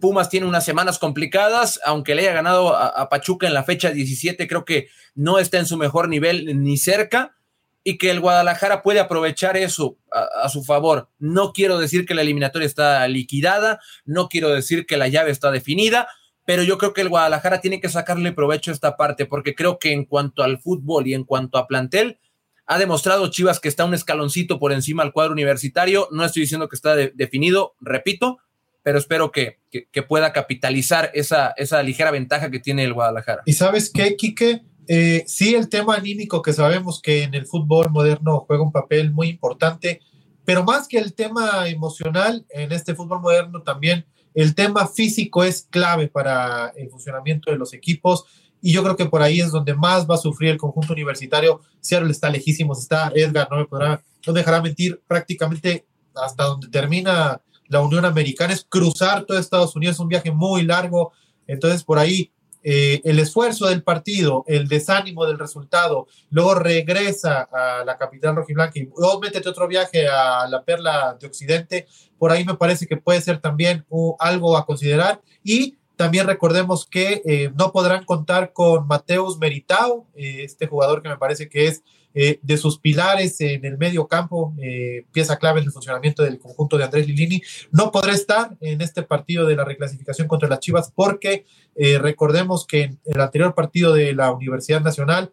Pumas 0.00 0.28
tiene 0.28 0.46
unas 0.46 0.64
semanas 0.64 1.00
complicadas, 1.00 1.80
aunque 1.84 2.14
le 2.14 2.22
haya 2.22 2.34
ganado 2.34 2.76
a, 2.76 3.08
Pachuca 3.08 3.48
en 3.48 3.54
la 3.54 3.64
fecha 3.64 3.90
17, 3.90 4.46
creo 4.46 4.64
que 4.64 4.86
no 5.16 5.40
está 5.40 5.58
en 5.58 5.66
su 5.66 5.76
mejor 5.76 6.08
nivel 6.08 6.62
ni 6.62 6.76
cerca 6.76 7.34
y 7.82 7.98
que 7.98 8.12
el 8.12 8.20
Guadalajara 8.20 8.80
puede 8.84 9.00
aprovechar 9.00 9.56
eso 9.56 9.98
a, 10.12 10.48
su 10.50 10.62
favor. 10.62 11.08
No 11.18 11.52
quiero 11.52 11.78
decir 11.78 12.06
que 12.06 12.14
la 12.14 12.22
eliminatoria 12.22 12.66
está 12.66 13.08
liquidada, 13.08 13.80
no 14.04 14.28
quiero 14.28 14.50
decir 14.50 14.86
que 14.86 14.98
la 14.98 15.08
llave 15.08 15.32
está 15.32 15.50
definida, 15.50 16.06
pero 16.44 16.62
yo 16.62 16.78
creo 16.78 16.92
que 16.92 17.00
el 17.00 17.08
Guadalajara 17.08 17.60
tiene 17.60 17.80
que 17.80 17.88
sacarle 17.88 18.32
provecho 18.32 18.70
a 18.70 18.74
esta 18.74 18.96
parte, 18.96 19.26
porque 19.26 19.54
creo 19.54 19.78
que 19.78 19.92
en 19.92 20.04
cuanto 20.04 20.42
al 20.42 20.60
fútbol 20.60 21.06
y 21.06 21.14
en 21.14 21.24
cuanto 21.24 21.58
a 21.58 21.66
plantel, 21.66 22.18
ha 22.66 22.78
demostrado 22.78 23.30
Chivas 23.30 23.60
que 23.60 23.68
está 23.68 23.84
un 23.84 23.94
escaloncito 23.94 24.58
por 24.58 24.72
encima 24.72 25.02
al 25.02 25.12
cuadro 25.12 25.32
universitario. 25.32 26.08
No 26.10 26.24
estoy 26.24 26.42
diciendo 26.42 26.68
que 26.68 26.76
está 26.76 26.96
definido, 26.96 27.74
repito, 27.80 28.38
pero 28.82 28.98
espero 28.98 29.32
que, 29.32 29.58
que, 29.70 30.02
pueda 30.02 30.32
capitalizar 30.32 31.10
esa, 31.14 31.54
esa 31.56 31.82
ligera 31.82 32.10
ventaja 32.10 32.50
que 32.50 32.60
tiene 32.60 32.84
el 32.84 32.92
Guadalajara. 32.92 33.42
¿Y 33.46 33.54
sabes 33.54 33.90
qué, 33.90 34.16
Quique? 34.16 34.62
Eh, 34.86 35.24
sí, 35.26 35.54
el 35.54 35.70
tema 35.70 35.94
anímico 35.94 36.42
que 36.42 36.52
sabemos 36.52 37.00
que 37.00 37.22
en 37.22 37.34
el 37.34 37.46
fútbol 37.46 37.90
moderno 37.90 38.44
juega 38.46 38.62
un 38.62 38.72
papel 38.72 39.12
muy 39.12 39.28
importante, 39.28 40.00
pero 40.44 40.64
más 40.64 40.88
que 40.88 40.98
el 40.98 41.14
tema 41.14 41.68
emocional, 41.68 42.44
en 42.50 42.72
este 42.72 42.94
fútbol 42.94 43.20
moderno 43.20 43.62
también 43.62 44.04
el 44.34 44.54
tema 44.54 44.86
físico 44.86 45.44
es 45.44 45.66
clave 45.70 46.08
para 46.08 46.68
el 46.76 46.90
funcionamiento 46.90 47.50
de 47.50 47.56
los 47.56 47.72
equipos 47.72 48.24
y 48.60 48.72
yo 48.72 48.82
creo 48.82 48.96
que 48.96 49.06
por 49.06 49.22
ahí 49.22 49.40
es 49.40 49.50
donde 49.50 49.74
más 49.74 50.08
va 50.08 50.14
a 50.14 50.18
sufrir 50.18 50.50
el 50.50 50.58
conjunto 50.58 50.92
universitario. 50.92 51.60
Seattle 51.80 52.10
está 52.10 52.30
lejísimos, 52.30 52.80
está 52.80 53.12
Edgar, 53.14 53.46
no 53.50 53.58
me 53.58 53.66
podrá, 53.66 54.02
no 54.26 54.32
dejará 54.32 54.60
mentir 54.60 55.00
prácticamente 55.06 55.86
hasta 56.14 56.44
donde 56.44 56.68
termina 56.68 57.40
la 57.68 57.80
Unión 57.80 58.04
Americana, 58.04 58.52
es 58.52 58.66
cruzar 58.68 59.24
todo 59.24 59.38
Estados 59.38 59.74
Unidos, 59.76 59.96
es 59.96 60.00
un 60.00 60.08
viaje 60.08 60.30
muy 60.30 60.62
largo, 60.62 61.12
entonces 61.46 61.82
por 61.84 61.98
ahí 61.98 62.30
eh, 62.64 63.02
el 63.04 63.18
esfuerzo 63.18 63.66
del 63.66 63.82
partido, 63.82 64.42
el 64.48 64.66
desánimo 64.68 65.26
del 65.26 65.38
resultado, 65.38 66.08
luego 66.30 66.54
regresa 66.54 67.48
a 67.52 67.84
la 67.84 67.98
capital 67.98 68.34
rojiblanca 68.34 68.78
y 68.78 68.88
luego 68.96 69.20
métete 69.20 69.48
otro 69.50 69.68
viaje 69.68 70.08
a 70.08 70.48
la 70.48 70.64
perla 70.64 71.16
de 71.20 71.26
Occidente, 71.26 71.86
por 72.18 72.32
ahí 72.32 72.44
me 72.44 72.54
parece 72.54 72.86
que 72.86 72.96
puede 72.96 73.20
ser 73.20 73.38
también 73.38 73.84
algo 74.18 74.56
a 74.56 74.64
considerar. 74.64 75.20
Y 75.42 75.76
también 75.96 76.26
recordemos 76.26 76.86
que 76.86 77.22
eh, 77.24 77.52
no 77.54 77.70
podrán 77.70 78.04
contar 78.04 78.52
con 78.52 78.86
Mateus 78.86 79.38
Meritao, 79.38 80.06
eh, 80.14 80.42
este 80.42 80.66
jugador 80.66 81.02
que 81.02 81.08
me 81.08 81.18
parece 81.18 81.48
que 81.48 81.66
es 81.66 81.82
eh, 82.16 82.38
de 82.42 82.56
sus 82.56 82.78
pilares 82.78 83.40
en 83.40 83.64
el 83.64 83.76
medio 83.76 84.06
campo, 84.06 84.54
eh, 84.62 85.04
pieza 85.10 85.36
clave 85.36 85.58
en 85.58 85.66
el 85.66 85.72
funcionamiento 85.72 86.22
del 86.22 86.38
conjunto 86.38 86.78
de 86.78 86.84
Andrés 86.84 87.08
Lilini, 87.08 87.42
no 87.72 87.90
podrá 87.90 88.12
estar 88.12 88.56
en 88.60 88.80
este 88.80 89.02
partido 89.02 89.46
de 89.46 89.56
la 89.56 89.64
reclasificación 89.64 90.28
contra 90.28 90.48
las 90.48 90.60
Chivas 90.60 90.92
porque 90.94 91.44
eh, 91.74 91.98
recordemos 91.98 92.68
que 92.68 92.82
en 92.82 93.00
el 93.04 93.20
anterior 93.20 93.52
partido 93.56 93.92
de 93.92 94.14
la 94.14 94.30
Universidad 94.32 94.80
Nacional 94.80 95.32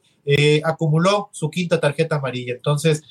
acumuló 0.63 1.29
su 1.33 1.49
quinta 1.49 1.79
tarjeta 1.79 2.17
amarilla. 2.17 2.53
Entonces, 2.53 3.01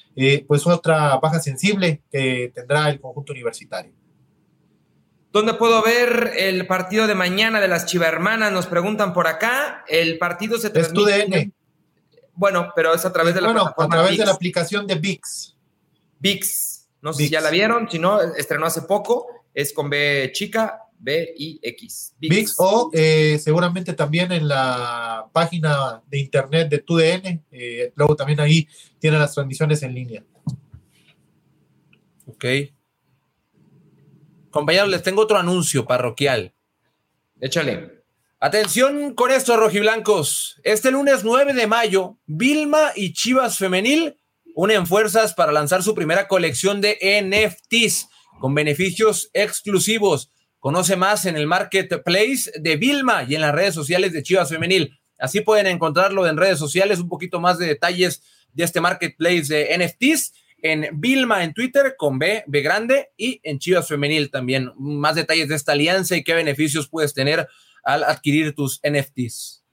pues 0.46 0.64
otra 0.64 1.18
baja 1.18 1.40
sensible 1.40 2.02
que 2.08 2.52
tendrá 2.54 2.88
el 2.88 3.00
conjunto 3.00 3.32
universitario. 3.32 3.92
¿Dónde 5.32 5.54
puedo 5.54 5.82
ver 5.82 6.32
el 6.36 6.68
partido 6.68 7.08
de 7.08 7.16
mañana 7.16 7.60
de 7.60 7.66
las 7.66 7.86
Chivermanas? 7.86 8.52
Nos 8.52 8.66
preguntan 8.66 9.12
por 9.12 9.26
acá. 9.26 9.84
El 9.88 10.18
partido 10.18 10.58
se 10.58 10.70
transmite. 10.70 11.52
Bueno, 12.40 12.72
pero 12.74 12.94
es 12.94 13.04
a 13.04 13.12
través 13.12 13.34
de 13.34 13.42
la 13.42 13.48
bueno, 13.48 13.74
a 13.76 13.86
través 13.86 14.16
de 14.16 14.24
la 14.24 14.32
aplicación 14.32 14.86
de 14.86 14.94
VIX. 14.94 15.54
VIX. 16.20 16.88
No 17.02 17.12
sé 17.12 17.24
si 17.24 17.28
ya 17.28 17.42
la 17.42 17.50
vieron, 17.50 17.86
si 17.90 17.98
no, 17.98 18.18
estrenó 18.18 18.64
hace 18.64 18.80
poco. 18.80 19.26
Es 19.52 19.74
con 19.74 19.90
B 19.90 20.30
chica, 20.32 20.84
B-I-X. 20.98 22.14
VIX. 22.18 22.54
O 22.56 22.90
eh, 22.94 23.38
seguramente 23.38 23.92
también 23.92 24.32
en 24.32 24.48
la 24.48 25.28
página 25.34 26.02
de 26.06 26.18
internet 26.18 26.70
de 26.70 26.78
TUDN. 26.78 27.44
Eh, 27.50 27.92
luego 27.94 28.16
también 28.16 28.40
ahí 28.40 28.66
tienen 28.98 29.20
las 29.20 29.34
transmisiones 29.34 29.82
en 29.82 29.94
línea. 29.94 30.24
Ok. 32.24 32.46
Compañeros, 34.50 34.88
les 34.88 35.02
tengo 35.02 35.20
otro 35.20 35.36
anuncio 35.36 35.84
parroquial. 35.84 36.54
Échale. 37.38 37.99
Atención 38.42 39.14
con 39.14 39.30
esto, 39.30 39.54
rojiblancos. 39.58 40.62
Este 40.64 40.90
lunes 40.90 41.24
9 41.24 41.52
de 41.52 41.66
mayo, 41.66 42.16
Vilma 42.24 42.92
y 42.96 43.12
Chivas 43.12 43.58
Femenil 43.58 44.16
unen 44.54 44.86
fuerzas 44.86 45.34
para 45.34 45.52
lanzar 45.52 45.82
su 45.82 45.94
primera 45.94 46.26
colección 46.26 46.80
de 46.80 46.96
NFTs 47.22 48.08
con 48.40 48.54
beneficios 48.54 49.28
exclusivos. 49.34 50.32
Conoce 50.58 50.96
más 50.96 51.26
en 51.26 51.36
el 51.36 51.46
marketplace 51.46 52.50
de 52.58 52.76
Vilma 52.76 53.24
y 53.28 53.34
en 53.34 53.42
las 53.42 53.54
redes 53.54 53.74
sociales 53.74 54.14
de 54.14 54.22
Chivas 54.22 54.48
Femenil. 54.48 54.98
Así 55.18 55.42
pueden 55.42 55.66
encontrarlo 55.66 56.26
en 56.26 56.38
redes 56.38 56.58
sociales, 56.58 56.98
un 56.98 57.10
poquito 57.10 57.40
más 57.40 57.58
de 57.58 57.66
detalles 57.66 58.22
de 58.54 58.64
este 58.64 58.80
marketplace 58.80 59.52
de 59.52 59.76
NFTs 59.76 60.32
en 60.62 60.98
Vilma 60.98 61.44
en 61.44 61.52
Twitter 61.52 61.94
con 61.98 62.18
B, 62.18 62.44
B 62.46 62.62
grande 62.62 63.10
y 63.18 63.38
en 63.42 63.58
Chivas 63.58 63.86
Femenil 63.86 64.30
también. 64.30 64.72
Más 64.78 65.14
detalles 65.14 65.48
de 65.48 65.56
esta 65.56 65.72
alianza 65.72 66.16
y 66.16 66.24
qué 66.24 66.32
beneficios 66.32 66.88
puedes 66.88 67.12
tener 67.12 67.46
al 67.92 68.04
adquirir 68.04 68.54
tus 68.54 68.80
NFTs. 68.82 69.64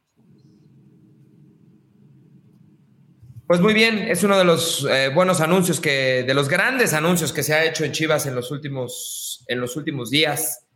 Pues 3.47 3.61
muy 3.61 3.73
bien, 3.73 3.99
es 3.99 4.23
uno 4.23 4.37
de 4.37 4.43
los 4.43 4.85
eh, 4.89 5.09
buenos 5.15 5.39
anuncios 5.39 5.79
que, 5.79 6.23
de 6.27 6.33
los 6.33 6.49
grandes 6.49 6.93
anuncios 6.93 7.31
que 7.31 7.43
se 7.43 7.53
ha 7.53 7.63
hecho 7.63 7.85
en 7.85 7.93
Chivas 7.93 8.25
en 8.25 8.35
los 8.35 8.51
últimos, 8.51 9.45
en 9.47 9.61
los 9.61 9.77
últimos 9.77 10.09
días 10.09 10.67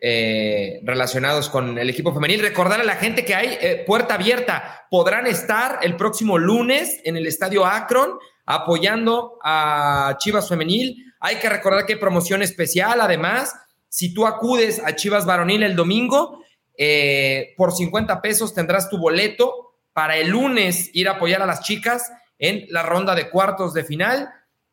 eh, 0.00 0.80
relacionados 0.82 1.48
con 1.48 1.78
el 1.78 1.90
equipo 1.90 2.12
femenil. 2.12 2.40
Recordar 2.40 2.80
a 2.80 2.84
la 2.84 2.96
gente 2.96 3.24
que 3.24 3.36
hay 3.36 3.56
eh, 3.60 3.84
puerta 3.86 4.14
abierta. 4.14 4.86
Podrán 4.90 5.28
estar 5.28 5.78
el 5.82 5.94
próximo 5.94 6.38
lunes 6.38 7.00
en 7.04 7.16
el 7.16 7.26
estadio 7.26 7.64
Akron 7.64 8.18
apoyando 8.46 9.38
a 9.44 10.16
Chivas 10.18 10.48
Femenil. 10.48 11.04
Hay 11.20 11.36
que 11.36 11.48
recordar 11.48 11.86
que 11.86 11.92
hay 11.92 11.98
promoción 12.00 12.42
especial. 12.42 13.00
Además, 13.00 13.54
si 13.88 14.12
tú 14.12 14.26
acudes 14.26 14.80
a 14.84 14.96
Chivas 14.96 15.26
Varonil 15.26 15.62
el 15.62 15.76
domingo, 15.76 16.44
por 17.56 17.72
50 17.72 18.22
pesos 18.22 18.54
tendrás 18.54 18.88
tu 18.88 18.98
boleto 18.98 19.68
para 19.92 20.16
el 20.16 20.28
lunes 20.28 20.90
ir 20.92 21.08
a 21.08 21.12
apoyar 21.12 21.42
a 21.42 21.46
las 21.46 21.62
chicas 21.62 22.12
en 22.38 22.66
la 22.70 22.84
ronda 22.84 23.14
de 23.14 23.30
cuartos 23.30 23.74
de 23.74 23.84
final. 23.84 24.30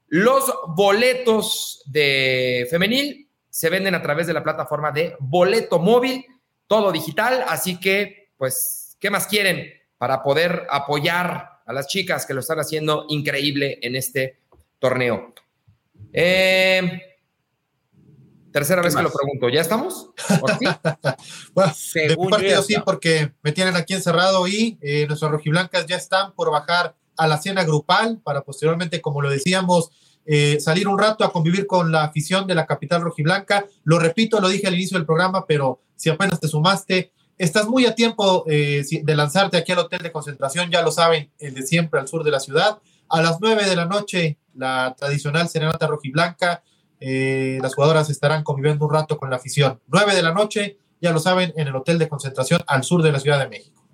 Los 0.07 0.53
boletos 0.67 1.81
de 1.87 2.67
femenil 2.69 3.27
se 3.49 3.69
venden 3.69 3.95
a 3.95 4.01
través 4.01 4.27
de 4.27 4.33
la 4.33 4.43
plataforma 4.43 4.91
de 4.91 5.15
boleto 5.19 5.79
móvil, 5.79 6.25
todo 6.67 6.91
digital, 6.91 7.43
así 7.47 7.79
que, 7.79 8.29
pues, 8.37 8.97
¿qué 8.99 9.09
más 9.09 9.27
quieren 9.27 9.73
para 9.97 10.21
poder 10.21 10.67
apoyar 10.69 11.61
a 11.65 11.73
las 11.73 11.87
chicas 11.87 12.25
que 12.25 12.33
lo 12.33 12.41
están 12.41 12.59
haciendo 12.59 13.05
increíble 13.09 13.79
en 13.81 13.95
este 13.95 14.41
torneo? 14.77 15.33
Eh, 16.13 17.14
Tercera 18.55 18.81
vez 18.81 18.95
que 18.95 19.03
lo 19.03 19.11
pregunto. 19.11 19.49
¿Ya 19.49 19.59
estamos? 19.59 20.11
bueno, 21.53 21.73
de 21.93 22.17
parte 22.29 22.61
sí, 22.61 22.75
porque 22.85 23.33
me 23.43 23.51
tienen 23.51 23.75
aquí 23.75 23.93
encerrado 23.93 24.47
y 24.47 24.77
eh, 24.79 25.05
nuestras 25.07 25.29
rojiblancas 25.29 25.85
ya 25.87 25.97
están 25.97 26.31
por 26.31 26.49
bajar 26.51 26.95
a 27.17 27.27
la 27.27 27.37
cena 27.37 27.65
grupal 27.65 28.21
para 28.23 28.43
posteriormente, 28.43 29.01
como 29.01 29.21
lo 29.21 29.29
decíamos, 29.29 29.89
eh, 30.25 30.57
salir 30.61 30.87
un 30.87 30.97
rato 30.97 31.25
a 31.25 31.33
convivir 31.33 31.67
con 31.67 31.91
la 31.91 32.05
afición 32.05 32.47
de 32.47 32.55
la 32.55 32.65
capital 32.65 33.01
rojiblanca. 33.01 33.65
Lo 33.83 33.99
repito, 33.99 34.39
lo 34.39 34.47
dije 34.47 34.67
al 34.67 34.75
inicio 34.75 34.97
del 34.97 35.05
programa, 35.05 35.45
pero 35.45 35.81
si 35.97 36.09
apenas 36.09 36.39
te 36.39 36.47
sumaste, 36.47 37.11
estás 37.37 37.67
muy 37.67 37.85
a 37.85 37.93
tiempo 37.93 38.45
eh, 38.47 38.85
de 38.89 39.15
lanzarte 39.17 39.57
aquí 39.57 39.73
al 39.73 39.79
hotel 39.79 39.99
de 40.01 40.13
concentración, 40.13 40.71
ya 40.71 40.81
lo 40.81 40.93
saben, 40.93 41.29
el 41.39 41.55
de 41.55 41.63
siempre 41.63 41.99
al 41.99 42.07
sur 42.07 42.23
de 42.23 42.31
la 42.31 42.39
ciudad. 42.39 42.79
A 43.09 43.21
las 43.21 43.41
nueve 43.41 43.65
de 43.65 43.75
la 43.75 43.83
noche, 43.83 44.37
la 44.53 44.95
tradicional 44.97 45.49
serenata 45.49 45.87
rojiblanca 45.87 46.63
eh, 46.99 47.59
las 47.61 47.75
jugadoras 47.75 48.09
estarán 48.09 48.43
conviviendo 48.43 48.85
un 48.85 48.93
rato 48.93 49.17
con 49.17 49.29
la 49.29 49.37
afición. 49.37 49.81
9 49.87 50.15
de 50.15 50.23
la 50.23 50.33
noche, 50.33 50.77
ya 51.01 51.11
lo 51.11 51.19
saben, 51.19 51.53
en 51.57 51.67
el 51.67 51.75
hotel 51.75 51.99
de 51.99 52.07
concentración 52.07 52.61
al 52.67 52.83
sur 52.83 53.01
de 53.01 53.11
la 53.11 53.19
Ciudad 53.19 53.39
de 53.39 53.49
México. 53.49 53.85